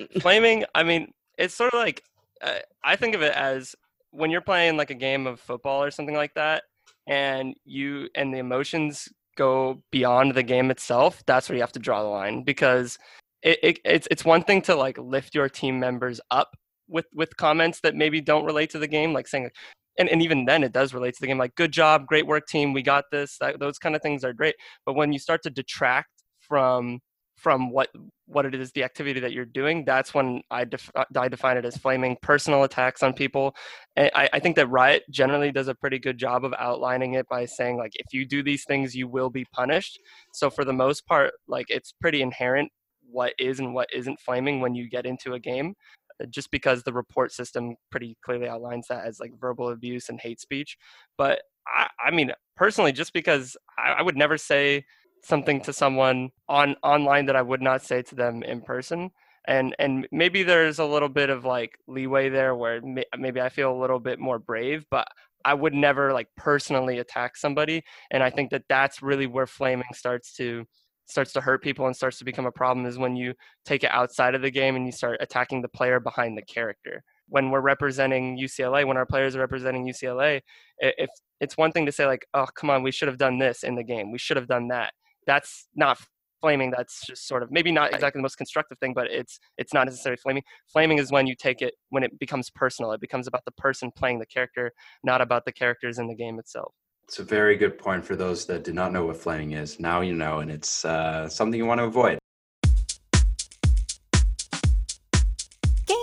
all 0.00 0.06
right. 0.12 0.22
Flaming. 0.22 0.64
I 0.74 0.82
mean, 0.82 1.12
it's 1.38 1.54
sort 1.54 1.72
of 1.72 1.78
like 1.80 2.02
uh, 2.42 2.58
I 2.82 2.96
think 2.96 3.14
of 3.14 3.22
it 3.22 3.34
as 3.34 3.74
when 4.10 4.30
you're 4.30 4.40
playing 4.40 4.76
like 4.76 4.90
a 4.90 4.94
game 4.94 5.26
of 5.26 5.38
football 5.40 5.82
or 5.84 5.90
something 5.90 6.14
like 6.16 6.34
that, 6.34 6.64
and 7.06 7.54
you 7.64 8.08
and 8.14 8.32
the 8.34 8.38
emotions 8.38 9.08
go 9.36 9.82
beyond 9.90 10.34
the 10.34 10.42
game 10.42 10.70
itself. 10.70 11.22
That's 11.26 11.48
where 11.48 11.56
you 11.56 11.62
have 11.62 11.72
to 11.72 11.78
draw 11.78 12.02
the 12.02 12.08
line 12.08 12.42
because 12.42 12.98
it, 13.42 13.58
it 13.62 13.78
it's 13.84 14.08
it's 14.10 14.24
one 14.24 14.42
thing 14.42 14.62
to 14.62 14.74
like 14.74 14.98
lift 14.98 15.34
your 15.34 15.48
team 15.48 15.80
members 15.80 16.20
up 16.30 16.56
with 16.88 17.06
with 17.14 17.36
comments 17.36 17.80
that 17.80 17.94
maybe 17.94 18.20
don't 18.20 18.44
relate 18.44 18.70
to 18.70 18.78
the 18.78 18.88
game, 18.88 19.12
like 19.12 19.28
saying. 19.28 19.50
And, 19.98 20.08
and 20.08 20.22
even 20.22 20.46
then, 20.46 20.64
it 20.64 20.72
does 20.72 20.94
relate 20.94 21.12
to 21.16 21.20
the 21.20 21.26
game. 21.26 21.36
Like, 21.36 21.54
good 21.54 21.70
job, 21.70 22.06
great 22.06 22.26
work, 22.26 22.46
team. 22.46 22.72
We 22.72 22.80
got 22.80 23.04
this. 23.12 23.36
That, 23.40 23.60
those 23.60 23.78
kind 23.78 23.94
of 23.94 24.00
things 24.00 24.24
are 24.24 24.32
great. 24.32 24.54
But 24.86 24.94
when 24.94 25.12
you 25.12 25.18
start 25.18 25.42
to 25.42 25.50
detract 25.50 26.08
from 26.40 27.00
from 27.42 27.70
what 27.70 27.88
what 28.26 28.46
it 28.46 28.54
is 28.54 28.70
the 28.72 28.84
activity 28.84 29.20
that 29.20 29.32
you're 29.32 29.44
doing 29.44 29.84
that's 29.84 30.14
when 30.14 30.40
i, 30.50 30.64
def- 30.64 30.90
I 31.16 31.28
define 31.28 31.56
it 31.56 31.64
as 31.64 31.76
flaming 31.76 32.16
personal 32.22 32.62
attacks 32.62 33.02
on 33.02 33.12
people. 33.12 33.54
I, 33.96 34.28
I 34.32 34.38
think 34.38 34.56
that 34.56 34.68
riot 34.68 35.02
generally 35.10 35.52
does 35.52 35.68
a 35.68 35.74
pretty 35.74 35.98
good 35.98 36.16
job 36.16 36.44
of 36.44 36.54
outlining 36.58 37.14
it 37.14 37.28
by 37.28 37.44
saying 37.44 37.76
like 37.76 37.92
if 37.96 38.12
you 38.12 38.24
do 38.24 38.42
these 38.42 38.64
things 38.64 38.94
you 38.94 39.06
will 39.08 39.28
be 39.28 39.44
punished. 39.52 39.98
So 40.32 40.48
for 40.48 40.64
the 40.64 40.72
most 40.72 41.06
part 41.06 41.32
like 41.46 41.66
it's 41.68 41.92
pretty 41.92 42.22
inherent 42.22 42.70
what 43.10 43.34
is 43.38 43.58
and 43.58 43.74
what 43.74 43.88
isn't 43.92 44.20
flaming 44.20 44.60
when 44.60 44.74
you 44.74 44.88
get 44.88 45.04
into 45.04 45.34
a 45.34 45.38
game 45.38 45.74
uh, 46.22 46.26
just 46.26 46.50
because 46.50 46.82
the 46.82 46.92
report 46.92 47.32
system 47.32 47.74
pretty 47.90 48.16
clearly 48.24 48.48
outlines 48.48 48.86
that 48.88 49.04
as 49.04 49.20
like 49.20 49.32
verbal 49.38 49.70
abuse 49.70 50.08
and 50.08 50.20
hate 50.20 50.40
speech. 50.40 50.78
But 51.18 51.42
i, 51.66 51.88
I 52.02 52.10
mean 52.10 52.32
personally 52.56 52.92
just 52.92 53.12
because 53.12 53.56
I, 53.78 53.92
I 53.98 54.02
would 54.02 54.16
never 54.16 54.38
say 54.38 54.84
something 55.22 55.60
to 55.62 55.72
someone 55.72 56.30
on 56.48 56.76
online 56.82 57.26
that 57.26 57.36
I 57.36 57.42
would 57.42 57.62
not 57.62 57.82
say 57.82 58.02
to 58.02 58.14
them 58.14 58.42
in 58.42 58.60
person. 58.60 59.10
And 59.46 59.74
and 59.78 60.06
maybe 60.12 60.42
there's 60.42 60.78
a 60.78 60.84
little 60.84 61.08
bit 61.08 61.30
of 61.30 61.44
like 61.44 61.78
leeway 61.88 62.28
there 62.28 62.54
where 62.54 62.80
may, 62.82 63.04
maybe 63.18 63.40
I 63.40 63.48
feel 63.48 63.72
a 63.72 63.80
little 63.80 63.98
bit 63.98 64.18
more 64.20 64.38
brave, 64.38 64.84
but 64.90 65.08
I 65.44 65.54
would 65.54 65.74
never 65.74 66.12
like 66.12 66.28
personally 66.36 66.98
attack 66.98 67.36
somebody. 67.36 67.82
And 68.10 68.22
I 68.22 68.30
think 68.30 68.50
that 68.50 68.64
that's 68.68 69.02
really 69.02 69.26
where 69.26 69.46
flaming 69.46 69.88
starts 69.94 70.32
to 70.34 70.64
starts 71.06 71.32
to 71.32 71.40
hurt 71.40 71.62
people 71.62 71.86
and 71.86 71.96
starts 71.96 72.18
to 72.18 72.24
become 72.24 72.46
a 72.46 72.52
problem 72.52 72.86
is 72.86 72.98
when 72.98 73.16
you 73.16 73.34
take 73.64 73.84
it 73.84 73.90
outside 73.90 74.34
of 74.34 74.42
the 74.42 74.50
game 74.50 74.76
and 74.76 74.86
you 74.86 74.92
start 74.92 75.18
attacking 75.20 75.60
the 75.60 75.68
player 75.68 76.00
behind 76.00 76.38
the 76.38 76.42
character. 76.42 77.02
When 77.28 77.50
we're 77.50 77.60
representing 77.60 78.38
UCLA, 78.38 78.86
when 78.86 78.96
our 78.96 79.06
players 79.06 79.34
are 79.36 79.40
representing 79.40 79.86
UCLA, 79.86 80.40
if 80.78 81.10
it's 81.40 81.56
one 81.56 81.72
thing 81.72 81.86
to 81.86 81.92
say 81.92 82.06
like, 82.06 82.26
"Oh, 82.34 82.46
come 82.54 82.70
on, 82.70 82.82
we 82.82 82.92
should 82.92 83.08
have 83.08 83.18
done 83.18 83.38
this 83.38 83.62
in 83.64 83.74
the 83.74 83.84
game. 83.84 84.12
We 84.12 84.18
should 84.18 84.36
have 84.36 84.48
done 84.48 84.68
that." 84.68 84.92
That's 85.26 85.68
not 85.74 85.98
flaming 86.40 86.72
that's 86.76 87.06
just 87.06 87.28
sort 87.28 87.42
of 87.42 87.50
maybe 87.52 87.70
not 87.70 87.94
exactly 87.94 88.18
the 88.18 88.22
most 88.22 88.36
constructive 88.36 88.76
thing 88.78 88.92
but 88.92 89.06
it's 89.08 89.38
it's 89.58 89.72
not 89.72 89.86
necessarily 89.86 90.18
flaming. 90.20 90.42
Flaming 90.72 90.98
is 90.98 91.12
when 91.12 91.26
you 91.26 91.36
take 91.36 91.62
it 91.62 91.74
when 91.90 92.02
it 92.02 92.18
becomes 92.18 92.50
personal 92.50 92.92
it 92.92 93.00
becomes 93.00 93.26
about 93.26 93.44
the 93.44 93.52
person 93.52 93.90
playing 93.96 94.18
the 94.18 94.26
character 94.26 94.72
not 95.04 95.20
about 95.20 95.44
the 95.44 95.52
characters 95.52 95.98
in 95.98 96.08
the 96.08 96.14
game 96.14 96.38
itself. 96.38 96.74
It's 97.04 97.18
a 97.18 97.24
very 97.24 97.56
good 97.56 97.78
point 97.78 98.04
for 98.04 98.16
those 98.16 98.46
that 98.46 98.64
do 98.64 98.72
not 98.72 98.92
know 98.92 99.06
what 99.06 99.16
flaming 99.16 99.52
is. 99.52 99.78
Now 99.78 100.00
you 100.00 100.14
know 100.14 100.40
and 100.40 100.50
it's 100.50 100.84
uh, 100.84 101.28
something 101.28 101.58
you 101.58 101.66
want 101.66 101.78
to 101.78 101.84
avoid 101.84 102.18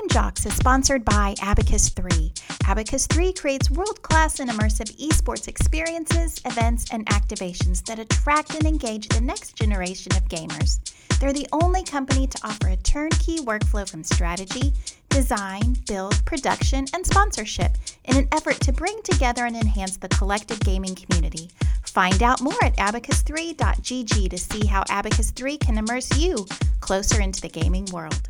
Jocks 0.10 0.48
is 0.48 0.56
sponsored 0.56 1.06
by 1.06 1.36
Abacus 1.40 1.90
3. 1.90 2.34
Abacus 2.66 3.06
3 3.08 3.32
creates 3.34 3.70
world 3.70 4.02
class 4.02 4.40
and 4.40 4.50
immersive 4.50 4.92
esports 4.98 5.48
experiences, 5.48 6.42
events, 6.46 6.92
and 6.92 7.06
activations 7.08 7.86
that 7.86 8.00
attract 8.00 8.56
and 8.56 8.66
engage 8.66 9.08
the 9.10 9.22
next 9.22 9.56
generation 9.56 10.12
of 10.14 10.28
gamers. 10.28 10.80
They're 11.20 11.32
the 11.32 11.48
only 11.52 11.84
company 11.84 12.26
to 12.26 12.40
offer 12.44 12.70
a 12.70 12.78
turnkey 12.78 13.38
workflow 13.38 13.88
from 13.88 14.04
strategy, 14.04 14.74
design, 15.10 15.76
build, 15.88 16.26
production, 16.26 16.86
and 16.94 17.06
sponsorship 17.06 17.78
in 18.06 18.18
an 18.18 18.28
effort 18.32 18.60
to 18.62 18.74
bring 18.74 19.00
together 19.04 19.46
and 19.46 19.56
enhance 19.56 19.98
the 19.98 20.10
collective 20.10 20.60
gaming 20.62 20.96
community. 20.96 21.52
Find 21.84 22.24
out 22.24 22.42
more 22.42 22.64
at 22.64 22.76
abacus3.gg 22.78 24.30
to 24.30 24.38
see 24.38 24.66
how 24.66 24.84
Abacus 24.90 25.30
3 25.32 25.58
can 25.58 25.78
immerse 25.78 26.18
you 26.18 26.48
closer 26.80 27.22
into 27.22 27.42
the 27.42 27.50
gaming 27.50 27.86
world 27.94 28.30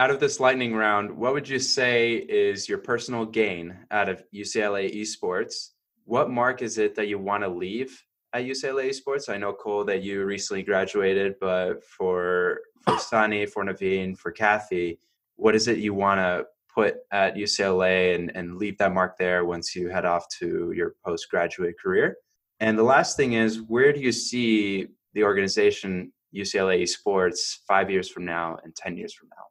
out 0.00 0.10
of 0.10 0.18
this 0.18 0.40
lightning 0.40 0.74
round, 0.74 1.10
what 1.10 1.34
would 1.34 1.46
you 1.46 1.58
say 1.58 2.14
is 2.14 2.66
your 2.66 2.78
personal 2.78 3.26
gain 3.26 3.76
out 3.90 4.08
of 4.08 4.24
UCLA 4.34 4.90
esports? 4.96 5.72
What 6.06 6.30
mark 6.30 6.62
is 6.62 6.78
it 6.78 6.94
that 6.94 7.08
you 7.08 7.18
want 7.18 7.42
to 7.42 7.50
leave 7.50 8.02
at 8.32 8.44
UCLA 8.44 8.88
esports? 8.88 9.28
I 9.28 9.36
know 9.36 9.52
Cole 9.52 9.84
that 9.84 10.02
you 10.02 10.24
recently 10.24 10.62
graduated, 10.62 11.34
but 11.38 11.84
for 11.84 12.62
for 12.80 12.98
Sunny, 12.98 13.44
for 13.44 13.62
Naveen, 13.62 14.16
for 14.16 14.32
Kathy, 14.32 14.98
what 15.36 15.54
is 15.54 15.68
it 15.68 15.76
you 15.76 15.92
want 15.92 16.18
to 16.18 16.46
put 16.74 16.96
at 17.12 17.34
UCLA 17.34 18.14
and, 18.14 18.34
and 18.34 18.56
leave 18.56 18.78
that 18.78 18.94
mark 18.94 19.18
there 19.18 19.44
once 19.44 19.76
you 19.76 19.90
head 19.90 20.06
off 20.06 20.24
to 20.38 20.72
your 20.74 20.94
postgraduate 21.04 21.78
career? 21.78 22.16
And 22.58 22.78
the 22.78 22.84
last 22.84 23.18
thing 23.18 23.34
is, 23.34 23.60
where 23.60 23.92
do 23.92 24.00
you 24.00 24.12
see 24.12 24.86
the 25.12 25.24
organization 25.24 26.10
UCLA 26.34 26.82
esports 26.82 27.58
five 27.68 27.90
years 27.90 28.08
from 28.08 28.24
now 28.24 28.56
and 28.64 28.74
10 28.74 28.96
years 28.96 29.12
from 29.12 29.28
now? 29.28 29.49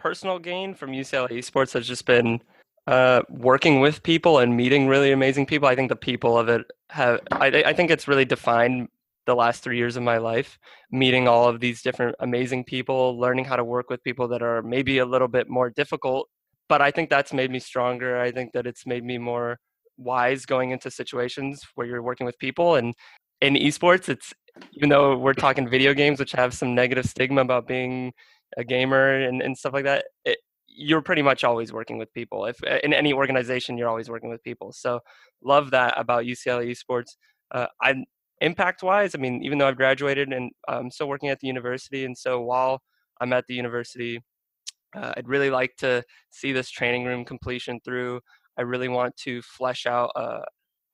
Personal 0.00 0.38
gain 0.38 0.74
from 0.74 0.90
UCLA 0.90 1.30
esports 1.30 1.72
has 1.74 1.86
just 1.86 2.06
been 2.06 2.40
uh, 2.86 3.22
working 3.28 3.80
with 3.80 4.02
people 4.02 4.38
and 4.38 4.56
meeting 4.56 4.88
really 4.88 5.12
amazing 5.12 5.46
people. 5.46 5.68
I 5.68 5.76
think 5.76 5.90
the 5.90 5.96
people 5.96 6.38
of 6.38 6.48
it 6.48 6.66
have, 6.88 7.20
I, 7.30 7.62
I 7.66 7.72
think 7.72 7.90
it's 7.90 8.08
really 8.08 8.24
defined 8.24 8.88
the 9.26 9.34
last 9.34 9.62
three 9.62 9.76
years 9.76 9.96
of 9.96 10.02
my 10.02 10.16
life, 10.16 10.58
meeting 10.90 11.28
all 11.28 11.48
of 11.48 11.60
these 11.60 11.82
different 11.82 12.16
amazing 12.20 12.64
people, 12.64 13.18
learning 13.18 13.44
how 13.44 13.56
to 13.56 13.64
work 13.64 13.90
with 13.90 14.02
people 14.02 14.26
that 14.28 14.42
are 14.42 14.62
maybe 14.62 14.98
a 14.98 15.04
little 15.04 15.28
bit 15.28 15.48
more 15.48 15.70
difficult. 15.70 16.28
But 16.68 16.80
I 16.80 16.90
think 16.90 17.10
that's 17.10 17.32
made 17.32 17.50
me 17.50 17.58
stronger. 17.58 18.18
I 18.18 18.32
think 18.32 18.52
that 18.52 18.66
it's 18.66 18.86
made 18.86 19.04
me 19.04 19.18
more 19.18 19.58
wise 19.98 20.46
going 20.46 20.70
into 20.70 20.90
situations 20.90 21.62
where 21.74 21.86
you're 21.86 22.02
working 22.02 22.24
with 22.24 22.38
people. 22.38 22.76
And 22.76 22.94
in 23.42 23.54
esports, 23.54 24.08
it's 24.08 24.32
even 24.72 24.88
though 24.88 25.16
we're 25.16 25.34
talking 25.34 25.68
video 25.68 25.94
games, 25.94 26.18
which 26.18 26.32
have 26.32 26.54
some 26.54 26.74
negative 26.74 27.04
stigma 27.06 27.42
about 27.42 27.68
being 27.68 28.12
a 28.56 28.64
gamer 28.64 29.20
and, 29.20 29.42
and 29.42 29.56
stuff 29.56 29.72
like 29.72 29.84
that, 29.84 30.06
it, 30.24 30.38
you're 30.66 31.02
pretty 31.02 31.22
much 31.22 31.44
always 31.44 31.72
working 31.72 31.98
with 31.98 32.12
people. 32.14 32.46
If 32.46 32.62
uh, 32.64 32.78
in 32.82 32.92
any 32.92 33.12
organization, 33.12 33.76
you're 33.76 33.88
always 33.88 34.08
working 34.08 34.30
with 34.30 34.42
people. 34.42 34.72
So 34.72 35.00
love 35.42 35.70
that 35.72 35.94
about 35.96 36.24
UCLA 36.24 36.70
esports. 36.70 37.16
Uh, 37.50 37.66
I 37.82 38.04
impact 38.40 38.82
wise, 38.82 39.14
I 39.14 39.18
mean, 39.18 39.42
even 39.42 39.58
though 39.58 39.68
I've 39.68 39.76
graduated 39.76 40.32
and 40.32 40.50
I'm 40.68 40.90
still 40.90 41.08
working 41.08 41.28
at 41.28 41.40
the 41.40 41.46
university, 41.46 42.04
and 42.04 42.16
so 42.16 42.40
while 42.40 42.80
I'm 43.20 43.32
at 43.32 43.46
the 43.46 43.54
university, 43.54 44.20
uh, 44.96 45.12
I'd 45.16 45.28
really 45.28 45.50
like 45.50 45.76
to 45.78 46.02
see 46.30 46.52
this 46.52 46.70
training 46.70 47.04
room 47.04 47.24
completion 47.24 47.80
through. 47.84 48.20
I 48.58 48.62
really 48.62 48.88
want 48.88 49.16
to 49.18 49.42
flesh 49.42 49.86
out 49.86 50.10
uh, 50.16 50.40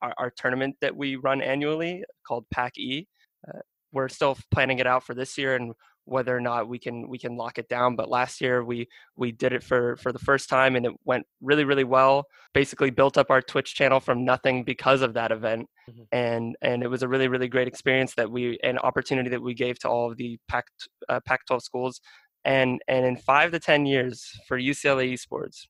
our, 0.03 0.15
our, 0.19 0.33
tournament 0.37 0.77
that 0.81 0.95
we 0.95 1.17
run 1.17 1.41
annually 1.41 2.05
called 2.27 2.45
PAC 2.53 2.77
E. 2.77 3.07
Uh, 3.49 3.61
we're 3.93 4.09
still 4.09 4.37
planning 4.53 4.79
it 4.79 4.87
out 4.87 5.05
for 5.05 5.15
this 5.15 5.39
year, 5.39 5.57
and 5.57 5.73
whether 6.07 6.35
or 6.35 6.41
not 6.41 6.69
we 6.69 6.79
can 6.79 7.09
we 7.09 7.19
can 7.19 7.37
lock 7.37 7.59
it 7.59 7.69
down 7.69 7.97
but 7.97 8.09
last 8.09 8.41
year 8.41 8.65
we 8.65 8.89
we 9.17 9.33
did 9.33 9.53
it 9.53 9.63
for 9.63 9.97
for 9.97 10.13
the 10.13 10.19
first 10.19 10.49
time 10.49 10.77
and 10.77 10.87
it 10.87 10.93
went 11.05 11.27
really 11.43 11.65
really 11.65 11.85
well. 11.85 12.25
Basically 12.55 12.91
built 12.91 13.19
up 13.19 13.31
our 13.31 13.43
twitch 13.43 13.75
channel 13.75 14.01
from 14.01 14.25
nothing 14.25 14.65
because 14.65 15.03
of 15.03 15.15
that 15.15 15.33
event 15.33 15.69
mm-hmm. 15.91 16.03
and 16.13 16.57
and 16.63 16.83
it 16.83 16.89
was 16.89 17.03
a 17.03 17.09
really 17.09 17.29
really 17.29 17.49
great 17.49 17.69
experience 17.69 18.15
that 18.15 18.31
we 18.31 18.59
an 18.63 18.79
opportunity 18.79 19.29
that 19.29 19.43
we 19.43 19.53
gave 19.53 19.79
to 19.81 19.89
all 19.89 20.11
of 20.11 20.17
the 20.17 20.39
pac 20.49 20.67
uh, 21.09 21.21
pac 21.27 21.45
12 21.47 21.63
schools 21.63 22.01
and 22.45 22.81
and 22.89 23.05
in 23.05 23.17
5 23.17 23.51
to 23.51 23.59
10 23.59 23.85
years 23.85 24.31
for 24.47 24.59
UCLA 24.59 25.13
esports. 25.13 25.67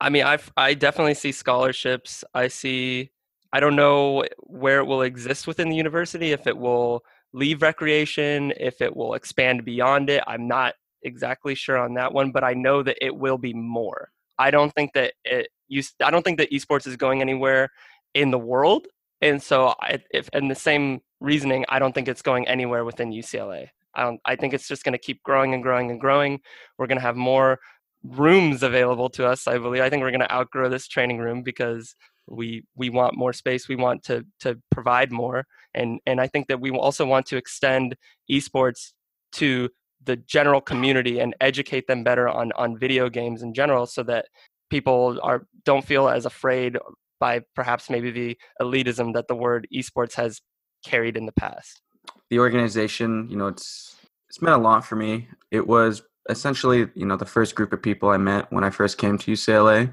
I 0.00 0.08
mean 0.08 0.24
i 0.24 0.38
i 0.56 0.74
definitely 0.74 1.14
see 1.14 1.32
scholarships. 1.32 2.24
I 2.34 2.48
see 2.48 3.10
i 3.52 3.60
don't 3.60 3.76
know 3.76 4.24
where 4.38 4.78
it 4.78 4.86
will 4.86 5.02
exist 5.02 5.46
within 5.46 5.68
the 5.68 5.76
university 5.76 6.32
if 6.32 6.46
it 6.46 6.56
will 6.56 7.04
leave 7.32 7.62
recreation, 7.62 8.52
if 8.58 8.80
it 8.80 8.94
will 8.94 9.14
expand 9.14 9.64
beyond 9.64 10.10
it. 10.10 10.22
I'm 10.26 10.48
not 10.48 10.74
exactly 11.02 11.54
sure 11.54 11.78
on 11.78 11.94
that 11.94 12.12
one, 12.12 12.32
but 12.32 12.44
I 12.44 12.54
know 12.54 12.82
that 12.82 13.04
it 13.04 13.14
will 13.14 13.38
be 13.38 13.54
more. 13.54 14.10
I 14.38 14.50
don't 14.50 14.72
think 14.74 14.92
that 14.94 15.14
it 15.24 15.48
you 15.68 15.82
I 16.02 16.10
don't 16.10 16.24
think 16.24 16.38
that 16.38 16.50
esports 16.50 16.86
is 16.86 16.96
going 16.96 17.20
anywhere 17.20 17.68
in 18.14 18.30
the 18.30 18.38
world. 18.38 18.86
And 19.20 19.42
so 19.42 19.74
I, 19.80 19.98
if 20.10 20.28
and 20.32 20.50
the 20.50 20.54
same 20.54 21.00
reasoning, 21.20 21.64
I 21.68 21.78
don't 21.78 21.94
think 21.94 22.08
it's 22.08 22.22
going 22.22 22.48
anywhere 22.48 22.84
within 22.84 23.12
UCLA. 23.12 23.68
I 23.94 24.02
don't 24.04 24.20
I 24.24 24.36
think 24.36 24.54
it's 24.54 24.68
just 24.68 24.84
going 24.84 24.92
to 24.92 24.98
keep 24.98 25.22
growing 25.22 25.54
and 25.54 25.62
growing 25.62 25.90
and 25.90 26.00
growing. 26.00 26.40
We're 26.78 26.86
going 26.86 26.98
to 26.98 27.02
have 27.02 27.16
more 27.16 27.60
rooms 28.02 28.62
available 28.62 29.10
to 29.10 29.26
us, 29.26 29.46
I 29.46 29.58
believe. 29.58 29.82
I 29.82 29.90
think 29.90 30.02
we're 30.02 30.10
going 30.10 30.20
to 30.20 30.32
outgrow 30.32 30.68
this 30.68 30.88
training 30.88 31.18
room 31.18 31.42
because 31.42 31.94
we 32.26 32.62
we 32.76 32.90
want 32.90 33.16
more 33.16 33.32
space 33.32 33.68
we 33.68 33.76
want 33.76 34.02
to 34.02 34.24
to 34.38 34.58
provide 34.70 35.10
more 35.10 35.46
and 35.74 36.00
and 36.06 36.20
i 36.20 36.26
think 36.26 36.46
that 36.48 36.60
we 36.60 36.70
also 36.70 37.04
want 37.06 37.26
to 37.26 37.36
extend 37.36 37.96
esports 38.30 38.92
to 39.32 39.68
the 40.04 40.16
general 40.16 40.60
community 40.60 41.18
and 41.20 41.34
educate 41.40 41.86
them 41.86 42.02
better 42.04 42.28
on 42.28 42.52
on 42.52 42.78
video 42.78 43.08
games 43.08 43.42
in 43.42 43.52
general 43.52 43.86
so 43.86 44.02
that 44.02 44.26
people 44.70 45.18
are 45.22 45.46
don't 45.64 45.84
feel 45.84 46.08
as 46.08 46.24
afraid 46.24 46.78
by 47.18 47.40
perhaps 47.54 47.90
maybe 47.90 48.10
the 48.10 48.36
elitism 48.60 49.12
that 49.12 49.28
the 49.28 49.34
word 49.34 49.66
esports 49.74 50.14
has 50.14 50.40
carried 50.84 51.16
in 51.16 51.26
the 51.26 51.32
past. 51.32 51.82
The 52.30 52.38
organization 52.38 53.28
you 53.28 53.36
know 53.36 53.48
it's 53.48 53.96
it's 54.28 54.40
meant 54.40 54.56
a 54.56 54.60
lot 54.60 54.84
for 54.84 54.96
me. 54.96 55.28
It 55.50 55.66
was 55.66 56.02
essentially 56.28 56.88
you 56.94 57.04
know 57.04 57.16
the 57.16 57.26
first 57.26 57.54
group 57.54 57.72
of 57.72 57.82
people 57.82 58.10
i 58.10 58.16
met 58.18 58.46
when 58.52 58.62
i 58.62 58.68
first 58.68 58.98
came 58.98 59.16
to 59.16 59.32
ucla 59.32 59.92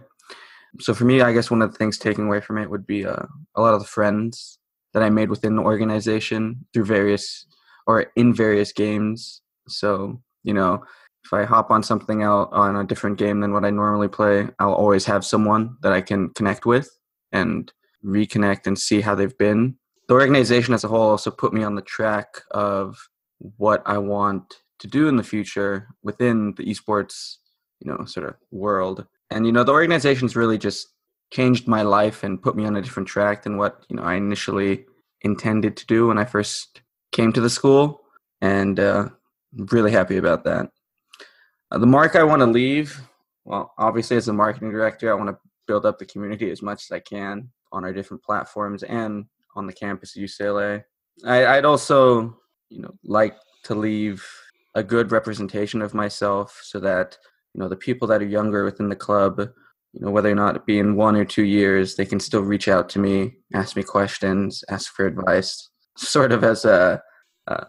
so 0.80 0.94
for 0.94 1.06
me, 1.06 1.22
I 1.22 1.34
guess 1.34 1.52
one 1.52 1.62
of 1.62 1.72
the 1.72 1.78
things 1.78 1.98
taking 1.98 2.28
away 2.28 2.42
from 2.42 2.58
it 2.58 2.70
would 2.70 2.86
be 2.86 3.06
uh, 3.06 3.26
a 3.56 3.62
lot 3.62 3.74
of 3.74 3.82
the 3.82 3.88
friends 3.88 4.60
that 4.94 5.04
I 5.04 5.10
made 5.10 5.30
within 5.30 5.56
the 5.56 5.62
organization 5.62 6.66
through 6.74 6.86
various 6.86 7.46
or 7.86 8.08
in 8.16 8.34
various 8.34 8.72
games. 8.72 9.42
So 9.68 10.22
you 10.44 10.54
know, 10.54 10.84
if 11.26 11.34
I 11.34 11.44
hop 11.44 11.72
on 11.72 11.84
something 11.84 12.24
out 12.24 12.52
on 12.54 12.76
a 12.78 12.86
different 12.86 13.18
game 13.18 13.42
than 13.42 13.52
what 13.52 13.66
I 13.66 13.70
normally 13.70 14.08
play, 14.08 14.48
I'll 14.60 14.74
always 14.74 15.06
have 15.06 15.26
someone 15.26 15.76
that 15.82 15.92
I 15.92 16.02
can 16.02 16.30
connect 16.30 16.66
with 16.66 16.90
and 17.34 17.72
reconnect 18.04 18.66
and 18.66 18.80
see 18.80 19.02
how 19.02 19.14
they've 19.14 19.38
been. 19.38 19.76
The 20.08 20.14
organization 20.14 20.74
as 20.74 20.86
a 20.86 20.88
whole 20.88 21.02
also 21.02 21.32
put 21.32 21.54
me 21.54 21.64
on 21.64 21.76
the 21.76 21.82
track 21.82 22.42
of 22.52 22.98
what 23.58 23.84
I 23.86 23.98
want 23.98 24.62
to 24.80 24.88
do 24.88 25.10
in 25.10 25.18
the 25.18 25.24
future 25.24 25.90
within 26.02 26.54
the 26.56 26.64
esports, 26.64 27.36
you 27.80 27.92
know, 27.92 28.06
sort 28.06 28.28
of 28.28 28.36
world 28.52 29.06
and 29.30 29.46
you 29.46 29.52
know 29.52 29.64
the 29.64 29.72
organization's 29.72 30.36
really 30.36 30.58
just 30.58 30.88
changed 31.32 31.68
my 31.68 31.82
life 31.82 32.24
and 32.24 32.42
put 32.42 32.56
me 32.56 32.66
on 32.66 32.76
a 32.76 32.82
different 32.82 33.08
track 33.08 33.44
than 33.44 33.58
what 33.58 33.86
you 33.90 33.96
know 33.96 34.04
I 34.04 34.16
initially 34.16 34.86
intended 35.22 35.76
to 35.78 35.86
do 35.86 36.08
when 36.08 36.18
I 36.18 36.26
first 36.26 36.82
came 37.12 37.34
to 37.34 37.42
the 37.42 37.50
school, 37.50 38.02
and 38.42 38.80
uh, 38.80 39.10
I'm 39.58 39.66
really 39.68 39.92
happy 39.92 40.18
about 40.18 40.44
that. 40.46 40.70
Uh, 41.72 41.78
the 41.78 41.86
mark 41.86 42.16
I 42.16 42.24
want 42.24 42.42
to 42.42 42.46
leave, 42.46 43.00
well, 43.46 43.74
obviously 43.78 44.18
as 44.18 44.28
a 44.28 44.34
marketing 44.34 44.72
director, 44.72 45.12
I 45.12 45.16
want 45.16 45.30
to 45.30 45.38
build 45.68 45.86
up 45.86 46.00
the 46.00 46.06
community 46.06 46.50
as 46.50 46.62
much 46.62 46.84
as 46.84 46.92
I 46.92 47.00
can 47.00 47.50
on 47.72 47.84
our 47.84 47.92
different 47.92 48.24
platforms 48.24 48.84
and 48.84 49.26
on 49.56 49.68
the 49.68 49.74
campus 49.74 50.16
of 50.16 50.24
UCLA. 50.24 50.84
I, 51.26 51.46
I'd 51.46 51.66
also, 51.66 52.38
you 52.70 52.82
know, 52.82 52.94
like 53.04 53.36
to 53.64 53.76
leave 53.76 54.26
a 54.76 54.84
good 54.84 55.12
representation 55.12 55.82
of 55.82 55.94
myself 55.94 56.60
so 56.64 56.80
that 56.80 57.18
you 57.58 57.64
know 57.64 57.70
the 57.70 57.76
people 57.76 58.08
that 58.08 58.22
are 58.22 58.26
younger 58.26 58.64
within 58.64 58.88
the 58.88 58.96
club 58.96 59.40
you 59.40 60.02
know 60.02 60.12
whether 60.12 60.32
or 60.32 60.36
not 60.36 60.56
it 60.56 60.66
be 60.66 60.78
in 60.78 60.96
one 60.96 61.16
or 61.16 61.26
two 61.26 61.44
years 61.44 61.96
they 61.96 62.06
can 62.06 62.20
still 62.20 62.42
reach 62.42 62.68
out 62.68 62.88
to 62.88 63.00
me 63.00 63.34
ask 63.54 63.76
me 63.76 63.84
questions 63.84 64.64
ask 64.70 64.94
for 64.94 65.08
advice 65.08 65.70
sort 65.98 66.32
of 66.32 66.44
as 66.44 66.64
a 66.64 67.02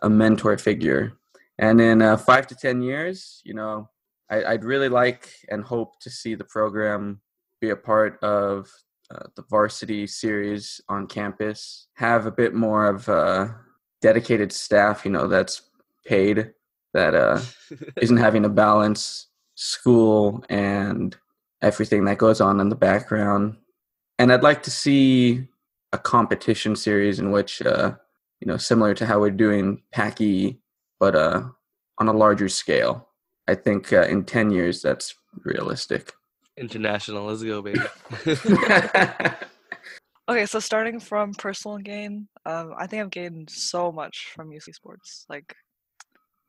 a 0.02 0.10
mentor 0.10 0.58
figure. 0.58 1.12
And 1.60 1.80
in 1.80 2.02
uh, 2.02 2.16
five 2.16 2.46
to 2.48 2.54
ten 2.54 2.82
years 2.82 3.40
you 3.44 3.54
know 3.54 3.88
I, 4.30 4.52
would 4.52 4.64
really 4.64 4.88
like 4.88 5.32
and 5.48 5.64
hope 5.64 6.00
to 6.00 6.10
see 6.10 6.34
the 6.34 6.44
program 6.44 7.20
be 7.60 7.70
a 7.70 7.76
part 7.76 8.22
of 8.22 8.70
uh, 9.10 9.24
the 9.36 9.44
varsity 9.48 10.06
series 10.06 10.80
on 10.88 11.06
campus 11.06 11.86
have 11.94 12.26
a 12.26 12.30
bit 12.30 12.54
more 12.54 12.88
of 12.88 13.08
a 13.08 13.56
dedicated 14.02 14.52
staff 14.52 15.04
you 15.04 15.10
know 15.10 15.26
that's 15.26 15.62
paid 16.04 16.52
that 16.92 17.14
uh, 17.14 17.40
isn't 18.02 18.18
having 18.18 18.42
to 18.42 18.48
balance 18.48 19.27
school 19.60 20.44
and 20.48 21.16
everything 21.62 22.04
that 22.04 22.16
goes 22.16 22.40
on 22.40 22.60
in 22.60 22.68
the 22.68 22.76
background. 22.76 23.56
And 24.18 24.32
I'd 24.32 24.44
like 24.44 24.62
to 24.62 24.70
see 24.70 25.48
a 25.92 25.98
competition 25.98 26.76
series 26.76 27.18
in 27.18 27.32
which, 27.32 27.60
uh, 27.62 27.94
you 28.40 28.46
know, 28.46 28.56
similar 28.56 28.94
to 28.94 29.04
how 29.04 29.18
we're 29.18 29.30
doing 29.30 29.82
Packy, 29.92 30.60
but 31.00 31.16
uh, 31.16 31.42
on 31.98 32.06
a 32.06 32.12
larger 32.12 32.48
scale. 32.48 33.08
I 33.48 33.56
think 33.56 33.92
uh, 33.92 34.02
in 34.02 34.24
10 34.24 34.50
years, 34.50 34.80
that's 34.80 35.14
realistic. 35.44 36.12
International, 36.56 37.24
let's 37.24 37.42
go, 37.42 37.60
baby. 37.62 37.80
Okay, 40.28 40.44
so 40.44 40.60
starting 40.60 41.00
from 41.00 41.32
personal 41.32 41.78
gain, 41.78 42.28
um, 42.44 42.74
I 42.76 42.86
think 42.86 43.02
I've 43.02 43.10
gained 43.10 43.48
so 43.48 43.90
much 43.90 44.30
from 44.36 44.50
UC 44.50 44.68
Esports. 44.68 45.24
Like, 45.30 45.54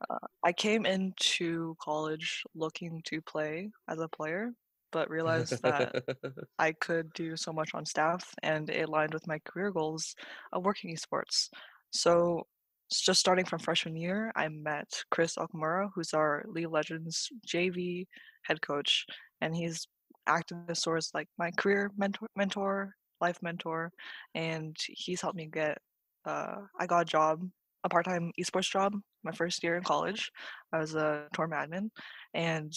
uh, 0.10 0.28
I 0.44 0.52
came 0.52 0.86
into 0.86 1.76
college 1.82 2.44
looking 2.56 3.02
to 3.06 3.22
play 3.22 3.72
as 3.90 4.00
a 4.00 4.08
player, 4.08 4.52
but 4.92 5.10
realized 5.10 5.62
that 5.62 6.04
I 6.60 6.74
could 6.74 7.12
do 7.14 7.36
so 7.36 7.52
much 7.52 7.72
on 7.74 7.86
staff, 7.86 8.24
and 8.44 8.70
it 8.70 8.88
aligned 8.88 9.14
with 9.14 9.28
my 9.28 9.40
career 9.40 9.72
goals 9.72 10.16
of 10.54 10.66
working 10.66 10.96
esports. 10.96 11.50
So, 11.92 12.48
just 12.92 13.20
starting 13.20 13.46
from 13.46 13.60
freshman 13.60 13.96
year, 13.96 14.32
I 14.36 14.48
met 14.48 14.88
Chris 15.12 15.36
Okamura, 15.36 15.90
who's 15.94 16.14
our 16.14 16.44
League 16.48 16.66
of 16.66 16.72
Legends 16.72 17.30
JV 17.48 18.08
head 18.44 18.62
coach, 18.62 19.06
and 19.42 19.56
he's 19.56 19.88
acted 20.28 20.58
as 20.70 20.82
sort 20.82 20.98
of 20.98 21.06
like 21.14 21.28
my 21.38 21.52
career 21.52 21.92
mentor, 21.98 22.28
mentor, 22.36 22.96
life 23.22 23.38
mentor, 23.42 23.92
and 24.34 24.76
he's 24.88 25.22
helped 25.22 25.38
me 25.38 25.50
get. 25.52 25.78
Uh, 26.26 26.56
I 26.80 26.86
got 26.86 27.02
a 27.02 27.06
job, 27.06 27.42
a 27.84 27.90
part-time 27.90 28.32
esports 28.40 28.70
job, 28.70 28.94
my 29.24 29.32
first 29.32 29.64
year 29.64 29.78
in 29.78 29.84
college. 29.84 30.32
I 30.74 30.80
was 30.80 30.96
a 30.96 31.28
tour 31.34 31.48
admin, 31.48 31.90
and 32.34 32.74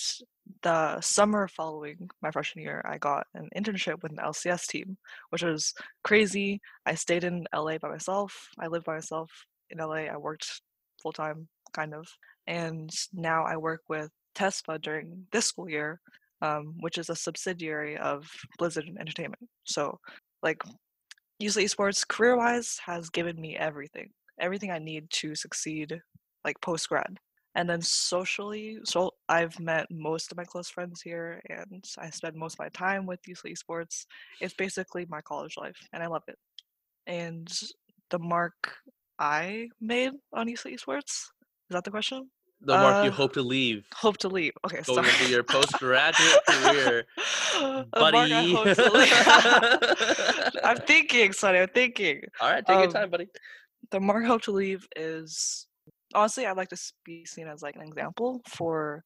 the 0.62 1.00
summer 1.00 1.48
following 1.48 2.08
my 2.22 2.30
freshman 2.30 2.64
year, 2.64 2.82
I 2.84 2.98
got 2.98 3.26
an 3.34 3.48
internship 3.56 4.02
with 4.02 4.12
an 4.12 4.18
LCS 4.18 4.66
team, 4.66 4.96
which 5.30 5.42
was 5.42 5.72
crazy. 6.04 6.60
I 6.86 6.94
stayed 6.94 7.24
in 7.24 7.46
LA 7.54 7.78
by 7.78 7.88
myself. 7.88 8.48
I 8.58 8.66
lived 8.66 8.86
by 8.86 8.94
myself 8.94 9.30
in 9.70 9.78
LA. 9.78 10.06
I 10.12 10.16
worked 10.16 10.60
full 11.02 11.12
time, 11.12 11.48
kind 11.72 11.94
of, 11.94 12.06
and 12.46 12.90
now 13.12 13.44
I 13.44 13.56
work 13.56 13.80
with 13.88 14.10
TESPA 14.34 14.80
during 14.80 15.26
this 15.32 15.46
school 15.46 15.68
year, 15.68 16.00
um, 16.40 16.74
which 16.80 16.98
is 16.98 17.10
a 17.10 17.16
subsidiary 17.16 17.96
of 17.98 18.26
Blizzard 18.58 18.84
Entertainment. 18.98 19.48
So, 19.64 19.98
like, 20.42 20.62
usually 21.38 21.64
esports 21.64 22.06
career 22.06 22.36
wise 22.36 22.78
has 22.86 23.10
given 23.10 23.40
me 23.40 23.56
everything, 23.56 24.10
everything 24.42 24.70
I 24.70 24.78
need 24.78 25.08
to 25.22 25.34
succeed, 25.34 25.98
like 26.44 26.60
post 26.60 26.88
grad. 26.90 27.16
And 27.54 27.68
then 27.68 27.82
socially, 27.82 28.78
so 28.84 29.10
I've 29.28 29.58
met 29.60 29.86
most 29.90 30.30
of 30.32 30.38
my 30.38 30.44
close 30.44 30.68
friends 30.70 31.02
here, 31.02 31.40
and 31.50 31.84
I 31.98 32.08
spend 32.10 32.34
most 32.36 32.54
of 32.54 32.60
my 32.60 32.70
time 32.70 33.04
with 33.06 33.20
UC 33.28 33.54
Esports. 33.54 34.06
It's 34.40 34.54
basically 34.54 35.06
my 35.08 35.20
college 35.20 35.54
life, 35.58 35.76
and 35.92 36.02
I 36.02 36.06
love 36.06 36.22
it. 36.28 36.36
And 37.06 37.46
the 38.10 38.18
mark 38.18 38.54
I 39.18 39.68
made 39.82 40.12
on 40.32 40.48
UC 40.48 40.74
Esports, 40.76 41.04
is 41.68 41.70
that 41.70 41.84
the 41.84 41.90
question? 41.90 42.30
the 42.64 42.74
mark 42.78 43.04
you 43.04 43.10
Uh, 43.10 43.14
hope 43.14 43.32
to 43.32 43.42
leave 43.42 43.84
Hope 43.92 44.18
to 44.18 44.28
leave. 44.28 44.52
Okay, 44.64 44.80
going 44.86 45.04
sorry. 45.04 45.08
into 45.10 45.26
your 45.32 45.42
postgraduate 45.42 46.38
career, 46.48 47.04
I 47.18 47.84
buddy. 47.92 48.32
leave. 48.32 48.78
I'm 50.64 50.76
thinking, 50.86 51.32
Sunny. 51.32 51.58
I'm 51.58 51.68
thinking. 51.68 52.22
All 52.40 52.50
right, 52.50 52.64
take 52.64 52.76
your 52.76 52.86
Um, 52.86 52.92
time, 52.92 53.10
buddy. 53.10 53.28
The 53.90 54.00
hope 54.26 54.42
to 54.42 54.52
leave 54.52 54.86
is 54.96 55.66
honestly 56.14 56.46
I'd 56.46 56.56
like 56.56 56.68
to 56.70 56.92
be 57.04 57.24
seen 57.24 57.48
as 57.48 57.62
like 57.62 57.76
an 57.76 57.82
example 57.82 58.40
for 58.48 59.02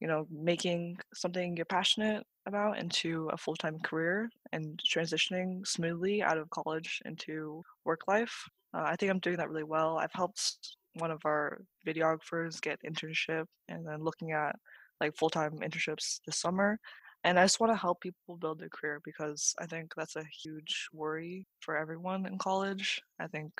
you 0.00 0.08
know 0.08 0.26
making 0.30 0.96
something 1.14 1.56
you're 1.56 1.66
passionate 1.66 2.24
about 2.46 2.78
into 2.78 3.28
a 3.32 3.36
full-time 3.36 3.78
career 3.80 4.28
and 4.52 4.80
transitioning 4.92 5.66
smoothly 5.66 6.22
out 6.22 6.38
of 6.38 6.50
college 6.50 7.00
into 7.04 7.62
work 7.84 8.00
life. 8.08 8.34
Uh, 8.74 8.82
I 8.84 8.96
think 8.96 9.10
I'm 9.10 9.20
doing 9.20 9.36
that 9.36 9.48
really 9.48 9.62
well. 9.62 9.98
I've 9.98 10.12
helped 10.12 10.76
one 10.94 11.10
of 11.10 11.20
our 11.24 11.60
videographers 11.86 12.60
get 12.60 12.80
internship 12.84 13.44
and 13.68 13.86
then 13.86 14.02
looking 14.02 14.32
at 14.32 14.56
like 15.00 15.16
full-time 15.16 15.58
internships 15.58 16.20
this 16.26 16.38
summer. 16.38 16.78
And 17.24 17.38
I 17.38 17.44
just 17.44 17.60
want 17.60 17.72
to 17.72 17.76
help 17.76 18.00
people 18.00 18.36
build 18.36 18.58
their 18.58 18.68
career 18.68 19.00
because 19.04 19.54
I 19.60 19.66
think 19.66 19.92
that's 19.96 20.16
a 20.16 20.24
huge 20.42 20.88
worry 20.92 21.46
for 21.60 21.76
everyone 21.76 22.26
in 22.26 22.38
college. 22.38 23.00
I 23.20 23.28
think 23.28 23.52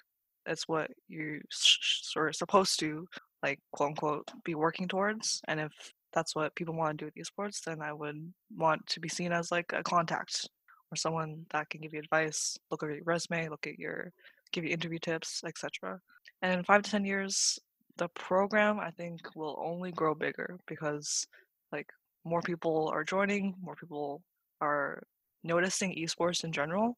it's 0.46 0.68
what 0.68 0.90
you 1.08 1.40
sort 1.50 2.28
of 2.28 2.36
supposed 2.36 2.78
to 2.80 3.06
like 3.42 3.58
quote 3.72 3.90
unquote 3.90 4.30
be 4.44 4.54
working 4.54 4.88
towards 4.88 5.40
and 5.48 5.60
if 5.60 5.72
that's 6.12 6.34
what 6.34 6.54
people 6.54 6.74
want 6.74 6.98
to 6.98 7.04
do 7.04 7.10
with 7.14 7.26
esports 7.26 7.62
then 7.64 7.80
i 7.80 7.92
would 7.92 8.32
want 8.56 8.84
to 8.86 9.00
be 9.00 9.08
seen 9.08 9.32
as 9.32 9.50
like 9.50 9.72
a 9.72 9.82
contact 9.82 10.48
or 10.90 10.96
someone 10.96 11.44
that 11.50 11.68
can 11.70 11.80
give 11.80 11.92
you 11.92 11.98
advice 12.00 12.56
look 12.70 12.82
over 12.82 12.92
your 12.92 13.04
resume 13.04 13.48
look 13.48 13.66
at 13.66 13.78
your 13.78 14.12
give 14.52 14.64
you 14.64 14.70
interview 14.70 14.98
tips 14.98 15.42
etc 15.46 15.98
and 16.42 16.52
in 16.52 16.64
five 16.64 16.82
to 16.82 16.90
ten 16.90 17.04
years 17.04 17.58
the 17.96 18.08
program 18.08 18.78
i 18.80 18.90
think 18.90 19.20
will 19.34 19.58
only 19.64 19.92
grow 19.92 20.14
bigger 20.14 20.58
because 20.66 21.26
like 21.72 21.88
more 22.24 22.42
people 22.42 22.88
are 22.92 23.04
joining 23.04 23.54
more 23.60 23.74
people 23.74 24.22
are 24.60 25.02
noticing 25.44 25.94
esports 25.96 26.44
in 26.44 26.52
general 26.52 26.96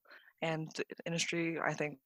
and 0.48 0.62
the 0.76 1.04
industry 1.10 1.46
i 1.70 1.72
think 1.80 1.98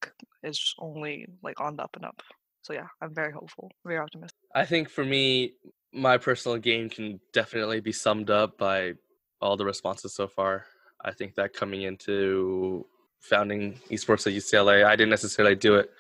is 0.51 0.59
only 0.89 1.15
like 1.47 1.59
on 1.67 1.77
the 1.77 1.83
up 1.87 1.95
and 1.97 2.05
up 2.11 2.21
so 2.63 2.73
yeah 2.73 2.89
i'm 3.03 3.15
very 3.15 3.33
hopeful 3.39 3.67
very 3.85 3.99
optimistic 3.99 4.39
I 4.55 4.65
think 4.65 4.89
for 4.89 5.05
me, 5.05 5.53
my 5.93 6.19
personal 6.19 6.59
gain 6.59 6.89
can 6.89 7.21
definitely 7.33 7.81
be 7.81 7.93
summed 7.93 8.31
up 8.31 8.59
by 8.59 8.95
all 9.41 9.57
the 9.57 9.65
responses 9.65 10.15
so 10.15 10.27
far. 10.27 10.65
I 11.05 11.13
think 11.13 11.35
that 11.35 11.53
coming 11.53 11.83
into 11.83 12.87
founding 13.21 13.75
esports 13.91 14.27
at 14.27 14.33
UCLA, 14.33 14.85
I 14.85 14.97
didn't 14.97 15.11
necessarily 15.11 15.55
do 15.55 15.77
it 15.77 15.91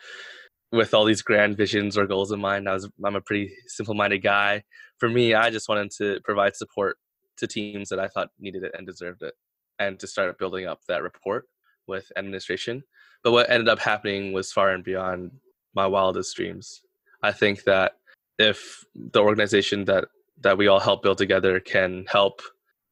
with 0.72 0.92
all 0.92 1.04
these 1.04 1.22
grand 1.22 1.56
visions 1.56 1.96
or 1.96 2.06
goals 2.06 2.32
in 2.32 2.40
mind. 2.40 2.68
I 2.68 2.74
was 2.74 2.88
I'm 3.04 3.16
a 3.16 3.20
pretty 3.20 3.52
simple-minded 3.66 4.22
guy. 4.22 4.62
For 4.98 5.08
me, 5.08 5.34
I 5.34 5.50
just 5.50 5.68
wanted 5.68 5.90
to 5.98 6.20
provide 6.24 6.56
support 6.56 6.96
to 7.36 7.46
teams 7.46 7.88
that 7.90 8.00
I 8.00 8.08
thought 8.08 8.30
needed 8.38 8.64
it 8.64 8.72
and 8.76 8.86
deserved 8.86 9.22
it, 9.22 9.34
and 9.78 9.98
to 10.00 10.06
start 10.06 10.38
building 10.38 10.66
up 10.66 10.80
that 10.88 11.02
rapport 11.02 11.44
with 11.88 12.12
administration. 12.16 12.84
But 13.24 13.32
what 13.32 13.50
ended 13.50 13.68
up 13.68 13.78
happening 13.78 14.32
was 14.32 14.52
far 14.52 14.70
and 14.70 14.84
beyond 14.84 15.32
my 15.74 15.86
wildest 15.86 16.36
dreams. 16.36 16.82
I 17.22 17.32
think 17.32 17.64
that 17.64 17.96
if 18.38 18.84
the 18.94 19.20
organization 19.20 19.84
that 19.86 20.06
that 20.40 20.56
we 20.56 20.68
all 20.68 20.80
help 20.80 21.02
build 21.02 21.18
together 21.18 21.58
can 21.60 22.04
help 22.08 22.40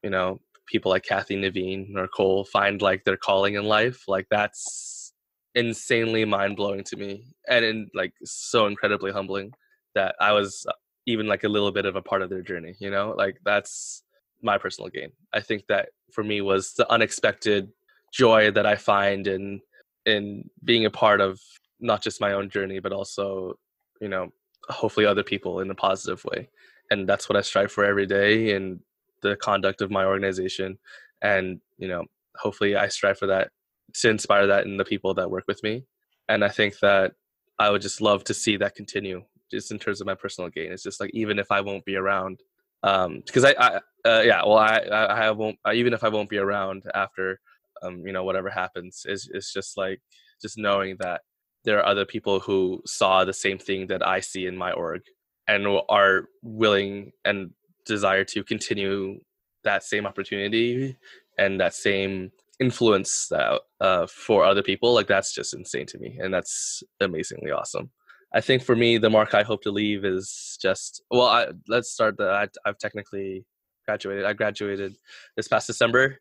you 0.02 0.10
know 0.10 0.40
people 0.66 0.90
like 0.90 1.04
kathy 1.04 1.36
naveen 1.36 1.96
or 1.96 2.08
cole 2.08 2.44
find 2.44 2.82
like 2.82 3.04
their 3.04 3.16
calling 3.16 3.54
in 3.54 3.64
life 3.64 4.04
like 4.08 4.26
that's 4.30 5.12
insanely 5.54 6.24
mind-blowing 6.24 6.84
to 6.84 6.96
me 6.96 7.24
and 7.48 7.64
in, 7.64 7.88
like 7.94 8.12
so 8.24 8.66
incredibly 8.66 9.12
humbling 9.12 9.52
that 9.94 10.14
i 10.20 10.32
was 10.32 10.66
even 11.06 11.26
like 11.26 11.44
a 11.44 11.48
little 11.48 11.72
bit 11.72 11.86
of 11.86 11.96
a 11.96 12.02
part 12.02 12.20
of 12.20 12.28
their 12.28 12.42
journey 12.42 12.74
you 12.78 12.90
know 12.90 13.14
like 13.16 13.38
that's 13.44 14.02
my 14.42 14.58
personal 14.58 14.90
gain 14.90 15.10
i 15.32 15.40
think 15.40 15.64
that 15.68 15.90
for 16.12 16.24
me 16.24 16.40
was 16.40 16.74
the 16.74 16.90
unexpected 16.90 17.70
joy 18.12 18.50
that 18.50 18.66
i 18.66 18.74
find 18.74 19.26
in 19.26 19.60
in 20.06 20.48
being 20.64 20.86
a 20.86 20.90
part 20.90 21.20
of 21.20 21.40
not 21.80 22.02
just 22.02 22.20
my 22.20 22.32
own 22.32 22.48
journey 22.48 22.78
but 22.78 22.92
also 22.92 23.54
you 24.00 24.08
know 24.08 24.30
hopefully 24.68 25.06
other 25.06 25.22
people 25.22 25.60
in 25.60 25.70
a 25.70 25.74
positive 25.74 26.24
way. 26.24 26.48
And 26.90 27.08
that's 27.08 27.28
what 27.28 27.36
i 27.36 27.40
strive 27.40 27.72
for 27.72 27.84
every 27.84 28.06
day 28.06 28.54
in 28.54 28.80
the 29.22 29.36
conduct 29.36 29.80
of 29.80 29.90
my 29.90 30.04
organization. 30.04 30.78
And 31.22 31.60
you 31.78 31.88
know 31.88 32.04
hopefully 32.36 32.76
i 32.76 32.88
strive 32.88 33.18
for 33.18 33.26
that 33.26 33.50
to 33.94 34.10
inspire 34.10 34.46
that 34.46 34.66
in 34.66 34.76
the 34.76 34.84
people 34.84 35.14
that 35.14 35.30
work 35.30 35.44
with 35.48 35.62
me. 35.62 35.84
And 36.28 36.44
i 36.44 36.48
think 36.48 36.78
that 36.80 37.12
i 37.58 37.70
would 37.70 37.82
just 37.82 38.00
love 38.00 38.24
to 38.24 38.34
see 38.34 38.56
that 38.58 38.74
continue 38.74 39.22
just 39.50 39.70
in 39.70 39.78
terms 39.78 40.00
of 40.00 40.06
my 40.08 40.14
personal 40.14 40.50
gain. 40.50 40.72
It's 40.72 40.82
just 40.82 41.00
like 41.00 41.10
even 41.14 41.38
if 41.38 41.50
i 41.50 41.60
won't 41.60 41.84
be 41.84 41.96
around 41.96 42.40
um 42.82 43.22
because 43.24 43.42
i, 43.44 43.54
I 43.58 43.80
uh, 44.06 44.20
yeah 44.20 44.42
well 44.44 44.58
i 44.58 44.76
i, 44.76 45.30
won't 45.30 45.58
even 45.72 45.94
if 45.94 46.04
i 46.04 46.10
won't 46.10 46.28
be 46.28 46.36
around 46.36 46.84
after 46.94 47.40
um 47.82 48.06
you 48.06 48.12
know 48.12 48.24
whatever 48.24 48.50
happens 48.50 49.04
is 49.06 49.28
it's 49.32 49.52
just 49.52 49.76
like 49.76 50.00
just 50.40 50.58
knowing 50.58 50.96
that 51.00 51.22
there 51.64 51.78
are 51.78 51.86
other 51.86 52.04
people 52.04 52.40
who 52.40 52.80
saw 52.86 53.24
the 53.24 53.32
same 53.32 53.58
thing 53.58 53.88
that 53.88 54.06
I 54.06 54.20
see 54.20 54.46
in 54.46 54.56
my 54.56 54.72
org 54.72 55.02
and 55.48 55.66
are 55.88 56.28
willing 56.42 57.12
and 57.24 57.50
desire 57.84 58.24
to 58.24 58.44
continue 58.44 59.20
that 59.64 59.82
same 59.82 60.06
opportunity 60.06 60.96
and 61.38 61.60
that 61.60 61.74
same 61.74 62.30
influence 62.60 63.28
that, 63.28 63.60
uh, 63.80 64.06
for 64.06 64.44
other 64.44 64.62
people. 64.62 64.94
Like 64.94 65.08
that's 65.08 65.34
just 65.34 65.54
insane 65.54 65.86
to 65.86 65.98
me, 65.98 66.18
and 66.20 66.32
that's 66.32 66.82
amazingly 67.00 67.50
awesome. 67.50 67.90
I 68.32 68.40
think 68.40 68.62
for 68.62 68.76
me, 68.76 68.98
the 68.98 69.10
mark 69.10 69.34
I 69.34 69.42
hope 69.42 69.62
to 69.62 69.70
leave 69.70 70.04
is 70.04 70.58
just 70.60 71.02
well. 71.10 71.26
I, 71.26 71.48
let's 71.68 71.90
start 71.90 72.16
the. 72.16 72.30
I, 72.30 72.48
I've 72.64 72.78
technically 72.78 73.44
graduated. 73.86 74.24
I 74.24 74.32
graduated 74.32 74.96
this 75.36 75.48
past 75.48 75.66
December, 75.66 76.18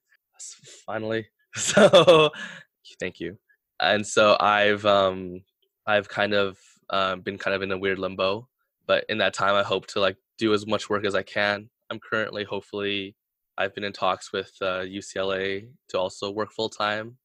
finally. 0.85 1.27
So, 1.75 2.31
thank 2.99 3.19
you 3.19 3.37
and 3.79 4.05
so 4.05 4.37
I've 4.39 4.85
um 4.85 5.41
I've 5.87 6.09
kind 6.09 6.33
of 6.33 6.57
um, 6.89 7.21
been 7.21 7.37
kind 7.37 7.55
of 7.55 7.61
in 7.61 7.71
a 7.71 7.77
weird 7.77 7.99
limbo 7.99 8.47
but 8.87 9.05
in 9.09 9.17
that 9.19 9.33
time, 9.33 9.55
I 9.55 9.63
hope 9.63 9.87
to 9.87 9.99
like 9.99 10.17
do 10.37 10.53
as 10.53 10.65
much 10.67 10.89
work 10.89 11.05
as 11.05 11.15
I 11.15 11.23
can. 11.23 11.69
I'm 11.89 11.99
currently, 11.99 12.43
hopefully, 12.43 13.15
I've 13.57 13.73
been 13.73 13.83
in 13.83 13.93
talks 13.93 14.33
with 14.33 14.51
uh, 14.61 14.81
UCLA 14.81 15.67
to 15.89 15.99
also 15.99 16.31
work 16.31 16.51
full 16.51 16.69
time 16.69 17.17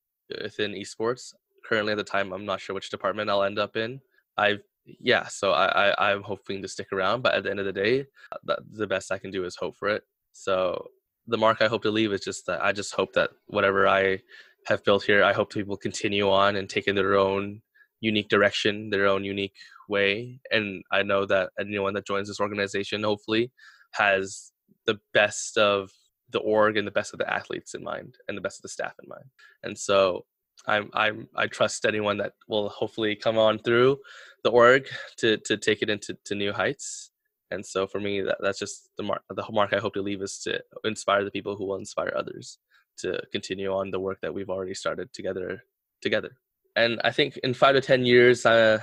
within 0.43 0.73
esports. 0.73 1.35
Currently, 1.65 1.93
at 1.93 1.99
the 1.99 2.05
time, 2.05 2.33
I'm 2.33 2.47
not 2.47 2.61
sure 2.61 2.75
which 2.75 2.91
department 2.91 3.31
I'll 3.31 3.43
end 3.43 3.59
up 3.59 3.77
in. 3.77 4.01
I've 4.37 4.63
yeah, 4.99 5.27
so 5.29 5.53
I, 5.53 5.91
I 5.91 6.13
I'm 6.13 6.23
hoping 6.23 6.63
to 6.63 6.69
stick 6.69 6.89
around, 6.93 7.23
but 7.23 7.35
at 7.35 7.45
the 7.45 7.51
end 7.51 7.61
of 7.61 7.67
the 7.67 7.73
day, 7.73 8.07
the, 8.45 8.59
the 8.73 8.87
best 8.87 9.13
I 9.13 9.19
can 9.19 9.31
do 9.31 9.45
is 9.45 9.57
hope 9.57 9.77
for 9.77 9.89
it. 9.89 10.05
So 10.33 10.89
the 11.27 11.39
mark 11.39 11.59
I 11.61 11.69
hope 11.69 11.83
to 11.83 11.91
leave 11.91 12.13
is 12.13 12.21
just 12.21 12.47
that 12.47 12.63
I 12.63 12.73
just 12.73 12.95
hope 12.95 13.13
that 13.15 13.31
whatever 13.47 13.87
I 13.87 14.21
have 14.67 14.85
built 14.85 15.05
here, 15.05 15.23
I 15.23 15.33
hope 15.33 15.53
people 15.53 15.77
continue 15.77 16.31
on 16.31 16.57
and 16.57 16.69
take 16.69 16.87
in 16.87 16.97
their 16.97 17.17
own 17.17 17.63
unique 18.01 18.29
direction, 18.29 18.91
their 18.91 19.07
own 19.07 19.25
unique 19.25 19.57
way. 19.89 20.41
And 20.51 20.83
I 20.91 21.03
know 21.03 21.27
that 21.27 21.51
anyone 21.59 21.95
that 21.95 22.07
joins 22.07 22.29
this 22.29 22.41
organization 22.41 23.03
hopefully 23.03 23.53
has 23.93 24.53
the 24.87 24.99
best 25.13 25.59
of 25.59 25.91
the 26.31 26.39
org 26.41 26.77
and 26.77 26.87
the 26.87 26.93
best 26.93 27.13
of 27.13 27.19
the 27.19 27.33
athletes 27.33 27.75
in 27.75 27.83
mind 27.83 28.17
and 28.29 28.37
the 28.37 28.41
best 28.41 28.59
of 28.59 28.63
the 28.63 28.69
staff 28.69 28.95
in 29.03 29.09
mind. 29.09 29.25
And 29.63 29.77
so 29.77 30.25
I'm 30.67 30.91
I'm 30.93 31.29
I 31.37 31.47
trust 31.47 31.85
anyone 31.85 32.19
that 32.19 32.35
will 32.49 32.69
hopefully 32.69 33.17
come 33.17 33.39
on 33.39 33.59
through 33.59 33.99
the 34.45 34.51
org 34.51 34.89
to 35.19 35.39
to 35.39 35.57
take 35.57 35.83
it 35.83 35.91
into 35.91 36.17
to 36.25 36.35
new 36.35 36.53
heights. 36.53 37.11
And 37.51 37.65
so 37.65 37.87
for 37.87 38.01
me, 38.01 38.21
that, 38.23 38.39
that's 38.41 38.59
just 38.59 38.91
the 38.97 39.03
mark. 39.03 39.23
The 39.29 39.45
mark 39.51 39.73
I 39.73 39.79
hope 39.79 39.95
to 39.95 40.03
leave 40.03 40.23
is 40.23 40.39
to 40.41 40.63
inspire 40.85 41.25
the 41.25 41.31
people 41.31 41.57
who 41.57 41.67
will 41.67 41.77
inspire 41.77 42.13
others 42.17 42.59
to 42.99 43.21
continue 43.33 43.73
on 43.73 43.91
the 43.91 44.01
work 44.01 44.21
that 44.23 44.33
we've 44.33 44.51
already 44.51 44.75
started 44.75 45.13
together. 45.13 45.65
Together, 46.01 46.31
and 46.77 47.01
I 47.05 47.11
think 47.11 47.37
in 47.39 47.53
five 47.53 47.75
to 47.75 47.81
ten 47.81 48.07
years, 48.07 48.47
uh, 48.47 48.79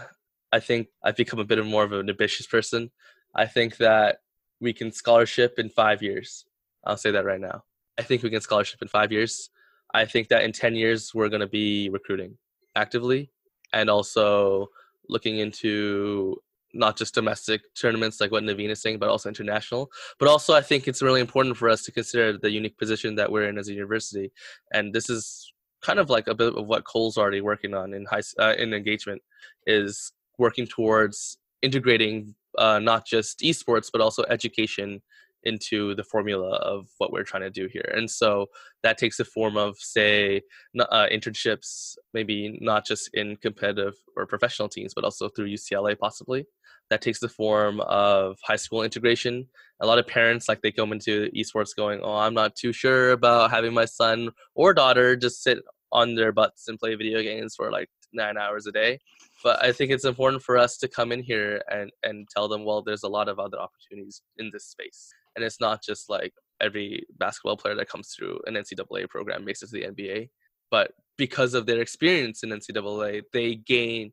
I 0.51 0.59
think 0.59 0.89
I've 1.03 1.15
become 1.15 1.39
a 1.39 1.45
bit 1.45 1.63
more 1.65 1.83
of 1.83 1.93
an 1.93 2.09
ambitious 2.09 2.45
person. 2.45 2.91
I 3.33 3.45
think 3.45 3.77
that 3.77 4.19
we 4.59 4.73
can 4.73 4.91
scholarship 4.91 5.57
in 5.57 5.69
five 5.69 6.01
years. 6.03 6.45
I'll 6.85 6.97
say 6.97 7.11
that 7.11 7.25
right 7.25 7.39
now. 7.39 7.63
I 7.97 8.03
think 8.03 8.23
we 8.23 8.29
can 8.29 8.41
scholarship 8.41 8.81
in 8.81 8.87
five 8.87 9.11
years. 9.11 9.49
I 9.93 10.05
think 10.05 10.27
that 10.29 10.43
in 10.43 10.51
10 10.51 10.75
years, 10.75 11.13
we're 11.13 11.29
going 11.29 11.41
to 11.41 11.47
be 11.47 11.89
recruiting 11.89 12.37
actively 12.75 13.31
and 13.73 13.89
also 13.89 14.67
looking 15.09 15.37
into 15.37 16.37
not 16.73 16.97
just 16.97 17.15
domestic 17.15 17.61
tournaments 17.75 18.19
like 18.19 18.31
what 18.31 18.43
Naveen 18.43 18.69
is 18.69 18.81
saying, 18.81 18.99
but 18.99 19.09
also 19.09 19.29
international. 19.29 19.89
But 20.19 20.27
also, 20.27 20.53
I 20.53 20.61
think 20.61 20.87
it's 20.87 21.01
really 21.01 21.21
important 21.21 21.57
for 21.57 21.69
us 21.69 21.83
to 21.83 21.91
consider 21.91 22.37
the 22.37 22.51
unique 22.51 22.77
position 22.77 23.15
that 23.15 23.31
we're 23.31 23.47
in 23.47 23.57
as 23.57 23.69
a 23.69 23.73
university. 23.73 24.31
And 24.73 24.93
this 24.93 25.09
is 25.09 25.51
kind 25.81 25.99
of 25.99 26.09
like 26.09 26.27
a 26.27 26.35
bit 26.35 26.55
of 26.55 26.67
what 26.67 26.85
Cole's 26.85 27.17
already 27.17 27.41
working 27.41 27.73
on 27.73 27.93
in 27.93 28.05
high 28.05 28.21
uh, 28.39 28.53
in 28.57 28.73
engagement 28.73 29.21
is 29.65 30.11
working 30.37 30.67
towards 30.67 31.37
integrating 31.61 32.35
uh, 32.57 32.79
not 32.79 33.05
just 33.05 33.39
esports 33.39 33.89
but 33.91 34.01
also 34.01 34.23
education 34.29 35.01
into 35.47 35.95
the 35.95 36.03
formula 36.03 36.57
of 36.57 36.87
what 36.97 37.11
we're 37.11 37.23
trying 37.23 37.43
to 37.43 37.49
do 37.49 37.67
here. 37.71 37.89
And 37.95 38.09
so 38.09 38.47
that 38.83 38.97
takes 38.97 39.17
the 39.17 39.25
form 39.25 39.57
of, 39.57 39.77
say, 39.77 40.41
uh, 40.79 41.07
internships, 41.11 41.95
maybe 42.13 42.57
not 42.61 42.85
just 42.85 43.09
in 43.13 43.37
competitive 43.37 43.95
or 44.15 44.25
professional 44.25 44.69
teams, 44.69 44.93
but 44.93 45.03
also 45.03 45.29
through 45.29 45.49
UCLA 45.49 45.97
possibly. 45.97 46.45
That 46.89 47.01
takes 47.01 47.19
the 47.19 47.29
form 47.29 47.81
of 47.81 48.37
high 48.43 48.55
school 48.55 48.83
integration. 48.83 49.47
A 49.81 49.85
lot 49.85 49.99
of 49.99 50.07
parents, 50.07 50.47
like 50.47 50.61
they 50.61 50.71
come 50.71 50.93
into 50.93 51.29
esports 51.35 51.75
going, 51.75 51.99
oh, 52.01 52.15
I'm 52.15 52.33
not 52.33 52.55
too 52.55 52.71
sure 52.71 53.11
about 53.11 53.51
having 53.51 53.73
my 53.73 53.85
son 53.85 54.29
or 54.55 54.73
daughter 54.73 55.15
just 55.15 55.43
sit 55.43 55.59
on 55.91 56.15
their 56.15 56.31
butts 56.31 56.67
and 56.67 56.79
play 56.79 56.95
video 56.95 57.21
games 57.21 57.55
for 57.55 57.71
like 57.71 57.89
nine 58.13 58.37
hours 58.37 58.67
a 58.67 58.71
day 58.71 58.99
but 59.43 59.63
i 59.63 59.71
think 59.71 59.91
it's 59.91 60.05
important 60.05 60.41
for 60.41 60.57
us 60.57 60.77
to 60.77 60.87
come 60.87 61.11
in 61.11 61.21
here 61.21 61.61
and 61.69 61.91
and 62.03 62.27
tell 62.29 62.47
them 62.47 62.65
well 62.65 62.81
there's 62.81 63.03
a 63.03 63.07
lot 63.07 63.27
of 63.27 63.39
other 63.39 63.57
opportunities 63.59 64.21
in 64.37 64.49
this 64.51 64.65
space 64.65 65.09
and 65.37 65.45
it's 65.45 65.61
not 65.61 65.81
just 65.83 66.09
like 66.09 66.33
every 66.59 67.05
basketball 67.17 67.55
player 67.55 67.75
that 67.75 67.87
comes 67.87 68.13
through 68.13 68.39
an 68.47 68.55
NCAA 68.55 69.07
program 69.07 69.45
makes 69.45 69.61
it 69.61 69.67
to 69.67 69.71
the 69.73 69.83
NBA, 69.83 70.29
but 70.71 70.91
because 71.17 71.53
of 71.53 71.65
their 71.65 71.79
experience 71.79 72.43
in 72.43 72.49
NCAA, 72.49 73.21
they 73.31 73.55
gain, 73.55 74.11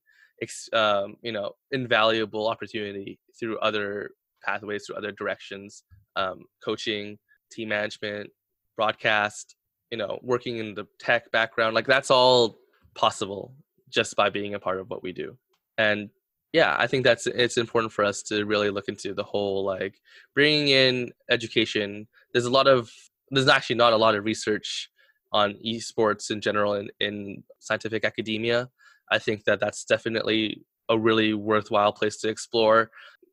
um, 0.75 1.17
you 1.23 1.33
know, 1.33 1.53
invaluable 1.73 2.47
opportunity 2.47 3.19
through 3.41 3.59
other 3.59 4.11
pathways, 4.45 4.85
through 4.87 4.97
other 4.97 5.13
directions, 5.13 5.83
um, 6.17 6.45
coaching, 6.63 7.19
team 7.51 7.71
management, 7.71 8.31
broadcast, 8.77 9.57
you 9.91 9.97
know, 9.97 10.19
working 10.23 10.59
in 10.59 10.75
the 10.75 10.87
tech 10.99 11.31
background. 11.33 11.75
Like 11.75 11.87
that's 11.87 12.11
all 12.11 12.59
possible 12.95 13.55
just 13.89 14.15
by 14.17 14.29
being 14.29 14.55
a 14.55 14.61
part 14.61 14.79
of 14.79 14.91
what 14.91 15.03
we 15.03 15.13
do. 15.13 15.37
And 15.79 16.11
yeah 16.55 16.75
i 16.79 16.87
think 16.87 17.05
that's 17.05 17.27
it's 17.27 17.59
important 17.59 17.93
for 17.93 18.03
us 18.03 18.23
to 18.23 18.45
really 18.45 18.71
look 18.71 18.89
into 18.89 19.13
the 19.13 19.23
whole 19.23 19.65
like 19.65 20.01
bringing 20.35 20.69
in 20.69 21.13
education. 21.31 22.07
There's 22.33 22.47
a 22.47 22.51
lot 22.51 22.67
of 22.67 22.91
there's 23.31 23.49
actually 23.49 23.77
not 23.77 23.93
a 23.93 23.97
lot 23.97 24.15
of 24.15 24.25
research 24.25 24.91
on 25.33 25.57
esports 25.67 26.31
in 26.31 26.41
general 26.41 26.75
in, 26.75 26.91
in 27.01 27.43
scientific 27.59 28.05
academia. 28.05 28.71
I 29.11 29.19
think 29.19 29.45
that 29.45 29.61
that's 29.61 29.85
definitely 29.85 30.65
a 30.89 30.99
really 30.99 31.35
worthwhile 31.35 31.93
place 31.93 32.19
to 32.19 32.29
explore 32.29 32.91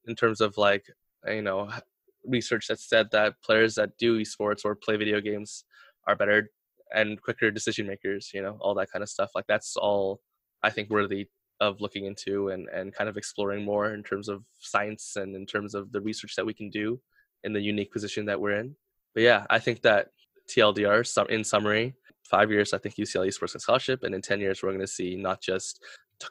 in 0.07 0.15
terms 0.15 0.41
of 0.41 0.57
like 0.57 0.85
you 1.27 1.41
know 1.41 1.69
research 2.25 2.67
that 2.67 2.79
said 2.79 3.09
that 3.11 3.35
players 3.43 3.75
that 3.75 3.97
do 3.97 4.19
esports 4.19 4.65
or 4.65 4.75
play 4.75 4.97
video 4.97 5.21
games 5.21 5.65
are 6.07 6.15
better 6.15 6.49
and 6.93 7.21
quicker 7.21 7.51
decision 7.51 7.87
makers 7.87 8.31
you 8.33 8.41
know 8.41 8.57
all 8.61 8.75
that 8.75 8.91
kind 8.91 9.03
of 9.03 9.09
stuff. 9.09 9.31
Like 9.35 9.47
that's 9.47 9.75
all 9.77 10.21
i 10.63 10.69
think 10.69 10.89
worthy 10.89 11.27
of 11.61 11.79
looking 11.79 12.05
into 12.05 12.49
and, 12.49 12.67
and 12.69 12.93
kind 12.93 13.09
of 13.09 13.15
exploring 13.15 13.63
more 13.63 13.93
in 13.93 14.03
terms 14.03 14.27
of 14.27 14.43
science 14.59 15.15
and 15.15 15.35
in 15.35 15.45
terms 15.45 15.75
of 15.75 15.91
the 15.91 16.01
research 16.01 16.35
that 16.35 16.45
we 16.45 16.53
can 16.53 16.69
do 16.69 16.99
in 17.43 17.53
the 17.53 17.61
unique 17.61 17.93
position 17.93 18.25
that 18.25 18.41
we're 18.41 18.57
in. 18.57 18.75
But 19.13 19.23
yeah, 19.23 19.45
I 19.49 19.59
think 19.59 19.81
that 19.83 20.07
TLDR, 20.49 21.29
in 21.29 21.43
summary, 21.43 21.93
five 22.23 22.49
years, 22.51 22.73
I 22.73 22.79
think 22.79 22.95
UCLA 22.95 23.27
Esports 23.27 23.53
and 23.53 23.61
Scholarship, 23.61 24.03
and 24.03 24.15
in 24.15 24.21
10 24.21 24.39
years, 24.39 24.61
we're 24.61 24.69
going 24.69 24.81
to 24.81 24.87
see 24.87 25.15
not 25.15 25.39
just 25.39 25.81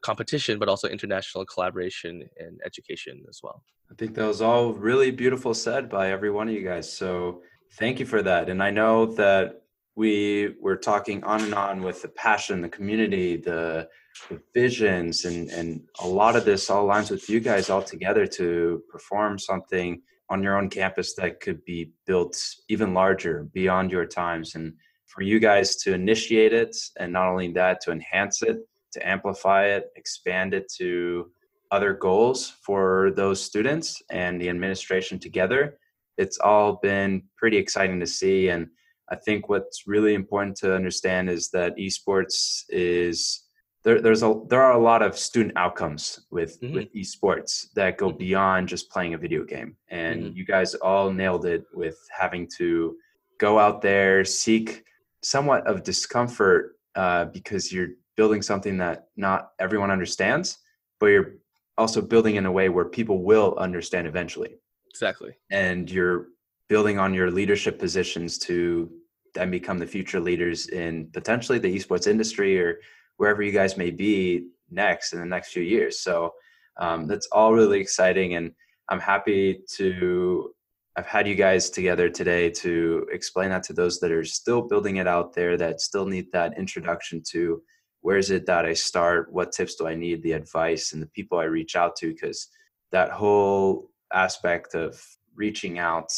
competition, 0.03 0.59
but 0.59 0.69
also 0.69 0.89
international 0.89 1.47
collaboration 1.47 2.29
and 2.39 2.61
education 2.65 3.25
as 3.29 3.41
well. 3.43 3.63
I 3.91 3.95
think 3.95 4.15
that 4.15 4.27
was 4.27 4.43
all 4.43 4.73
really 4.73 5.11
beautiful 5.11 5.55
said 5.55 5.89
by 5.89 6.11
every 6.11 6.31
one 6.31 6.49
of 6.49 6.55
you 6.55 6.63
guys. 6.63 6.93
So 6.93 7.43
thank 7.79 8.01
you 8.01 8.07
for 8.07 8.23
that. 8.23 8.49
And 8.49 8.63
I 8.63 8.71
know 8.71 9.07
that 9.07 9.63
we 9.97 10.55
were 10.61 10.77
talking 10.77 11.23
on 11.25 11.43
and 11.43 11.55
on 11.55 11.83
with 11.83 12.03
the 12.03 12.09
passion, 12.09 12.63
the 12.63 12.69
community, 12.69 13.37
the 13.37 13.89
the 14.29 14.41
visions 14.55 15.25
and 15.25 15.51
and 15.51 15.83
a 16.01 16.07
lot 16.07 16.37
of 16.37 16.45
this 16.45 16.69
all 16.69 16.87
aligns 16.87 17.11
with 17.11 17.29
you 17.29 17.41
guys 17.41 17.71
all 17.71 17.83
together 17.83 18.27
to 18.27 18.83
perform 18.91 19.39
something 19.39 20.03
on 20.29 20.43
your 20.43 20.57
own 20.57 20.69
campus 20.69 21.15
that 21.15 21.41
could 21.41 21.65
be 21.65 21.93
built 22.07 22.37
even 22.69 22.95
larger 22.95 23.49
beyond 23.53 23.91
your 23.91 24.07
times. 24.07 24.55
And 24.55 24.75
for 25.07 25.23
you 25.23 25.41
guys 25.41 25.77
to 25.77 25.93
initiate 25.93 26.53
it 26.53 26.77
and 26.99 27.13
not 27.13 27.29
only 27.29 27.53
that 27.53 27.81
to 27.83 27.91
enhance 27.91 28.43
it 28.43 28.59
to 28.93 29.09
amplify 29.09 29.67
it 29.67 29.91
expand 29.97 30.55
it 30.55 30.73
to 30.79 31.31
other 31.73 31.93
goals 31.93 32.55
for 32.65 33.13
those 33.17 33.43
students 33.43 34.03
and 34.11 34.41
the 34.41 34.49
administration 34.49 35.19
together 35.19 35.79
it's 36.17 36.39
all 36.39 36.79
been 36.83 37.23
pretty 37.39 37.57
exciting 37.57 37.99
to 38.01 38.07
see. 38.07 38.49
And 38.49 38.69
i 39.11 39.17
think 39.17 39.49
what's 39.49 39.87
really 39.87 40.15
important 40.15 40.57
to 40.59 40.75
understand 40.75 41.29
is 41.29 41.51
that 41.51 41.77
esports 41.77 42.65
is 42.69 43.43
there, 43.83 44.01
there's 44.01 44.23
a 44.23 44.41
there 44.49 44.63
are 44.63 44.73
a 44.73 44.79
lot 44.79 45.03
of 45.03 45.17
student 45.17 45.57
outcomes 45.57 46.21
with 46.31 46.61
mm-hmm. 46.61 46.75
with 46.75 46.95
esports 46.95 47.73
that 47.75 47.99
go 47.99 48.09
mm-hmm. 48.09 48.19
beyond 48.19 48.69
just 48.69 48.91
playing 48.91 49.15
a 49.15 49.19
video 49.19 49.45
game 49.45 49.77
and 49.89 50.23
mm-hmm. 50.23 50.37
you 50.37 50.45
guys 50.45 50.75
all 50.75 51.11
nailed 51.11 51.47
it 51.47 51.65
with 51.73 51.97
having 52.11 52.49
to 52.59 52.97
go 53.39 53.59
out 53.59 53.81
there 53.81 54.25
seek 54.25 54.85
somewhat 55.23 55.67
of 55.67 55.83
discomfort 55.83 56.77
uh, 56.95 57.27
because 57.27 57.73
you're 57.73 57.91
building 58.17 58.43
something 58.43 58.77
that 58.77 59.07
not 59.17 59.53
everyone 59.59 59.91
understands 59.91 60.59
but 60.99 61.07
you're 61.07 61.35
also 61.79 62.03
building 62.03 62.37
in 62.37 62.45
a 62.45 62.53
way 62.53 62.69
where 62.69 62.85
people 62.85 63.23
will 63.23 63.57
understand 63.59 64.07
eventually 64.07 64.57
exactly 64.89 65.33
and 65.51 65.91
you're 65.91 66.27
building 66.69 66.99
on 66.99 67.15
your 67.15 67.31
leadership 67.31 67.79
positions 67.79 68.39
to 68.39 68.91
then 69.35 69.51
become 69.51 69.79
the 69.79 69.87
future 69.87 70.21
leaders 70.21 70.69
in 70.69 71.09
potentially 71.13 71.59
the 71.59 71.75
esports 71.75 72.07
industry 72.07 72.61
or 72.61 72.81
wherever 73.21 73.43
you 73.43 73.53
guys 73.53 73.77
may 73.77 73.91
be 73.91 74.47
next 74.71 75.13
in 75.13 75.19
the 75.21 75.27
next 75.27 75.53
few 75.53 75.63
years. 75.63 76.01
So 76.01 76.33
um, 76.79 77.07
that's 77.07 77.29
all 77.33 77.53
really 77.53 77.79
exciting, 77.79 78.35
and 78.35 78.53
I'm 78.89 78.99
happy 78.99 79.61
to. 79.77 80.55
I've 80.97 81.07
had 81.07 81.29
you 81.29 81.35
guys 81.35 81.69
together 81.69 82.09
today 82.09 82.49
to 82.63 83.07
explain 83.13 83.51
that 83.51 83.63
to 83.65 83.75
those 83.75 84.01
that 84.01 84.11
are 84.11 84.25
still 84.25 84.63
building 84.63 84.97
it 84.97 85.07
out 85.07 85.35
there, 85.35 85.59
that 85.59 85.83
still 85.83 86.07
need 86.07 86.33
that 86.33 86.59
introduction 86.59 87.23
to 87.33 87.63
where 88.01 88.17
is 88.17 88.31
it 88.31 88.47
that 88.47 88.65
I 88.65 88.73
start, 88.73 89.31
what 89.31 89.53
tips 89.53 89.75
do 89.75 89.87
I 89.87 89.95
need, 89.95 90.23
the 90.23 90.33
advice, 90.33 90.93
and 90.93 91.03
the 91.03 91.13
people 91.19 91.39
I 91.39 91.45
reach 91.45 91.77
out 91.77 91.97
to, 91.97 92.09
because 92.09 92.49
that 92.91 93.11
whole 93.11 93.91
aspect 94.13 94.75
of 94.75 94.99
reaching 95.35 95.79
out, 95.79 96.11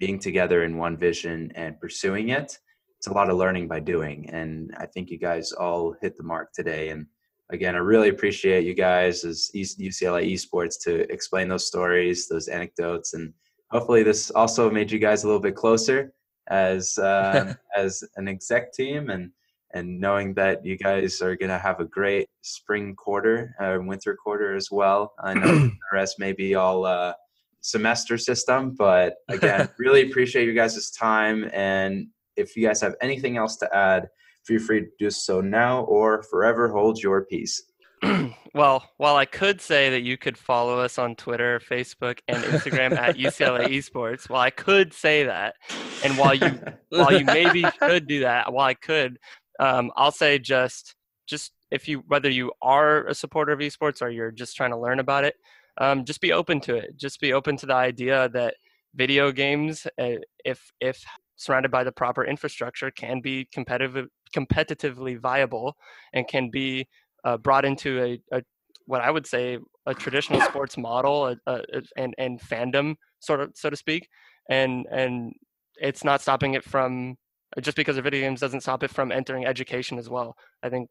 being 0.00 0.18
together 0.18 0.64
in 0.64 0.76
one 0.76 0.96
vision, 0.96 1.52
and 1.54 1.80
pursuing 1.80 2.30
it 2.30 2.58
it's 3.00 3.06
a 3.06 3.12
lot 3.12 3.30
of 3.30 3.36
learning 3.38 3.66
by 3.66 3.80
doing 3.80 4.28
and 4.30 4.74
i 4.78 4.84
think 4.84 5.10
you 5.10 5.18
guys 5.18 5.52
all 5.52 5.94
hit 6.02 6.16
the 6.16 6.22
mark 6.22 6.52
today 6.52 6.90
and 6.90 7.06
again, 7.50 7.74
I 7.74 7.78
really 7.78 8.08
appreciate 8.08 8.64
you 8.64 8.74
guys 8.74 9.24
as 9.24 9.50
UCLA 9.54 10.32
esports 10.32 10.80
to 10.84 11.10
explain 11.12 11.48
those 11.48 11.66
stories, 11.66 12.28
those 12.28 12.48
anecdotes, 12.48 13.14
and 13.14 13.32
hopefully 13.70 14.02
this 14.02 14.30
also 14.30 14.70
made 14.70 14.90
you 14.90 14.98
guys 14.98 15.24
a 15.24 15.26
little 15.26 15.40
bit 15.40 15.54
closer 15.54 16.12
as 16.48 16.96
uh, 16.98 17.54
as 17.76 18.02
an 18.16 18.28
exec 18.28 18.72
team 18.72 19.10
and 19.10 19.30
and 19.72 20.00
knowing 20.00 20.34
that 20.34 20.64
you 20.66 20.76
guys 20.76 21.22
are 21.22 21.36
going 21.36 21.50
to 21.50 21.58
have 21.58 21.78
a 21.78 21.84
great 21.84 22.28
spring 22.40 22.92
quarter, 22.96 23.54
uh, 23.60 23.78
winter 23.80 24.16
quarter 24.16 24.56
as 24.56 24.68
well. 24.68 25.12
I 25.22 25.34
know 25.34 25.46
the 25.58 25.72
rest 25.92 26.18
may 26.18 26.32
be 26.32 26.56
all 26.56 26.84
uh, 26.84 27.12
semester 27.60 28.18
system, 28.18 28.74
but 28.76 29.18
again, 29.28 29.68
really 29.78 30.10
appreciate 30.10 30.46
you 30.46 30.54
guys' 30.54 30.90
time. 30.90 31.48
And 31.52 32.08
if 32.40 32.56
you 32.56 32.66
guys 32.66 32.80
have 32.80 32.94
anything 33.00 33.36
else 33.36 33.56
to 33.58 33.76
add, 33.76 34.08
feel 34.44 34.60
free 34.60 34.80
to 34.80 34.86
do 34.98 35.10
so 35.10 35.40
now 35.40 35.82
or 35.82 36.22
forever 36.24 36.68
hold 36.68 37.02
your 37.02 37.24
peace. 37.26 37.62
well, 38.54 38.88
while 38.96 39.16
I 39.16 39.26
could 39.26 39.60
say 39.60 39.90
that 39.90 40.02
you 40.02 40.16
could 40.16 40.38
follow 40.38 40.78
us 40.80 40.98
on 40.98 41.16
Twitter, 41.16 41.60
Facebook, 41.60 42.18
and 42.28 42.42
Instagram 42.44 42.96
at 42.96 43.16
UCLA 43.18 43.66
Esports, 43.66 44.28
while 44.28 44.40
I 44.40 44.50
could 44.50 44.94
say 44.94 45.24
that, 45.24 45.56
and 46.02 46.16
while 46.16 46.34
you 46.34 46.58
while 46.88 47.16
you 47.16 47.24
maybe 47.24 47.62
could 47.78 48.06
do 48.06 48.20
that, 48.20 48.52
while 48.52 48.66
I 48.66 48.74
could, 48.74 49.18
um, 49.58 49.92
I'll 49.96 50.12
say 50.12 50.38
just 50.38 50.94
just 51.26 51.52
if 51.70 51.88
you 51.88 52.02
whether 52.06 52.30
you 52.30 52.52
are 52.62 53.06
a 53.06 53.14
supporter 53.14 53.52
of 53.52 53.60
esports 53.60 54.00
or 54.00 54.08
you're 54.08 54.32
just 54.32 54.56
trying 54.56 54.70
to 54.70 54.78
learn 54.78 54.98
about 54.98 55.24
it, 55.24 55.34
um, 55.78 56.04
just 56.04 56.20
be 56.20 56.32
open 56.32 56.60
to 56.60 56.76
it. 56.76 56.96
Just 56.96 57.20
be 57.20 57.32
open 57.34 57.56
to 57.58 57.66
the 57.66 57.74
idea 57.74 58.30
that 58.30 58.54
video 58.94 59.30
games, 59.30 59.86
uh, 60.00 60.16
if 60.44 60.72
if 60.80 61.04
surrounded 61.40 61.70
by 61.70 61.82
the 61.82 61.90
proper 61.90 62.24
infrastructure, 62.24 62.90
can 62.90 63.20
be 63.20 63.48
competitive 63.52 64.06
competitively 64.36 65.18
viable 65.18 65.76
and 66.12 66.28
can 66.28 66.50
be 66.50 66.86
uh, 67.24 67.36
brought 67.36 67.64
into 67.64 68.00
a, 68.00 68.36
a, 68.36 68.42
what 68.86 69.00
I 69.00 69.10
would 69.10 69.26
say 69.26 69.58
a 69.86 69.94
traditional 69.94 70.40
sports 70.42 70.76
model 70.76 71.26
a, 71.26 71.36
a, 71.46 71.62
and 71.96 72.14
and 72.18 72.40
fandom 72.40 72.94
sort 73.20 73.40
of 73.40 73.52
so 73.54 73.70
to 73.70 73.76
speak, 73.76 74.08
and 74.48 74.86
and 74.92 75.32
it's 75.76 76.04
not 76.04 76.20
stopping 76.20 76.54
it 76.54 76.62
from 76.62 77.16
just 77.60 77.76
because 77.76 77.96
of 77.96 78.04
video 78.04 78.20
games 78.20 78.40
doesn't 78.40 78.60
stop 78.60 78.82
it 78.82 78.90
from 78.90 79.10
entering 79.10 79.46
education 79.46 79.98
as 79.98 80.10
well. 80.10 80.36
I 80.62 80.68
think 80.68 80.90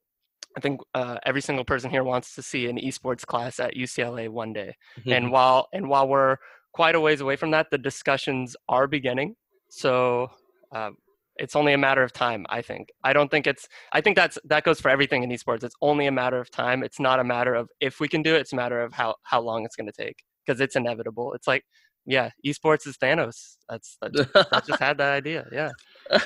I 0.57 0.61
think 0.61 0.81
uh, 0.95 1.19
every 1.25 1.41
single 1.41 1.63
person 1.63 1.91
here 1.91 2.03
wants 2.03 2.33
to 2.35 2.41
see 2.41 2.67
an 2.67 2.77
esports 2.77 3.25
class 3.25 3.59
at 3.59 3.75
UCLA 3.75 4.29
one 4.29 4.51
day. 4.51 4.75
Mm-hmm. 4.99 5.13
And 5.13 5.31
while 5.31 5.67
and 5.71 5.87
while 5.87 6.07
we're 6.07 6.37
quite 6.73 6.95
a 6.95 6.99
ways 6.99 7.21
away 7.21 7.35
from 7.35 7.51
that, 7.51 7.67
the 7.69 7.77
discussions 7.77 8.55
are 8.67 8.87
beginning. 8.87 9.35
So 9.69 10.31
uh, 10.71 10.91
it's 11.37 11.55
only 11.55 11.73
a 11.73 11.77
matter 11.77 12.03
of 12.03 12.11
time 12.11 12.45
i 12.49 12.61
think. 12.61 12.89
I 13.03 13.13
don't 13.13 13.31
think 13.31 13.47
it's 13.47 13.67
i 13.93 14.01
think 14.01 14.15
that's 14.15 14.37
that 14.45 14.63
goes 14.63 14.79
for 14.79 14.89
everything 14.89 15.23
in 15.23 15.29
esports. 15.29 15.63
It's 15.63 15.75
only 15.81 16.07
a 16.07 16.11
matter 16.11 16.39
of 16.39 16.51
time. 16.51 16.83
It's 16.83 16.99
not 16.99 17.19
a 17.19 17.23
matter 17.23 17.55
of 17.55 17.69
if 17.79 17.99
we 17.99 18.07
can 18.07 18.21
do 18.21 18.35
it. 18.35 18.41
It's 18.41 18.53
a 18.53 18.55
matter 18.55 18.81
of 18.81 18.93
how 18.93 19.15
how 19.23 19.41
long 19.41 19.65
it's 19.65 19.75
going 19.75 19.87
to 19.87 20.03
take 20.03 20.17
because 20.45 20.61
it's 20.61 20.75
inevitable. 20.75 21.33
It's 21.33 21.47
like 21.47 21.63
yeah 22.05 22.29
esports 22.45 22.87
is 22.87 22.97
thanos. 22.97 23.55
That's 23.69 23.97
that 24.01 24.13
just, 24.13 24.29
I 24.35 24.59
just 24.67 24.79
had 24.79 24.97
that 24.97 25.13
idea. 25.13 25.45
Yeah. 25.51 25.71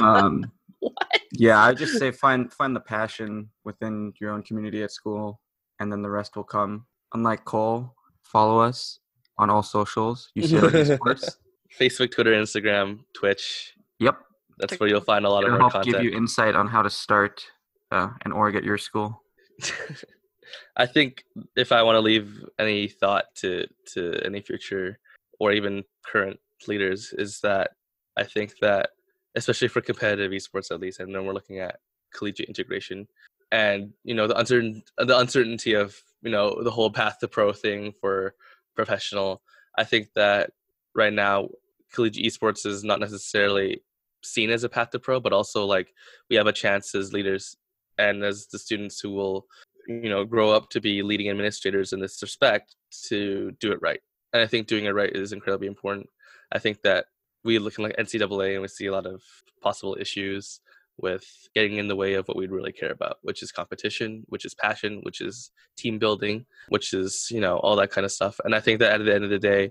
Um 0.00 0.50
yeah 1.32 1.62
i 1.64 1.72
just 1.72 1.98
say 1.98 2.10
find 2.10 2.52
find 2.52 2.76
the 2.76 2.80
passion 2.80 3.48
within 3.64 4.12
your 4.20 4.30
own 4.30 4.42
community 4.42 4.82
at 4.82 4.92
school 4.92 5.40
and 5.80 5.90
then 5.90 6.02
the 6.02 6.10
rest 6.10 6.36
will 6.36 6.44
come. 6.44 6.86
Unlike 7.12 7.44
cole 7.44 7.94
follow 8.22 8.58
us 8.58 8.98
on 9.38 9.50
all 9.50 9.62
socials. 9.62 10.30
Ucla 10.36 10.70
esports 10.98 11.36
facebook 11.78 12.10
twitter 12.10 12.32
instagram 12.32 13.00
twitch 13.14 13.74
Yep. 14.00 14.18
That's 14.58 14.78
where 14.78 14.88
you'll 14.88 15.00
find 15.00 15.24
a 15.24 15.30
lot 15.30 15.44
It'll 15.44 15.54
of 15.56 15.62
our 15.62 15.70
help 15.70 15.72
content. 15.72 15.96
give 15.96 16.04
you 16.04 16.16
insight 16.16 16.54
on 16.54 16.68
how 16.68 16.82
to 16.82 16.90
start 16.90 17.44
uh, 17.90 18.08
an 18.24 18.32
org 18.32 18.54
at 18.56 18.64
your 18.64 18.78
school. 18.78 19.22
I 20.76 20.86
think 20.86 21.24
if 21.56 21.72
I 21.72 21.82
want 21.82 21.96
to 21.96 22.00
leave 22.00 22.44
any 22.58 22.88
thought 22.88 23.24
to 23.36 23.66
to 23.94 24.20
any 24.24 24.40
future 24.40 24.98
or 25.40 25.52
even 25.52 25.84
current 26.06 26.38
leaders 26.68 27.12
is 27.18 27.40
that 27.40 27.70
I 28.16 28.24
think 28.24 28.58
that 28.60 28.90
especially 29.34 29.68
for 29.68 29.80
competitive 29.80 30.30
esports 30.30 30.70
at 30.70 30.80
least, 30.80 31.00
and 31.00 31.14
then 31.14 31.24
we're 31.24 31.32
looking 31.32 31.58
at 31.58 31.80
collegiate 32.14 32.48
integration 32.48 33.08
and 33.50 33.92
you 34.04 34.14
know 34.14 34.28
the 34.28 34.38
uncertain 34.38 34.82
the 34.98 35.18
uncertainty 35.18 35.72
of 35.72 35.96
you 36.22 36.30
know 36.30 36.62
the 36.62 36.70
whole 36.70 36.90
path 36.90 37.18
to 37.20 37.28
pro 37.28 37.52
thing 37.52 37.92
for 38.00 38.34
professional. 38.76 39.42
I 39.76 39.84
think 39.84 40.08
that 40.14 40.50
right 40.94 41.12
now 41.12 41.48
collegiate 41.94 42.26
esports 42.26 42.66
is 42.66 42.84
not 42.84 43.00
necessarily 43.00 43.82
seen 44.22 44.50
as 44.50 44.64
a 44.64 44.68
path 44.68 44.90
to 44.90 44.98
pro, 44.98 45.20
but 45.20 45.32
also 45.32 45.64
like 45.64 45.94
we 46.28 46.36
have 46.36 46.46
a 46.46 46.52
chance 46.52 46.94
as 46.94 47.12
leaders 47.12 47.56
and 47.98 48.22
as 48.22 48.46
the 48.48 48.58
students 48.58 49.00
who 49.00 49.10
will, 49.10 49.46
you 49.86 50.08
know, 50.08 50.24
grow 50.24 50.50
up 50.50 50.70
to 50.70 50.80
be 50.80 51.02
leading 51.02 51.30
administrators 51.30 51.92
in 51.92 52.00
this 52.00 52.20
respect 52.22 52.74
to 53.08 53.52
do 53.60 53.72
it 53.72 53.78
right. 53.80 54.00
And 54.32 54.42
I 54.42 54.46
think 54.46 54.66
doing 54.66 54.86
it 54.86 54.94
right 54.94 55.14
is 55.14 55.32
incredibly 55.32 55.68
important. 55.68 56.08
I 56.52 56.58
think 56.58 56.82
that 56.82 57.06
we 57.44 57.58
look 57.58 57.78
like 57.78 57.96
NCAA 57.96 58.54
and 58.54 58.62
we 58.62 58.68
see 58.68 58.86
a 58.86 58.92
lot 58.92 59.06
of 59.06 59.22
possible 59.62 59.96
issues 60.00 60.60
with 60.96 61.24
getting 61.54 61.76
in 61.76 61.88
the 61.88 61.96
way 61.96 62.14
of 62.14 62.26
what 62.28 62.36
we 62.36 62.46
really 62.46 62.72
care 62.72 62.92
about, 62.92 63.18
which 63.22 63.42
is 63.42 63.50
competition, 63.50 64.24
which 64.28 64.44
is 64.44 64.54
passion, 64.54 65.00
which 65.02 65.20
is 65.20 65.50
team 65.76 65.98
building, 65.98 66.46
which 66.68 66.94
is, 66.94 67.28
you 67.30 67.40
know, 67.40 67.56
all 67.58 67.76
that 67.76 67.90
kind 67.90 68.04
of 68.04 68.12
stuff. 68.12 68.40
And 68.44 68.54
I 68.54 68.60
think 68.60 68.78
that 68.78 69.00
at 69.00 69.04
the 69.04 69.14
end 69.14 69.24
of 69.24 69.30
the 69.30 69.38
day, 69.38 69.70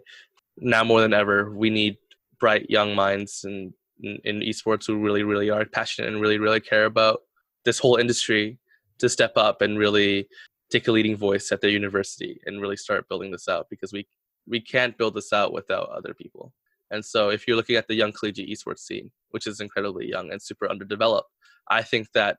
now 0.58 0.84
more 0.84 1.02
than 1.02 1.14
ever, 1.14 1.52
we 1.52 1.70
need 1.70 1.98
bright 2.44 2.70
young 2.70 2.94
minds 2.94 3.46
in, 3.46 3.74
in, 4.02 4.18
in 4.26 4.40
esports 4.42 4.86
who 4.86 4.98
really, 4.98 5.24
really 5.24 5.50
are 5.50 5.64
passionate 5.64 6.12
and 6.12 6.20
really, 6.20 6.40
really 6.40 6.60
care 6.60 6.84
about 6.84 7.22
this 7.64 7.80
whole 7.80 7.96
industry 7.96 8.58
to 9.00 9.08
step 9.08 9.32
up 9.38 9.62
and 9.62 9.80
really 9.80 10.28
take 10.70 10.90
a 10.90 10.92
leading 10.92 11.16
voice 11.16 11.54
at 11.54 11.62
their 11.62 11.70
university 11.70 12.42
and 12.46 12.60
really 12.60 12.76
start 12.76 13.08
building 13.08 13.32
this 13.32 13.48
out 13.48 13.68
because 13.70 13.94
we 13.94 14.06
we 14.46 14.60
can't 14.60 14.98
build 14.98 15.14
this 15.16 15.32
out 15.32 15.54
without 15.54 15.88
other 15.88 16.14
people. 16.14 16.52
And 16.92 17.06
so 17.06 17.30
if 17.30 17.48
you're 17.48 17.56
looking 17.56 17.78
at 17.78 17.88
the 17.88 17.96
young 17.96 18.12
collegiate 18.12 18.50
esports 18.50 18.80
scene, 18.80 19.10
which 19.30 19.48
is 19.48 19.62
incredibly 19.62 20.06
young 20.10 20.30
and 20.30 20.42
super 20.42 20.70
underdeveloped, 20.70 21.30
I 21.70 21.82
think 21.82 22.08
that 22.14 22.36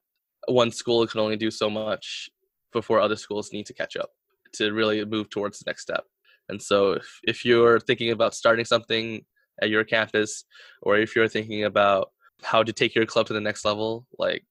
one 0.49 0.71
school 0.71 1.07
can 1.07 1.21
only 1.21 1.39
do 1.39 1.51
so 1.51 1.71
much 1.71 2.29
before 2.75 3.01
other 3.01 3.17
schools 3.17 3.55
need 3.55 3.65
to 3.71 3.73
catch 3.81 3.97
up 3.97 4.11
to 4.57 4.75
really 4.75 5.03
move 5.07 5.31
towards 5.31 5.61
the 5.61 5.65
next 5.67 5.81
step. 5.81 6.05
And 6.51 6.61
so 6.61 6.93
if, 6.93 7.09
if 7.23 7.45
you're 7.47 7.81
thinking 7.81 8.11
about 8.11 8.35
starting 8.35 8.67
something 8.67 9.25
at 9.63 9.71
your 9.71 9.85
campus 9.85 10.45
or 10.83 10.99
if 10.99 11.15
you're 11.15 11.29
thinking 11.29 11.65
about 11.65 12.11
how 12.43 12.63
to 12.63 12.73
take 12.73 12.95
your 12.95 13.07
club 13.07 13.27
to 13.27 13.33
the 13.33 13.41
next 13.41 13.65
level 13.65 14.07
like 14.19 14.45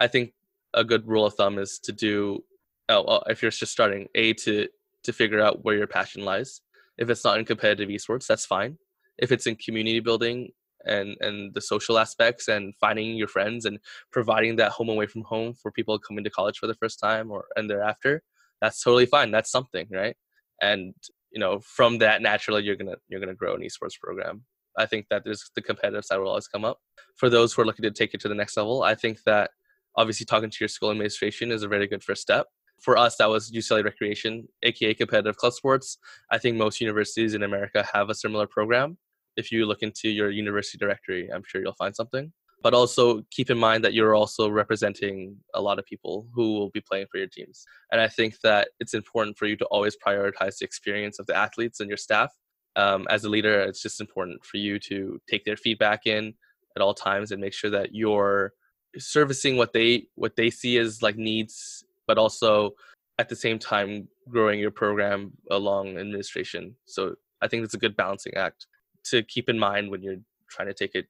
i 0.00 0.06
think 0.06 0.32
a 0.74 0.84
good 0.84 1.06
rule 1.06 1.26
of 1.26 1.34
thumb 1.34 1.58
is 1.58 1.78
to 1.78 1.92
do 1.92 2.42
oh, 2.90 3.04
well, 3.06 3.22
if 3.28 3.42
you're 3.42 3.50
just 3.50 3.72
starting 3.72 4.08
a 4.14 4.32
to 4.34 4.68
to 5.02 5.12
figure 5.12 5.40
out 5.40 5.64
where 5.64 5.76
your 5.76 5.86
passion 5.86 6.24
lies. 6.24 6.60
If 6.98 7.08
it's 7.08 7.24
not 7.24 7.38
in 7.38 7.44
competitive 7.44 7.88
esports 7.88 8.26
that's 8.26 8.46
fine. 8.46 8.76
If 9.18 9.32
it's 9.32 9.46
in 9.46 9.56
community 9.56 10.00
building 10.00 10.50
and 10.86 11.16
and 11.20 11.54
the 11.54 11.60
social 11.60 11.98
aspects 11.98 12.48
and 12.48 12.74
finding 12.80 13.16
your 13.16 13.28
friends 13.28 13.64
and 13.64 13.78
providing 14.12 14.56
that 14.56 14.72
home 14.72 14.88
away 14.88 15.06
from 15.06 15.22
home 15.22 15.54
for 15.54 15.70
people 15.70 15.98
coming 15.98 16.24
to 16.24 16.30
college 16.30 16.58
for 16.58 16.66
the 16.66 16.74
first 16.74 16.98
time 17.00 17.30
or 17.30 17.46
and 17.56 17.68
thereafter 17.68 18.22
that's 18.60 18.82
totally 18.82 19.06
fine. 19.06 19.30
That's 19.30 19.50
something 19.50 19.86
right? 19.90 20.16
And 20.60 20.94
you 21.32 21.40
know 21.40 21.60
from 21.60 21.98
that 21.98 22.22
naturally 22.22 22.62
you're 22.62 22.76
gonna 22.76 22.96
you're 23.08 23.20
gonna 23.20 23.34
grow 23.34 23.54
an 23.54 23.62
esports 23.62 23.98
program. 24.00 24.44
I 24.78 24.86
think 24.86 25.06
that 25.10 25.24
there's 25.24 25.50
the 25.54 25.62
competitive 25.62 26.04
side 26.04 26.18
will 26.18 26.28
always 26.28 26.46
come 26.46 26.64
up. 26.64 26.78
For 27.16 27.28
those 27.28 27.52
who 27.52 27.62
are 27.62 27.66
looking 27.66 27.82
to 27.82 27.90
take 27.90 28.14
it 28.14 28.20
to 28.20 28.28
the 28.28 28.34
next 28.34 28.56
level 28.56 28.82
i 28.82 28.94
think 28.94 29.22
that 29.24 29.50
obviously 29.96 30.24
talking 30.24 30.50
to 30.50 30.56
your 30.60 30.68
school 30.68 30.90
administration 30.90 31.50
is 31.50 31.62
a 31.62 31.68
very 31.68 31.86
good 31.86 32.04
first 32.04 32.22
step. 32.22 32.46
For 32.80 32.96
us 32.96 33.16
that 33.16 33.28
was 33.28 33.50
ucla 33.50 33.84
recreation 33.84 34.48
aka 34.62 34.94
competitive 34.94 35.36
club 35.36 35.52
sports. 35.52 35.98
I 36.30 36.38
think 36.38 36.56
most 36.56 36.80
universities 36.80 37.34
in 37.34 37.42
america 37.42 37.86
have 37.92 38.10
a 38.10 38.14
similar 38.14 38.46
program. 38.46 38.98
If 39.36 39.52
you 39.52 39.66
look 39.66 39.82
into 39.82 40.08
your 40.08 40.30
university 40.30 40.78
directory 40.78 41.28
i'm 41.32 41.42
sure 41.46 41.60
you'll 41.60 41.74
find 41.84 41.94
something 41.94 42.32
but 42.62 42.74
also 42.74 43.22
keep 43.30 43.50
in 43.50 43.58
mind 43.58 43.84
that 43.84 43.94
you're 43.94 44.14
also 44.14 44.48
representing 44.48 45.36
a 45.54 45.60
lot 45.60 45.78
of 45.78 45.86
people 45.86 46.26
who 46.34 46.54
will 46.54 46.70
be 46.70 46.80
playing 46.80 47.06
for 47.10 47.18
your 47.18 47.26
teams. 47.26 47.64
And 47.90 48.00
I 48.00 48.08
think 48.08 48.40
that 48.42 48.68
it's 48.80 48.94
important 48.94 49.38
for 49.38 49.46
you 49.46 49.56
to 49.56 49.64
always 49.66 49.96
prioritize 49.96 50.58
the 50.58 50.66
experience 50.66 51.18
of 51.18 51.26
the 51.26 51.36
athletes 51.36 51.80
and 51.80 51.88
your 51.88 51.96
staff. 51.96 52.32
Um, 52.76 53.06
as 53.10 53.24
a 53.24 53.28
leader, 53.28 53.60
it's 53.60 53.82
just 53.82 54.00
important 54.00 54.44
for 54.44 54.58
you 54.58 54.78
to 54.80 55.20
take 55.28 55.44
their 55.44 55.56
feedback 55.56 56.06
in 56.06 56.34
at 56.76 56.82
all 56.82 56.94
times 56.94 57.32
and 57.32 57.40
make 57.40 57.54
sure 57.54 57.70
that 57.70 57.94
you're 57.94 58.52
servicing 58.98 59.56
what 59.56 59.72
they 59.72 60.06
what 60.14 60.36
they 60.36 60.50
see 60.50 60.78
as 60.78 61.02
like 61.02 61.16
needs, 61.16 61.84
but 62.06 62.18
also 62.18 62.72
at 63.18 63.28
the 63.28 63.36
same 63.36 63.58
time 63.58 64.08
growing 64.28 64.60
your 64.60 64.70
program 64.70 65.32
along 65.50 65.98
administration. 65.98 66.74
So 66.86 67.14
I 67.42 67.48
think 67.48 67.64
it's 67.64 67.74
a 67.74 67.78
good 67.78 67.96
balancing 67.96 68.34
act 68.34 68.66
to 69.04 69.22
keep 69.22 69.48
in 69.48 69.58
mind 69.58 69.90
when 69.90 70.02
you're 70.02 70.16
trying 70.48 70.68
to 70.68 70.74
take 70.74 70.94
it 70.94 71.06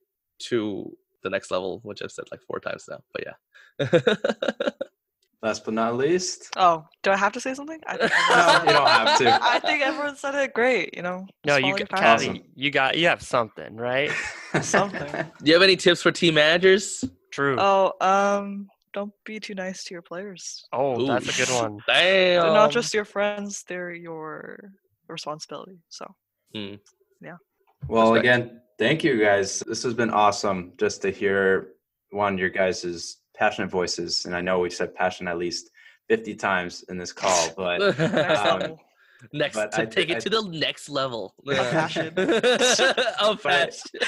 to 0.48 0.96
the 1.22 1.30
next 1.30 1.50
level, 1.50 1.80
which 1.82 2.02
I've 2.02 2.12
said 2.12 2.26
like 2.30 2.42
four 2.42 2.60
times 2.60 2.88
now. 2.88 3.00
But 3.12 3.24
yeah. 3.26 4.70
Last 5.42 5.64
but 5.64 5.72
not 5.72 5.96
least. 5.96 6.50
Oh, 6.56 6.84
do 7.02 7.10
I 7.10 7.16
have 7.16 7.32
to 7.32 7.40
say 7.40 7.54
something? 7.54 7.80
I 7.86 7.96
think 7.96 8.12
no, 8.30 8.60
you 8.64 8.78
don't 8.78 8.88
have 8.88 9.18
to. 9.18 9.38
I 9.42 9.58
think 9.58 9.82
everyone 9.82 10.16
said 10.16 10.34
it 10.34 10.52
great. 10.52 10.94
You 10.94 11.02
know. 11.02 11.26
No, 11.46 11.56
you 11.56 11.62
follow 11.62 11.78
got, 11.78 11.90
your 11.90 12.32
Callie, 12.32 12.44
you 12.54 12.70
got 12.70 12.98
you 12.98 13.06
have 13.06 13.22
something, 13.22 13.74
right? 13.76 14.10
Something. 14.60 15.10
Do 15.10 15.44
you 15.44 15.54
have 15.54 15.62
any 15.62 15.76
tips 15.76 16.02
for 16.02 16.10
team 16.10 16.34
managers? 16.34 17.04
True. 17.30 17.56
Oh, 17.58 17.92
um, 18.00 18.68
don't 18.92 19.12
be 19.24 19.38
too 19.38 19.54
nice 19.54 19.84
to 19.84 19.94
your 19.94 20.02
players. 20.02 20.66
Oh, 20.72 21.06
that's 21.06 21.28
a 21.28 21.46
good 21.46 21.54
one. 21.54 21.78
Damn. 21.86 22.42
They're 22.42 22.52
not 22.52 22.72
just 22.72 22.92
your 22.92 23.04
friends; 23.04 23.64
they're 23.66 23.92
your 23.92 24.72
responsibility. 25.08 25.78
So 25.88 26.14
Hmm. 26.54 26.74
Yeah. 27.20 27.36
Well, 27.88 28.12
Respect. 28.12 28.26
again, 28.26 28.60
thank 28.81 29.05
you 29.05 29.20
guys. 29.22 29.61
This 29.66 29.83
has 29.85 29.93
been 29.95 30.11
awesome 30.11 30.72
just 30.78 31.03
to 31.03 31.11
hear 31.11 31.74
one 32.11 32.35
of 32.35 32.41
your 32.41 32.49
guys' 32.51 33.18
passionate 33.37 33.70
voices, 33.70 34.24
and 34.24 34.35
I 34.35 34.41
know 34.41 34.59
we've 34.59 34.72
said 34.72 34.95
passion 34.95 35.28
at 35.28 35.39
least 35.39 35.70
fifty 36.09 36.35
times 36.35 36.83
in 36.89 36.97
this 36.99 37.12
call, 37.12 37.51
but 37.57 37.78
next 37.99 38.41
Um, 38.47 38.76
next 39.35 39.57
but 39.57 39.72
to 39.72 39.83
I 39.83 39.85
take 39.85 40.09
thi- 40.09 40.14
it 40.14 40.16
I 40.16 40.20
to 40.20 40.31
the 40.31 40.49
next 40.49 40.89
level. 40.89 41.35
passion. 41.47 42.09
of 42.16 43.41
But- 43.43 43.45
passion. 43.45 44.01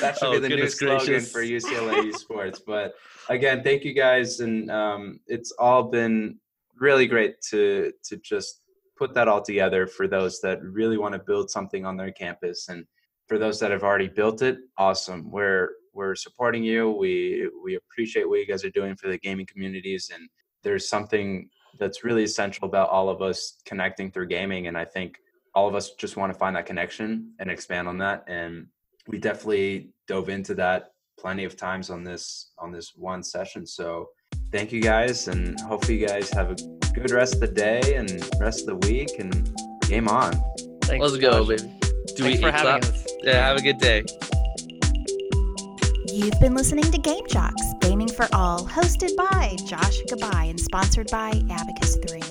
that 0.00 0.16
should 0.18 0.28
Oh, 0.28 0.32
be 0.32 0.38
the 0.38 0.48
new 0.48 0.56
goodness 0.56 0.78
slogan 0.78 1.06
gracious. 1.06 1.32
for 1.32 1.42
UCLA 1.42 2.12
esports. 2.12 2.60
But 2.64 2.94
again, 3.28 3.62
thank 3.64 3.82
you 3.84 3.92
guys, 3.92 4.38
and 4.40 4.70
um, 4.70 5.20
it's 5.26 5.50
all 5.58 5.82
been 5.84 6.38
really 6.78 7.06
great 7.08 7.40
to 7.50 7.92
to 8.04 8.16
just 8.18 8.62
put 8.96 9.12
that 9.14 9.28
all 9.28 9.42
together 9.42 9.86
for 9.86 10.06
those 10.08 10.40
that 10.40 10.62
really 10.62 10.96
want 10.96 11.12
to 11.12 11.18
build 11.18 11.50
something 11.50 11.84
on 11.84 11.96
their 11.96 12.12
campus, 12.12 12.68
and 12.68 12.86
for 13.26 13.38
those 13.38 13.58
that 13.60 13.70
have 13.70 13.82
already 13.82 14.08
built 14.08 14.42
it, 14.42 14.58
awesome. 14.78 15.30
We're 15.30 15.70
we're 15.92 16.14
supporting 16.14 16.62
you. 16.62 16.90
We 16.90 17.50
we 17.62 17.76
appreciate 17.76 18.28
what 18.28 18.38
you 18.38 18.46
guys 18.46 18.64
are 18.64 18.70
doing 18.70 18.96
for 18.96 19.08
the 19.08 19.18
gaming 19.18 19.46
communities, 19.46 20.10
and 20.14 20.28
there's 20.62 20.88
something 20.88 21.48
that's 21.78 22.04
really 22.04 22.24
essential 22.24 22.66
about 22.66 22.88
all 22.88 23.08
of 23.08 23.22
us 23.22 23.58
connecting 23.64 24.10
through 24.10 24.28
gaming, 24.28 24.66
and 24.66 24.78
I 24.78 24.84
think 24.84 25.16
all 25.54 25.66
of 25.66 25.74
us 25.74 25.92
just 25.92 26.16
want 26.16 26.32
to 26.32 26.38
find 26.38 26.54
that 26.54 26.66
connection 26.66 27.32
and 27.38 27.50
expand 27.50 27.88
on 27.88 27.96
that 27.96 28.22
and 28.26 28.66
we 29.08 29.16
definitely 29.18 29.88
dove 30.06 30.28
into 30.28 30.54
that 30.54 30.92
plenty 31.18 31.44
of 31.44 31.56
times 31.56 31.88
on 31.88 32.04
this 32.04 32.50
on 32.58 32.70
this 32.70 32.92
one 32.94 33.22
session 33.22 33.66
so 33.66 34.06
thank 34.52 34.70
you 34.70 34.82
guys 34.82 35.28
and 35.28 35.58
hopefully 35.60 35.98
you 35.98 36.06
guys 36.06 36.28
have 36.30 36.50
a 36.50 36.56
good 36.92 37.10
rest 37.10 37.36
of 37.36 37.40
the 37.40 37.46
day 37.46 37.94
and 37.94 38.28
rest 38.38 38.68
of 38.68 38.78
the 38.78 38.86
week 38.86 39.18
and 39.18 39.56
game 39.88 40.08
on 40.08 40.30
Thanks, 40.86 41.02
Let's 41.02 41.16
go, 41.16 41.44
Josh. 41.44 41.48
baby. 41.48 41.78
Thanks 42.16 42.20
we 42.22 42.36
for 42.36 42.52
having 42.52 42.80
clap? 42.80 42.84
us. 42.84 43.06
Yeah, 43.26 43.44
have 43.44 43.56
a 43.56 43.60
good 43.60 43.78
day. 43.78 44.04
You've 46.06 46.38
been 46.40 46.54
listening 46.54 46.84
to 46.92 46.98
Game 46.98 47.26
Jocks, 47.28 47.60
Gaming 47.80 48.06
for 48.06 48.28
All, 48.32 48.64
hosted 48.64 49.16
by 49.16 49.56
Josh 49.66 49.98
Goodbye 50.08 50.44
and 50.44 50.60
sponsored 50.60 51.08
by 51.10 51.30
Abacus 51.50 51.96
3. 52.08 52.25